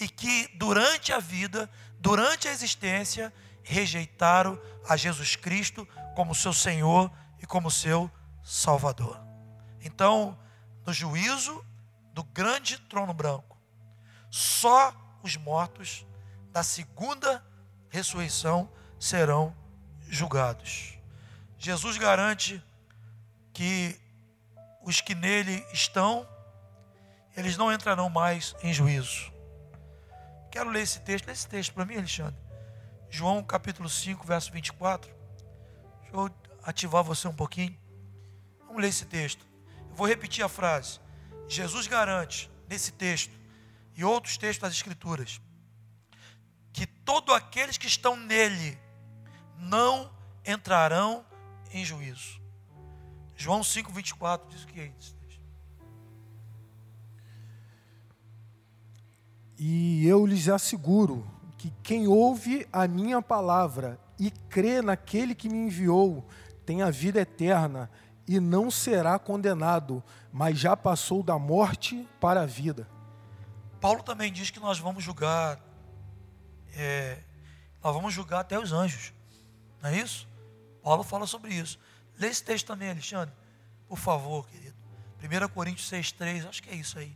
e 0.00 0.08
que 0.08 0.48
durante 0.54 1.12
a 1.12 1.18
vida, 1.18 1.70
durante 1.98 2.48
a 2.48 2.50
existência, 2.50 3.32
rejeitaram 3.62 4.58
a 4.88 4.96
Jesus 4.96 5.36
Cristo 5.36 5.86
como 6.16 6.34
seu 6.34 6.54
Senhor 6.54 7.12
e 7.38 7.46
como 7.46 7.70
seu 7.70 8.10
Salvador. 8.42 9.20
Então, 9.82 10.38
no 10.86 10.92
juízo 10.92 11.64
do 12.14 12.24
grande 12.24 12.78
trono 12.78 13.12
branco, 13.12 13.58
só 14.30 14.94
os 15.22 15.36
mortos 15.36 16.06
da 16.50 16.62
segunda 16.62 17.44
ressurreição 17.90 18.72
serão 18.98 19.54
julgados. 20.08 20.98
Jesus 21.58 21.98
garante 21.98 22.62
que 23.52 24.00
os 24.82 25.02
que 25.02 25.14
nele 25.14 25.62
estão, 25.74 26.26
eles 27.36 27.58
não 27.58 27.70
entrarão 27.70 28.08
mais 28.08 28.56
em 28.62 28.72
juízo. 28.72 29.30
Quero 30.50 30.70
ler 30.70 30.82
esse 30.82 31.00
texto, 31.00 31.26
lê 31.26 31.32
esse 31.32 31.46
texto 31.46 31.72
para 31.72 31.84
mim, 31.84 31.96
Alexandre. 31.96 32.38
João 33.08 33.42
capítulo 33.42 33.88
5, 33.88 34.26
verso 34.26 34.50
24. 34.52 35.10
Deixa 36.02 36.16
eu 36.16 36.30
ativar 36.62 37.04
você 37.04 37.28
um 37.28 37.34
pouquinho. 37.34 37.78
Vamos 38.66 38.82
ler 38.82 38.88
esse 38.88 39.04
texto. 39.04 39.46
Eu 39.88 39.96
vou 39.96 40.06
repetir 40.06 40.44
a 40.44 40.48
frase. 40.48 41.00
Jesus 41.48 41.86
garante 41.86 42.50
nesse 42.68 42.92
texto 42.92 43.32
e 43.96 44.04
outros 44.04 44.36
textos 44.36 44.62
das 44.62 44.72
Escrituras 44.72 45.40
que 46.72 46.86
todos 46.86 47.34
aqueles 47.34 47.76
que 47.76 47.86
estão 47.86 48.16
nele 48.16 48.78
não 49.56 50.10
entrarão 50.46 51.24
em 51.72 51.84
juízo. 51.84 52.40
João 53.36 53.60
5,24 53.60 54.48
diz 54.48 54.62
o 54.62 54.66
que 54.66 54.80
é 54.80 54.92
isso. 54.98 55.19
E 59.62 60.06
eu 60.06 60.24
lhes 60.24 60.48
asseguro 60.48 61.22
que 61.58 61.70
quem 61.82 62.08
ouve 62.08 62.66
a 62.72 62.88
minha 62.88 63.20
palavra 63.20 64.00
e 64.18 64.30
crê 64.30 64.80
naquele 64.80 65.34
que 65.34 65.50
me 65.50 65.58
enviou 65.66 66.26
tem 66.64 66.80
a 66.80 66.90
vida 66.90 67.20
eterna 67.20 67.90
e 68.26 68.40
não 68.40 68.70
será 68.70 69.18
condenado, 69.18 70.02
mas 70.32 70.58
já 70.58 70.74
passou 70.74 71.22
da 71.22 71.38
morte 71.38 72.08
para 72.18 72.40
a 72.40 72.46
vida. 72.46 72.88
Paulo 73.82 74.02
também 74.02 74.32
diz 74.32 74.48
que 74.48 74.58
nós 74.58 74.78
vamos 74.78 75.04
julgar 75.04 75.60
é, 76.74 77.18
nós 77.82 77.94
vamos 77.94 78.14
julgar 78.14 78.40
até 78.40 78.58
os 78.58 78.72
anjos. 78.72 79.12
Não 79.82 79.90
é 79.90 79.98
isso? 79.98 80.26
Paulo 80.82 81.02
fala 81.02 81.26
sobre 81.26 81.52
isso. 81.52 81.78
Lê 82.18 82.28
esse 82.28 82.42
texto 82.42 82.66
também, 82.66 82.88
Alexandre. 82.88 83.34
Por 83.86 83.98
favor, 83.98 84.48
querido. 84.48 84.74
1 85.22 85.48
Coríntios 85.48 85.90
6,3, 85.90 86.48
acho 86.48 86.62
que 86.62 86.70
é 86.70 86.74
isso 86.74 86.98
aí. 86.98 87.14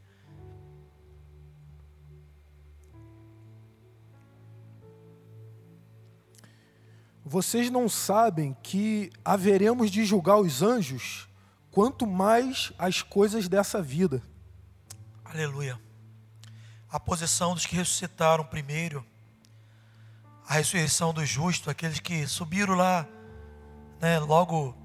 Vocês 7.25 7.71
não 7.71 7.89
sabem 7.89 8.55
que 8.63 9.11
haveremos 9.25 9.91
de 9.91 10.05
julgar 10.05 10.39
os 10.39 10.61
anjos, 10.61 11.27
quanto 11.71 12.07
mais 12.07 12.73
as 12.79 13.01
coisas 13.01 13.49
dessa 13.49 13.81
vida. 13.81 14.23
Aleluia. 15.25 15.81
A 16.91 17.01
posição 17.01 17.55
dos 17.55 17.65
que 17.65 17.75
ressuscitaram 17.75 18.45
primeiro 18.45 19.05
a 20.47 20.55
ressurreição 20.55 21.13
dos 21.15 21.29
justos, 21.29 21.69
aqueles 21.69 21.99
que 21.99 22.27
subiram 22.27 22.75
lá, 22.75 23.09
né, 24.01 24.19
logo 24.19 24.77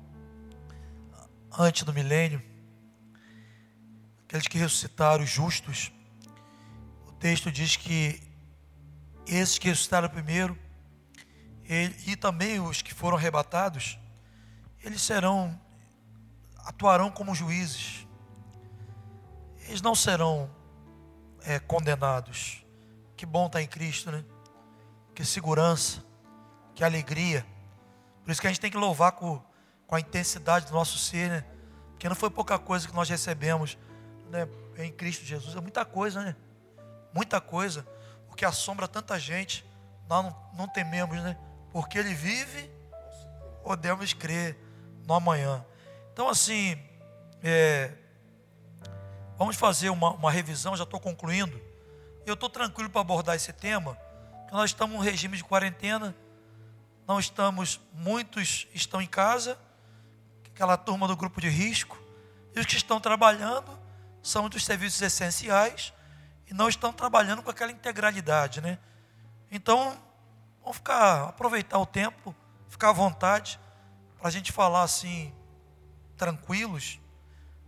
antes 1.58 1.84
do 1.84 1.94
milênio, 1.94 2.42
aqueles 4.24 4.48
que 4.48 4.58
ressuscitaram 4.58 5.24
os 5.24 5.30
justos. 5.30 5.92
O 7.06 7.12
texto 7.12 7.52
diz 7.52 7.76
que 7.76 8.22
esses 9.28 9.58
que 9.58 9.68
ressuscitaram 9.68 10.08
primeiro, 10.08 10.58
e 12.08 12.16
também 12.16 12.60
os 12.60 12.82
que 12.82 12.94
foram 12.94 13.16
arrebatados, 13.16 14.00
eles 14.84 15.02
serão, 15.04 15.60
atuarão 16.66 17.12
como 17.12 17.36
juízes. 17.36 18.08
Eles 19.68 19.82
não 19.82 19.94
serão 19.94 20.50
é, 21.44 21.60
condenados. 21.60 22.66
Que 23.16 23.24
bom 23.24 23.46
estar 23.46 23.62
em 23.62 23.68
Cristo, 23.68 24.12
né? 24.12 24.26
que 25.20 25.26
segurança, 25.26 26.02
que 26.74 26.82
alegria. 26.82 27.46
Por 28.24 28.32
isso 28.32 28.40
que 28.40 28.48
a 28.48 28.50
gente 28.50 28.62
tem 28.62 28.72
que 28.72 28.78
louvar 28.78 29.12
com, 29.12 29.42
com 29.86 29.96
a 29.96 30.00
intensidade 30.00 30.66
do 30.68 30.72
nosso 30.72 30.98
ser, 30.98 31.30
né? 31.30 31.46
Porque 31.92 32.08
não 32.08 32.16
foi 32.16 32.30
pouca 32.30 32.58
coisa 32.58 32.88
que 32.88 32.96
nós 32.96 33.10
recebemos 33.10 33.78
né, 34.30 34.48
em 34.78 34.90
Cristo 34.90 35.26
Jesus, 35.26 35.58
é 35.58 35.60
muita 35.60 35.84
coisa, 35.84 36.24
né? 36.24 36.36
Muita 37.14 37.42
coisa. 37.42 37.86
O 38.32 38.34
que 38.34 38.46
assombra 38.46 38.88
tanta 38.88 39.20
gente, 39.20 39.66
nós 40.08 40.24
não, 40.24 40.36
não 40.54 40.68
tememos, 40.70 41.22
né? 41.22 41.38
Porque 41.72 41.98
Ele 41.98 42.14
vive, 42.14 42.70
podemos 43.64 44.14
crer 44.14 44.58
no 45.06 45.14
amanhã. 45.14 45.66
Então, 46.14 46.30
assim, 46.30 46.78
é, 47.44 47.92
vamos 49.38 49.56
fazer 49.56 49.90
uma, 49.90 50.12
uma 50.12 50.32
revisão, 50.32 50.76
já 50.76 50.84
estou 50.84 51.00
concluindo. 51.00 51.60
Eu 52.26 52.34
estou 52.34 52.50
tranquilo 52.50 52.90
para 52.90 53.02
abordar 53.02 53.36
esse 53.36 53.54
tema, 53.54 53.96
porque 54.42 54.54
nós 54.54 54.72
estamos 54.72 54.96
em 54.96 55.00
um 55.00 55.02
regime 55.02 55.38
de 55.38 55.44
quarentena, 55.44 56.16
não 57.08 57.20
estamos, 57.20 57.80
muitos 57.94 58.68
estão 58.74 59.02
em 59.02 59.08
casa, 59.08 59.58
aquela 60.46 60.78
turma 60.78 61.08
do 61.08 61.16
grupo 61.16 61.40
de 61.42 61.50
risco, 61.50 61.98
e 62.56 62.60
os 62.60 62.66
que 62.66 62.76
estão 62.76 63.00
trabalhando 63.00 63.80
são 64.22 64.50
dos 64.50 64.66
serviços 64.66 65.02
essenciais 65.02 65.94
e 66.48 66.54
não 66.54 66.68
estão 66.68 66.92
trabalhando 66.92 67.42
com 67.42 67.50
aquela 67.50 67.72
integralidade, 67.72 68.60
né? 68.60 68.78
Então, 69.52 69.98
vamos 70.70 70.78
ficar, 70.78 71.30
aproveitar 71.30 71.80
o 71.80 71.86
tempo, 71.86 72.36
ficar 72.68 72.90
à 72.90 72.94
vontade, 72.94 73.60
para 74.20 74.28
a 74.28 74.32
gente 74.32 74.52
falar 74.52 74.84
assim, 74.84 75.34
tranquilos, 76.16 77.00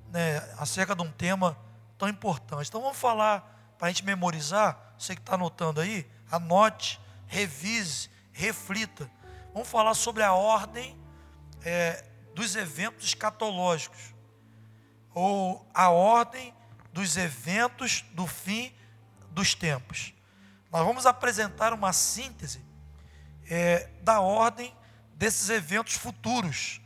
né, 0.09 0.37
acerca 0.59 0.95
de 0.95 1.01
um 1.01 1.11
tema 1.11 1.57
tão 1.97 2.07
importante. 2.07 2.67
Então, 2.67 2.79
vamos 2.79 2.97
falar, 2.97 3.73
para 3.79 3.87
a 3.87 3.89
gente 3.89 4.05
memorizar, 4.05 4.93
você 4.99 5.15
que 5.15 5.21
está 5.21 5.33
anotando 5.33 5.81
aí, 5.81 6.07
anote, 6.31 7.01
revise, 7.25 8.07
reflita. 8.31 9.09
Vamos 9.51 9.67
falar 9.67 9.95
sobre 9.95 10.21
a 10.21 10.33
ordem 10.33 10.95
é, 11.63 12.05
dos 12.35 12.55
eventos 12.55 13.07
escatológicos, 13.07 14.13
ou 15.11 15.67
a 15.73 15.89
ordem 15.89 16.53
dos 16.93 17.17
eventos 17.17 18.05
do 18.11 18.27
fim 18.27 18.71
dos 19.31 19.55
tempos. 19.55 20.13
Nós 20.71 20.85
vamos 20.85 21.07
apresentar 21.07 21.73
uma 21.73 21.91
síntese 21.93 22.69
é, 23.51 23.89
da 24.01 24.21
ordem 24.21 24.73
desses 25.13 25.49
eventos 25.49 25.95
futuros, 25.95 26.79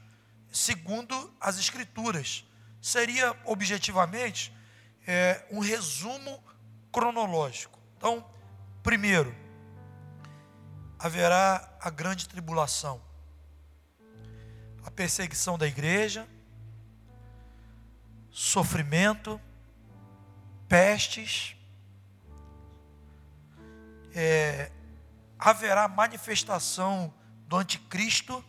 segundo 0.51 1.31
as 1.39 1.59
Escrituras. 1.59 2.43
Seria, 2.81 3.39
objetivamente, 3.45 4.51
é, 5.05 5.45
um 5.51 5.59
resumo 5.59 6.43
cronológico. 6.91 7.79
Então, 7.95 8.27
primeiro, 8.81 9.35
haverá 10.97 11.71
a 11.79 11.91
grande 11.91 12.27
tribulação, 12.27 12.99
a 14.83 14.89
perseguição 14.89 15.59
da 15.59 15.67
igreja, 15.67 16.27
sofrimento, 18.31 19.39
pestes, 20.67 21.55
é, 24.15 24.71
haverá 25.37 25.87
manifestação 25.87 27.13
do 27.47 27.57
anticristo, 27.57 28.43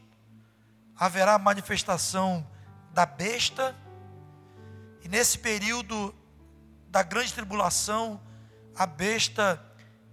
haverá 0.97 1.39
manifestação 1.39 2.47
da 2.93 3.05
besta, 3.05 3.77
e 5.03 5.09
nesse 5.09 5.39
período 5.39 6.15
da 6.89 7.03
grande 7.03 7.33
tribulação, 7.33 8.21
a 8.75 8.87
besta 8.87 9.63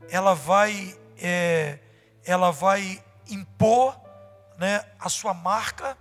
ela 0.10 0.34
vai 0.34 0.98
é, 1.18 1.80
ela 2.26 2.52
vai 2.52 3.04
impor 3.28 4.00
né, 4.58 4.86
a 5.00 5.10
sua 5.10 5.34
marca 5.34 5.98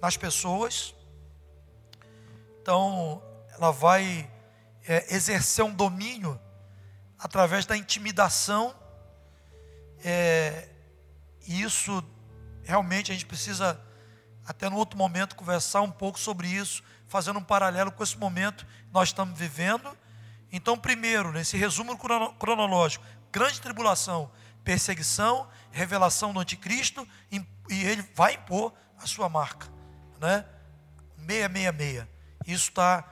nas 0.00 0.16
pessoas. 0.16 0.94
Então, 2.60 3.22
ela 3.50 3.70
vai 3.72 4.30
é, 4.86 5.14
exercer 5.14 5.64
um 5.64 5.74
domínio 5.74 6.40
através 7.18 7.66
da 7.66 7.76
intimidação. 7.76 8.74
É, 10.04 10.68
e 11.46 11.62
isso 11.62 12.02
realmente 12.64 13.10
a 13.10 13.14
gente 13.14 13.26
precisa, 13.26 13.80
até 14.46 14.68
no 14.68 14.76
outro 14.76 14.98
momento, 14.98 15.36
conversar 15.36 15.80
um 15.82 15.90
pouco 15.90 16.18
sobre 16.18 16.48
isso, 16.48 16.82
fazendo 17.08 17.38
um 17.38 17.44
paralelo 17.44 17.92
com 17.92 18.02
esse 18.02 18.16
momento 18.16 18.64
que 18.64 18.92
nós 18.92 19.08
estamos 19.08 19.38
vivendo. 19.38 19.96
Então, 20.50 20.76
primeiro, 20.78 21.32
nesse 21.32 21.56
resumo 21.56 21.96
cronológico, 22.38 23.04
grande 23.30 23.60
tribulação, 23.60 24.30
perseguição, 24.62 25.48
revelação 25.70 26.32
do 26.32 26.40
anticristo, 26.40 27.06
e 27.30 27.44
ele 27.70 28.02
vai 28.14 28.34
impor 28.34 28.72
a 28.98 29.06
sua 29.06 29.28
marca. 29.28 29.66
Né? 30.20 30.44
666. 31.26 32.06
Isso 32.46 32.68
está 32.68 33.04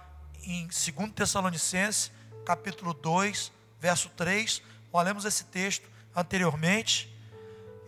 em 0.43 0.67
2 0.67 1.13
Tessalonicenses, 1.13 2.11
capítulo 2.45 2.93
2, 2.95 3.53
verso 3.79 4.09
3. 4.11 4.63
Nós 4.93 5.05
lemos 5.05 5.25
esse 5.25 5.45
texto 5.45 5.90
anteriormente. 6.15 7.15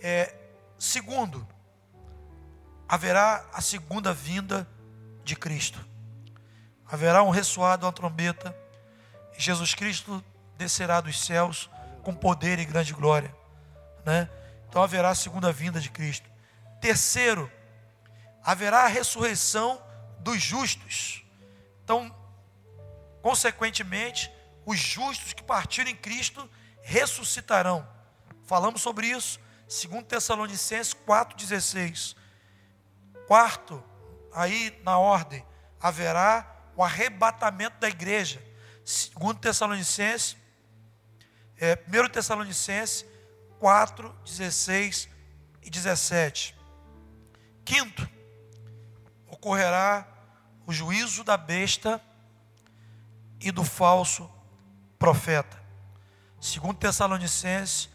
É, 0.02 0.34
segundo, 0.78 1.46
haverá 2.88 3.44
a 3.52 3.60
segunda 3.60 4.12
vinda 4.12 4.68
de 5.24 5.36
Cristo. 5.36 5.84
Haverá 6.86 7.22
um 7.22 7.30
ressoado, 7.30 7.86
uma 7.86 7.92
trombeta. 7.92 8.56
E 9.36 9.42
Jesus 9.42 9.74
Cristo 9.74 10.22
descerá 10.56 11.00
dos 11.00 11.24
céus 11.24 11.70
com 12.02 12.14
poder 12.14 12.58
e 12.58 12.64
grande 12.64 12.92
glória 12.92 13.42
né? 14.04 14.28
Então 14.68 14.82
haverá 14.82 15.10
a 15.10 15.14
segunda 15.14 15.52
vinda 15.52 15.80
de 15.80 15.90
Cristo. 15.90 16.28
Terceiro, 16.80 17.50
haverá 18.42 18.84
a 18.84 18.88
ressurreição 18.88 19.80
dos 20.18 20.40
justos. 20.40 21.24
Então, 21.84 22.14
consequentemente, 23.20 24.30
os 24.64 24.78
justos 24.78 25.32
que 25.32 25.42
partiram 25.42 25.90
em 25.90 25.96
Cristo 25.96 26.48
ressuscitarão. 26.82 27.86
Falamos 28.44 28.82
sobre 28.82 29.08
isso, 29.08 29.40
2 29.66 30.04
Tessalonicenses 30.04 30.94
4,16. 30.94 32.16
Quarto, 33.26 33.82
aí 34.32 34.78
na 34.84 34.98
ordem, 34.98 35.44
haverá 35.80 36.70
o 36.76 36.82
arrebatamento 36.82 37.78
da 37.78 37.88
igreja. 37.88 38.42
2 39.18 39.38
Tessalonicenses, 39.38 40.36
é, 41.56 41.78
1 41.86 42.08
Tessalonicenses 42.08 43.06
4, 43.58 44.12
16 44.24 45.08
e 45.62 45.70
17. 45.70 46.56
Quinto, 47.64 48.08
ocorrerá 49.28 50.06
o 50.66 50.72
juízo 50.72 51.24
da 51.24 51.36
besta 51.36 52.02
e 53.40 53.50
do 53.50 53.64
falso 53.64 54.28
profeta. 54.98 55.60
Segundo 56.40 56.76
Tessalonicenses 56.76 57.91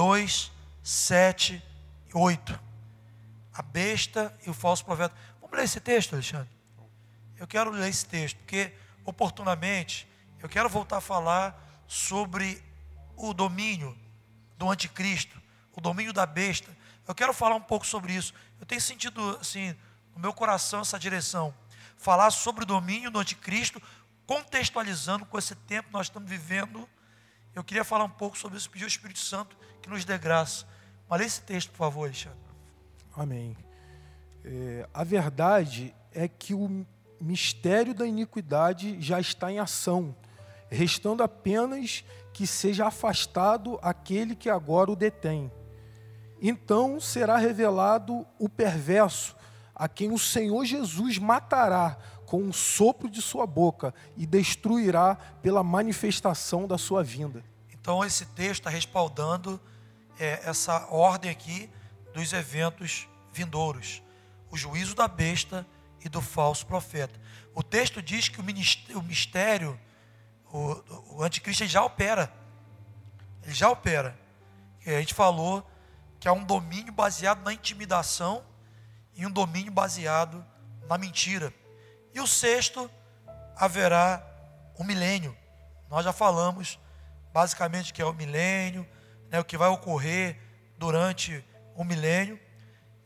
2, 0.00 0.50
7 0.82 1.62
e 2.08 2.16
8. 2.16 2.58
A 3.52 3.60
besta 3.60 4.34
e 4.46 4.48
o 4.48 4.54
falso 4.54 4.82
profeta. 4.82 5.14
Vamos 5.42 5.54
ler 5.54 5.64
esse 5.64 5.78
texto, 5.78 6.14
Alexandre? 6.14 6.48
Eu 7.36 7.46
quero 7.46 7.70
ler 7.70 7.86
esse 7.86 8.06
texto, 8.06 8.38
porque 8.38 8.72
oportunamente 9.04 10.08
eu 10.38 10.48
quero 10.48 10.70
voltar 10.70 10.96
a 10.96 11.00
falar 11.02 11.82
sobre 11.86 12.64
o 13.14 13.34
domínio 13.34 13.94
do 14.56 14.70
anticristo, 14.70 15.38
o 15.76 15.82
domínio 15.82 16.14
da 16.14 16.24
besta. 16.24 16.74
Eu 17.06 17.14
quero 17.14 17.34
falar 17.34 17.56
um 17.56 17.60
pouco 17.60 17.86
sobre 17.86 18.14
isso. 18.14 18.32
Eu 18.58 18.64
tenho 18.64 18.80
sentido 18.80 19.36
assim 19.38 19.76
no 20.14 20.22
meu 20.22 20.32
coração 20.32 20.80
essa 20.80 20.98
direção, 20.98 21.54
falar 21.98 22.30
sobre 22.30 22.62
o 22.64 22.66
domínio 22.66 23.10
do 23.10 23.18
anticristo, 23.18 23.82
contextualizando 24.26 25.26
com 25.26 25.36
esse 25.36 25.54
tempo 25.54 25.88
que 25.88 25.92
nós 25.92 26.06
estamos 26.06 26.26
vivendo. 26.26 26.88
Eu 27.60 27.64
queria 27.64 27.84
falar 27.84 28.04
um 28.04 28.10
pouco 28.10 28.38
sobre 28.38 28.56
isso, 28.56 28.70
pedir 28.70 28.84
ao 28.84 28.88
Espírito 28.88 29.18
Santo 29.18 29.54
que 29.82 29.90
nos 29.90 30.02
dê 30.02 30.16
graça. 30.16 30.64
Mas 31.06 31.20
lê 31.20 31.26
esse 31.26 31.42
texto, 31.42 31.68
por 31.68 31.76
favor, 31.76 32.04
Alexandre. 32.04 32.38
Amém. 33.14 33.54
É, 34.42 34.88
a 34.94 35.04
verdade 35.04 35.94
é 36.10 36.26
que 36.26 36.54
o 36.54 36.86
mistério 37.20 37.92
da 37.92 38.06
iniquidade 38.06 38.96
já 38.98 39.20
está 39.20 39.52
em 39.52 39.58
ação, 39.58 40.16
restando 40.70 41.22
apenas 41.22 42.02
que 42.32 42.46
seja 42.46 42.86
afastado 42.86 43.78
aquele 43.82 44.34
que 44.34 44.48
agora 44.48 44.90
o 44.90 44.96
detém. 44.96 45.52
Então 46.40 46.98
será 46.98 47.36
revelado 47.36 48.26
o 48.38 48.48
perverso, 48.48 49.36
a 49.74 49.86
quem 49.86 50.10
o 50.10 50.18
Senhor 50.18 50.64
Jesus 50.64 51.18
matará 51.18 51.98
com 52.24 52.42
um 52.42 52.54
sopro 52.54 53.10
de 53.10 53.20
sua 53.20 53.46
boca 53.46 53.92
e 54.16 54.24
destruirá 54.24 55.14
pela 55.42 55.62
manifestação 55.62 56.66
da 56.66 56.78
sua 56.78 57.04
vinda. 57.04 57.49
Então 57.90 58.04
esse 58.04 58.24
texto 58.24 58.60
está 58.60 58.70
respaldando 58.70 59.60
é, 60.16 60.48
essa 60.48 60.86
ordem 60.92 61.28
aqui 61.28 61.68
dos 62.14 62.32
eventos 62.32 63.08
vindouros, 63.32 64.00
o 64.48 64.56
juízo 64.56 64.94
da 64.94 65.08
besta 65.08 65.66
e 66.00 66.08
do 66.08 66.20
falso 66.20 66.64
profeta. 66.66 67.20
O 67.52 67.64
texto 67.64 68.00
diz 68.00 68.28
que 68.28 68.40
o 68.40 69.02
mistério 69.02 69.76
o, 70.52 71.16
o 71.16 71.22
anticristo 71.24 71.66
já 71.66 71.82
opera. 71.82 72.32
Ele 73.42 73.54
já 73.54 73.68
opera. 73.68 74.16
E 74.86 74.94
a 74.94 75.00
gente 75.00 75.12
falou 75.12 75.68
que 76.20 76.28
é 76.28 76.32
um 76.32 76.44
domínio 76.44 76.92
baseado 76.92 77.42
na 77.42 77.52
intimidação 77.52 78.44
e 79.16 79.26
um 79.26 79.30
domínio 79.32 79.72
baseado 79.72 80.46
na 80.88 80.96
mentira. 80.96 81.52
E 82.14 82.20
o 82.20 82.26
sexto, 82.28 82.88
haverá 83.56 84.24
um 84.78 84.84
milênio. 84.84 85.36
Nós 85.88 86.04
já 86.04 86.12
falamos 86.12 86.78
basicamente 87.32 87.92
que 87.92 88.02
é 88.02 88.04
o 88.04 88.12
milênio, 88.12 88.86
né, 89.30 89.38
o 89.38 89.44
que 89.44 89.56
vai 89.56 89.68
ocorrer 89.68 90.38
durante 90.76 91.44
o 91.74 91.84
milênio. 91.84 92.38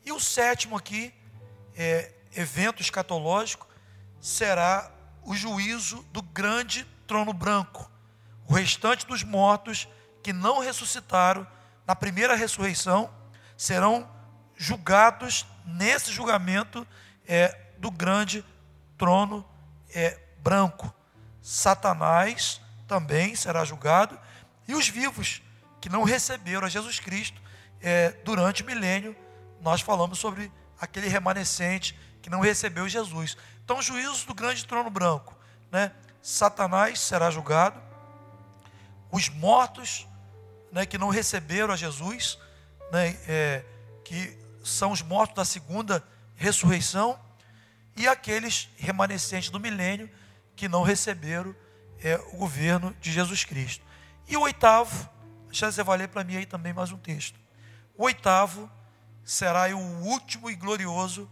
E 0.04 0.12
o 0.12 0.20
sétimo 0.20 0.76
aqui, 0.76 1.12
é, 1.76 2.12
evento 2.34 2.82
escatológico, 2.82 3.66
será 4.20 4.90
o 5.22 5.34
juízo 5.34 6.02
do 6.12 6.22
grande 6.22 6.84
trono 7.06 7.32
branco. 7.32 7.90
O 8.46 8.54
restante 8.54 9.06
dos 9.06 9.22
mortos 9.22 9.88
que 10.22 10.32
não 10.32 10.60
ressuscitaram 10.60 11.46
na 11.86 11.94
primeira 11.94 12.34
ressurreição 12.34 13.12
serão 13.56 14.08
julgados 14.56 15.46
nesse 15.64 16.12
julgamento 16.12 16.86
é, 17.26 17.58
do 17.78 17.90
grande 17.90 18.44
trono 18.96 19.46
é, 19.94 20.18
branco. 20.38 20.92
Satanás 21.42 22.60
também 22.86 23.34
será 23.34 23.64
julgado 23.64 24.18
e 24.66 24.74
os 24.74 24.88
vivos 24.88 25.42
que 25.80 25.88
não 25.88 26.02
receberam 26.02 26.66
a 26.66 26.70
Jesus 26.70 26.98
Cristo 26.98 27.40
é, 27.80 28.10
durante 28.24 28.62
o 28.62 28.66
milênio, 28.66 29.14
nós 29.60 29.80
falamos 29.80 30.18
sobre 30.18 30.50
aquele 30.80 31.08
remanescente 31.08 31.98
que 32.22 32.30
não 32.30 32.40
recebeu 32.40 32.88
Jesus. 32.88 33.36
Então, 33.64 33.80
juízos 33.82 34.24
do 34.24 34.34
grande 34.34 34.64
trono 34.64 34.88
branco, 34.88 35.36
né? 35.70 35.92
Satanás 36.22 37.00
será 37.00 37.30
julgado, 37.30 37.78
os 39.10 39.28
mortos, 39.28 40.06
né, 40.72 40.86
que 40.86 40.96
não 40.96 41.10
receberam 41.10 41.74
a 41.74 41.76
Jesus, 41.76 42.38
né, 42.90 43.18
é, 43.28 43.64
que 44.02 44.36
são 44.64 44.90
os 44.90 45.02
mortos 45.02 45.36
da 45.36 45.44
segunda 45.44 46.02
ressurreição, 46.34 47.18
e 47.94 48.08
aqueles 48.08 48.70
remanescentes 48.78 49.50
do 49.50 49.60
milênio 49.60 50.10
que 50.56 50.66
não 50.66 50.82
receberam 50.82 51.54
é, 52.04 52.22
o 52.32 52.36
governo 52.36 52.94
de 53.00 53.10
Jesus 53.10 53.44
Cristo. 53.44 53.84
E 54.28 54.36
o 54.36 54.42
oitavo, 54.42 55.08
deixa 55.46 55.72
você 55.72 55.82
vai 55.82 55.96
ler 55.96 56.08
para 56.08 56.22
mim 56.22 56.36
aí 56.36 56.44
também 56.44 56.74
mais 56.74 56.92
um 56.92 56.98
texto. 56.98 57.40
O 57.96 58.04
oitavo 58.04 58.70
será 59.24 59.74
o 59.74 60.04
último 60.04 60.50
e 60.50 60.54
glorioso 60.54 61.28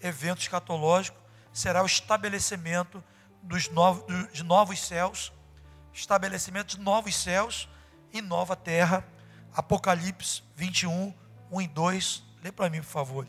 evento 0.00 0.40
escatológico, 0.40 1.16
será 1.52 1.80
o 1.80 1.86
estabelecimento 1.86 3.02
dos 3.40 3.68
novos, 3.68 4.04
de 4.32 4.42
novos 4.42 4.84
céus, 4.84 5.32
estabelecimento 5.92 6.76
de 6.76 6.82
novos 6.82 7.14
céus 7.14 7.68
e 8.12 8.20
nova 8.20 8.56
terra. 8.56 9.06
Apocalipse 9.54 10.42
21, 10.56 11.14
1 11.52 11.60
e 11.62 11.68
2. 11.68 12.24
Lê 12.42 12.50
para 12.50 12.68
mim, 12.68 12.78
por 12.78 12.86
favor. 12.86 13.26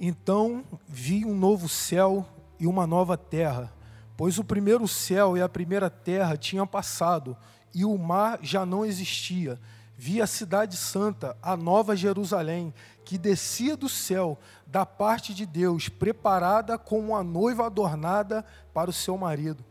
Então 0.00 0.64
vi 0.88 1.24
um 1.26 1.36
novo 1.36 1.68
céu 1.68 2.26
e 2.58 2.66
uma 2.66 2.86
nova 2.86 3.16
terra, 3.16 3.72
pois 4.16 4.38
o 4.38 4.44
primeiro 4.44 4.86
céu 4.88 5.36
e 5.36 5.42
a 5.42 5.48
primeira 5.48 5.90
terra 5.90 6.36
tinham 6.36 6.66
passado, 6.66 7.36
e 7.74 7.84
o 7.84 7.96
mar 7.98 8.38
já 8.42 8.64
não 8.64 8.84
existia. 8.84 9.60
Vi 9.96 10.20
a 10.20 10.26
cidade 10.26 10.76
santa, 10.76 11.36
a 11.42 11.56
nova 11.56 11.96
Jerusalém, 11.96 12.72
que 13.04 13.16
descia 13.16 13.76
do 13.76 13.88
céu, 13.88 14.38
da 14.66 14.84
parte 14.84 15.34
de 15.34 15.46
Deus, 15.46 15.88
preparada 15.88 16.78
como 16.78 17.12
uma 17.12 17.22
noiva 17.22 17.66
adornada 17.66 18.44
para 18.74 18.90
o 18.90 18.92
seu 18.92 19.16
marido. 19.16 19.64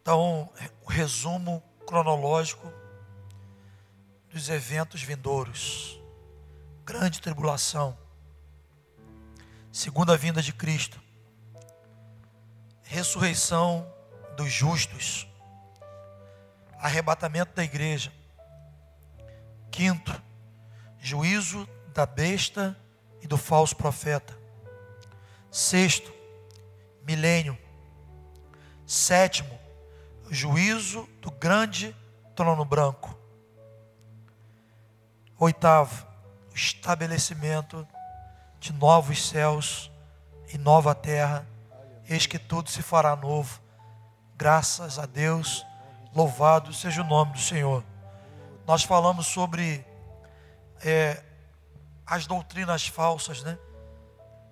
Então, 0.00 0.48
o 0.84 0.90
resumo 0.90 1.62
cronológico 1.86 2.72
dos 4.32 4.48
eventos 4.48 5.02
vindouros 5.02 6.00
grande 6.90 7.20
tribulação, 7.20 7.96
segunda 9.72 10.16
vinda 10.16 10.42
de 10.42 10.52
Cristo, 10.52 11.00
ressurreição 12.82 13.86
dos 14.36 14.50
justos, 14.50 15.28
arrebatamento 16.78 17.54
da 17.54 17.62
igreja, 17.62 18.12
quinto, 19.70 20.20
juízo 20.98 21.68
da 21.94 22.04
besta 22.04 22.76
e 23.22 23.26
do 23.26 23.36
falso 23.36 23.76
profeta, 23.76 24.36
sexto, 25.50 26.12
milênio, 27.06 27.56
sétimo, 28.84 29.58
juízo 30.28 31.08
do 31.20 31.30
grande 31.30 31.94
trono 32.34 32.64
branco, 32.64 33.16
oitavo, 35.38 36.06
estabelecimento 36.54 37.86
de 38.60 38.74
novos 38.74 39.26
céus 39.26 39.90
e 40.52 40.58
nova 40.58 40.94
terra. 40.94 41.46
Eis 42.06 42.26
que 42.26 42.38
tudo 42.38 42.70
se 42.70 42.82
fará 42.82 43.16
novo. 43.16 43.58
Graças 44.36 44.98
a 44.98 45.06
Deus, 45.06 45.66
louvado 46.14 46.72
seja 46.72 47.00
o 47.00 47.04
nome 47.04 47.32
do 47.32 47.38
Senhor. 47.38 47.82
Nós 48.66 48.82
falamos 48.82 49.26
sobre 49.26 49.84
é, 50.84 51.22
as 52.06 52.26
doutrinas 52.26 52.86
falsas, 52.86 53.42
né? 53.42 53.58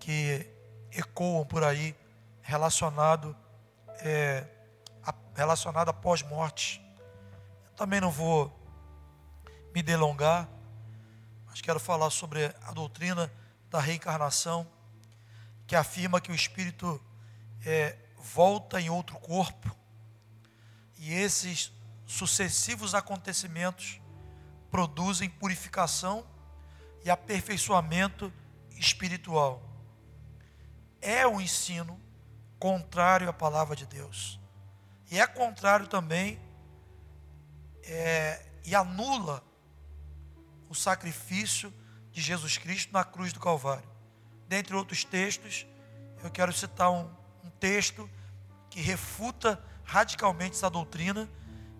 Que 0.01 0.51
ecoam 0.91 1.45
por 1.45 1.63
aí, 1.63 1.95
relacionado, 2.41 3.37
é, 4.01 4.45
a, 5.05 5.15
relacionado 5.35 5.91
a 5.91 5.93
pós-morte. 5.93 6.83
Também 7.77 8.01
não 8.01 8.11
vou 8.11 8.53
me 9.75 9.83
delongar, 9.83 10.49
mas 11.47 11.61
quero 11.61 11.79
falar 11.79 12.11
sobre 12.11 12.47
a 12.63 12.73
doutrina 12.73 13.31
da 13.71 13.81
reencarnação, 13.81 14.67
que 15.67 15.77
afirma 15.77 16.21
que 16.21 16.33
o 16.33 16.35
espírito 16.35 17.01
é, 17.65 17.97
volta 18.17 18.81
em 18.81 18.89
outro 18.91 19.19
corpo 19.19 19.77
e 20.97 21.13
esses 21.13 21.73
sucessivos 22.07 22.95
acontecimentos 22.95 24.01
produzem 24.71 25.29
purificação 25.29 26.27
e 27.05 27.11
aperfeiçoamento 27.11 28.33
espiritual. 28.73 29.63
É 31.01 31.27
um 31.27 31.41
ensino 31.41 32.01
contrário 32.59 33.29
à 33.29 33.33
palavra 33.33 33.77
de 33.77 33.87
Deus. 33.87 34.41
E 35.11 35.21
é 35.21 35.27
contrário 35.27 35.87
também 35.87 36.41
é, 37.85 38.45
e 38.65 38.75
anula 38.75 39.43
o 40.69 40.75
sacrifício 40.75 41.73
de 42.19 42.25
Jesus 42.25 42.59
Cristo 42.59 42.93
na 42.93 43.05
cruz 43.05 43.33
do 43.33 43.39
Calvário. 43.39 43.89
Dentre 44.49 44.75
outros 44.75 45.05
textos, 45.05 45.65
eu 46.23 46.31
quero 46.31 46.53
citar 46.53 46.91
um, 46.91 47.09
um 47.45 47.51
texto 47.61 48.11
que 48.69 48.81
refuta 48.81 49.63
radicalmente 49.85 50.57
essa 50.57 50.69
doutrina, 50.69 51.31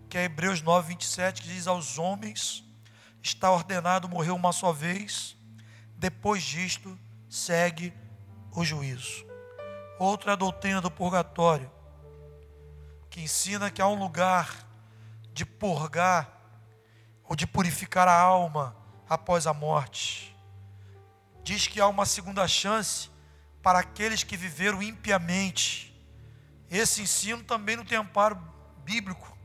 que 0.07 0.17
é 0.17 0.23
Hebreus 0.23 0.61
9, 0.61 0.87
27, 0.87 1.41
que 1.41 1.49
diz: 1.49 1.67
Aos 1.67 1.97
homens 1.97 2.63
está 3.21 3.51
ordenado 3.51 4.07
morrer 4.07 4.31
uma 4.31 4.53
só 4.53 4.71
vez, 4.71 5.35
depois 5.97 6.41
disto 6.41 6.97
segue 7.27 7.93
o 8.53 8.63
juízo. 8.63 9.25
Outra 9.99 10.37
doutrina 10.37 10.79
do 10.79 10.89
purgatório, 10.89 11.69
que 13.09 13.19
ensina 13.19 13.69
que 13.69 13.81
há 13.81 13.87
um 13.89 13.99
lugar 13.99 14.65
de 15.33 15.45
purgar 15.45 16.31
ou 17.25 17.35
de 17.35 17.45
purificar 17.45 18.07
a 18.07 18.17
alma 18.17 18.73
após 19.09 19.45
a 19.45 19.53
morte. 19.53 20.28
Diz 21.49 21.65
que 21.65 21.81
há 21.81 21.87
uma 21.87 22.05
segunda 22.05 22.47
chance 22.47 23.09
para 23.63 23.79
aqueles 23.79 24.23
que 24.23 24.37
viveram 24.37 24.83
impiamente. 24.83 25.99
Esse 26.69 27.01
ensino 27.01 27.43
também 27.43 27.75
não 27.75 27.83
tem 27.83 27.97
amparo 27.97 28.35
bíblico. 28.83 29.35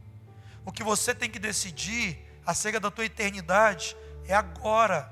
O 0.66 0.70
que 0.70 0.82
você 0.82 1.14
tem 1.14 1.30
que 1.30 1.38
decidir 1.38 2.22
acerca 2.44 2.78
da 2.78 2.90
tua 2.90 3.06
eternidade 3.06 3.96
é 4.26 4.34
agora, 4.34 5.10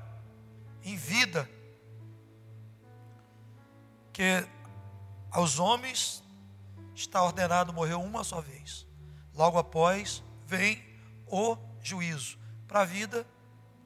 em 0.83 0.95
vida. 0.95 1.49
Que 4.13 4.47
aos 5.31 5.57
homens 5.57 6.23
está 6.93 7.23
ordenado 7.23 7.73
morrer 7.73 7.95
uma 7.95 8.23
só 8.23 8.39
vez. 8.39 8.85
Logo 9.33 9.57
após 9.57 10.23
vem 10.45 10.79
o 11.25 11.57
juízo 11.81 12.37
para 12.67 12.81
a 12.81 12.85
vida 12.85 13.25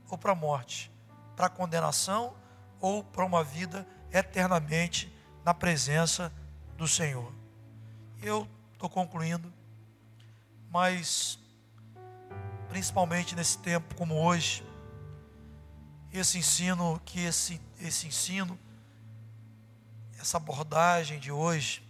ou 0.09 0.17
para 0.17 0.33
a 0.33 0.35
morte, 0.35 0.91
para 1.37 1.45
a 1.45 1.49
condenação 1.49 2.35
ou 2.79 3.03
para 3.03 3.25
uma 3.25 3.43
vida 3.43 3.87
eternamente 4.11 5.11
na 5.43 5.53
presença 5.53 6.31
do 6.75 6.87
Senhor. 6.87 7.33
Eu 8.21 8.47
estou 8.73 8.89
concluindo, 8.89 9.51
mas 10.69 11.39
principalmente 12.69 13.35
nesse 13.35 13.57
tempo 13.59 13.95
como 13.95 14.15
hoje, 14.15 14.63
esse 16.11 16.37
ensino, 16.37 17.01
que 17.05 17.19
esse, 17.21 17.61
esse 17.79 18.07
ensino, 18.07 18.57
essa 20.19 20.37
abordagem 20.37 21.19
de 21.19 21.31
hoje, 21.31 21.83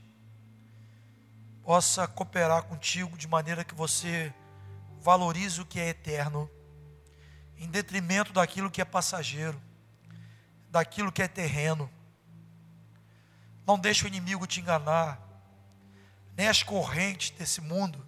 possa 1.64 2.08
cooperar 2.08 2.64
contigo 2.64 3.18
de 3.18 3.28
maneira 3.28 3.64
que 3.64 3.76
você 3.76 4.34
valorize 5.02 5.60
o 5.62 5.66
que 5.66 5.80
é 5.80 5.90
eterno 5.90 6.50
em 7.58 7.68
detrimento 7.68 8.32
daquilo 8.32 8.70
que 8.72 8.82
é 8.82 8.86
passageiro, 8.86 9.60
daquilo 10.78 11.12
que 11.12 11.24
é 11.24 11.28
terreno. 11.28 11.90
Não 13.66 13.80
deixe 13.80 14.06
o 14.06 14.08
inimigo 14.08 14.46
te 14.46 14.60
enganar, 14.60 15.20
nem 16.36 16.48
as 16.48 16.62
correntes 16.62 17.32
desse 17.32 17.60
mundo, 17.60 18.06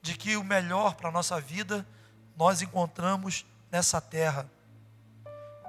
de 0.00 0.16
que 0.16 0.38
o 0.38 0.42
melhor 0.42 0.94
para 0.94 1.10
a 1.10 1.12
nossa 1.12 1.38
vida 1.38 1.86
nós 2.34 2.62
encontramos 2.62 3.44
nessa 3.70 4.00
terra. 4.00 4.50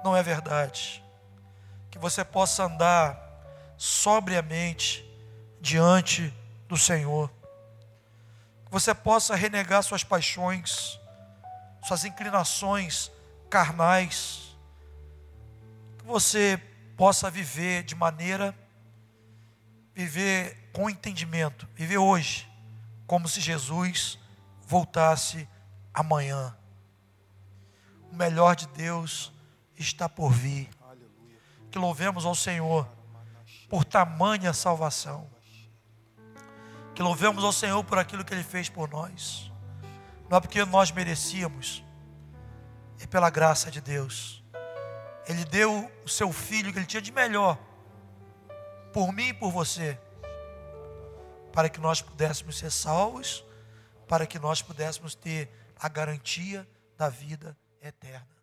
Não 0.02 0.16
é 0.16 0.22
verdade. 0.22 1.04
Que 1.90 1.98
você 1.98 2.24
possa 2.24 2.64
andar 2.64 3.18
sobriamente 3.76 5.04
diante 5.60 6.32
do 6.66 6.78
Senhor. 6.78 7.30
Que 8.64 8.72
você 8.72 8.94
possa 8.94 9.34
renegar 9.34 9.82
suas 9.82 10.02
paixões, 10.02 10.98
suas 11.84 12.04
inclinações 12.06 13.10
carnais. 13.50 14.47
Você 16.08 16.56
possa 16.96 17.30
viver 17.30 17.82
de 17.82 17.94
maneira, 17.94 18.58
viver 19.94 20.70
com 20.72 20.88
entendimento, 20.88 21.68
viver 21.74 21.98
hoje, 21.98 22.50
como 23.06 23.28
se 23.28 23.42
Jesus 23.42 24.18
voltasse 24.66 25.46
amanhã. 25.92 26.56
O 28.10 28.16
melhor 28.16 28.56
de 28.56 28.66
Deus 28.68 29.30
está 29.76 30.08
por 30.08 30.32
vir. 30.32 30.70
Que 31.70 31.78
louvemos 31.78 32.24
ao 32.24 32.34
Senhor 32.34 32.88
por 33.68 33.84
tamanha 33.84 34.54
salvação. 34.54 35.28
Que 36.94 37.02
louvemos 37.02 37.44
ao 37.44 37.52
Senhor 37.52 37.84
por 37.84 37.98
aquilo 37.98 38.24
que 38.24 38.32
Ele 38.32 38.42
fez 38.42 38.70
por 38.70 38.88
nós. 38.88 39.52
Não 40.30 40.38
é 40.38 40.40
porque 40.40 40.64
nós 40.64 40.90
merecíamos, 40.90 41.84
é 42.98 43.06
pela 43.06 43.28
graça 43.28 43.70
de 43.70 43.82
Deus. 43.82 44.37
Ele 45.28 45.44
deu 45.44 45.90
o 46.04 46.08
seu 46.08 46.32
filho 46.32 46.72
que 46.72 46.78
Ele 46.78 46.86
tinha 46.86 47.02
de 47.02 47.12
melhor, 47.12 47.58
por 48.92 49.12
mim 49.12 49.28
e 49.28 49.34
por 49.34 49.52
você, 49.52 49.98
para 51.52 51.68
que 51.68 51.78
nós 51.78 52.00
pudéssemos 52.00 52.56
ser 52.58 52.70
salvos, 52.70 53.44
para 54.08 54.26
que 54.26 54.38
nós 54.38 54.62
pudéssemos 54.62 55.14
ter 55.14 55.50
a 55.78 55.88
garantia 55.88 56.66
da 56.96 57.08
vida 57.08 57.56
eterna. 57.82 58.37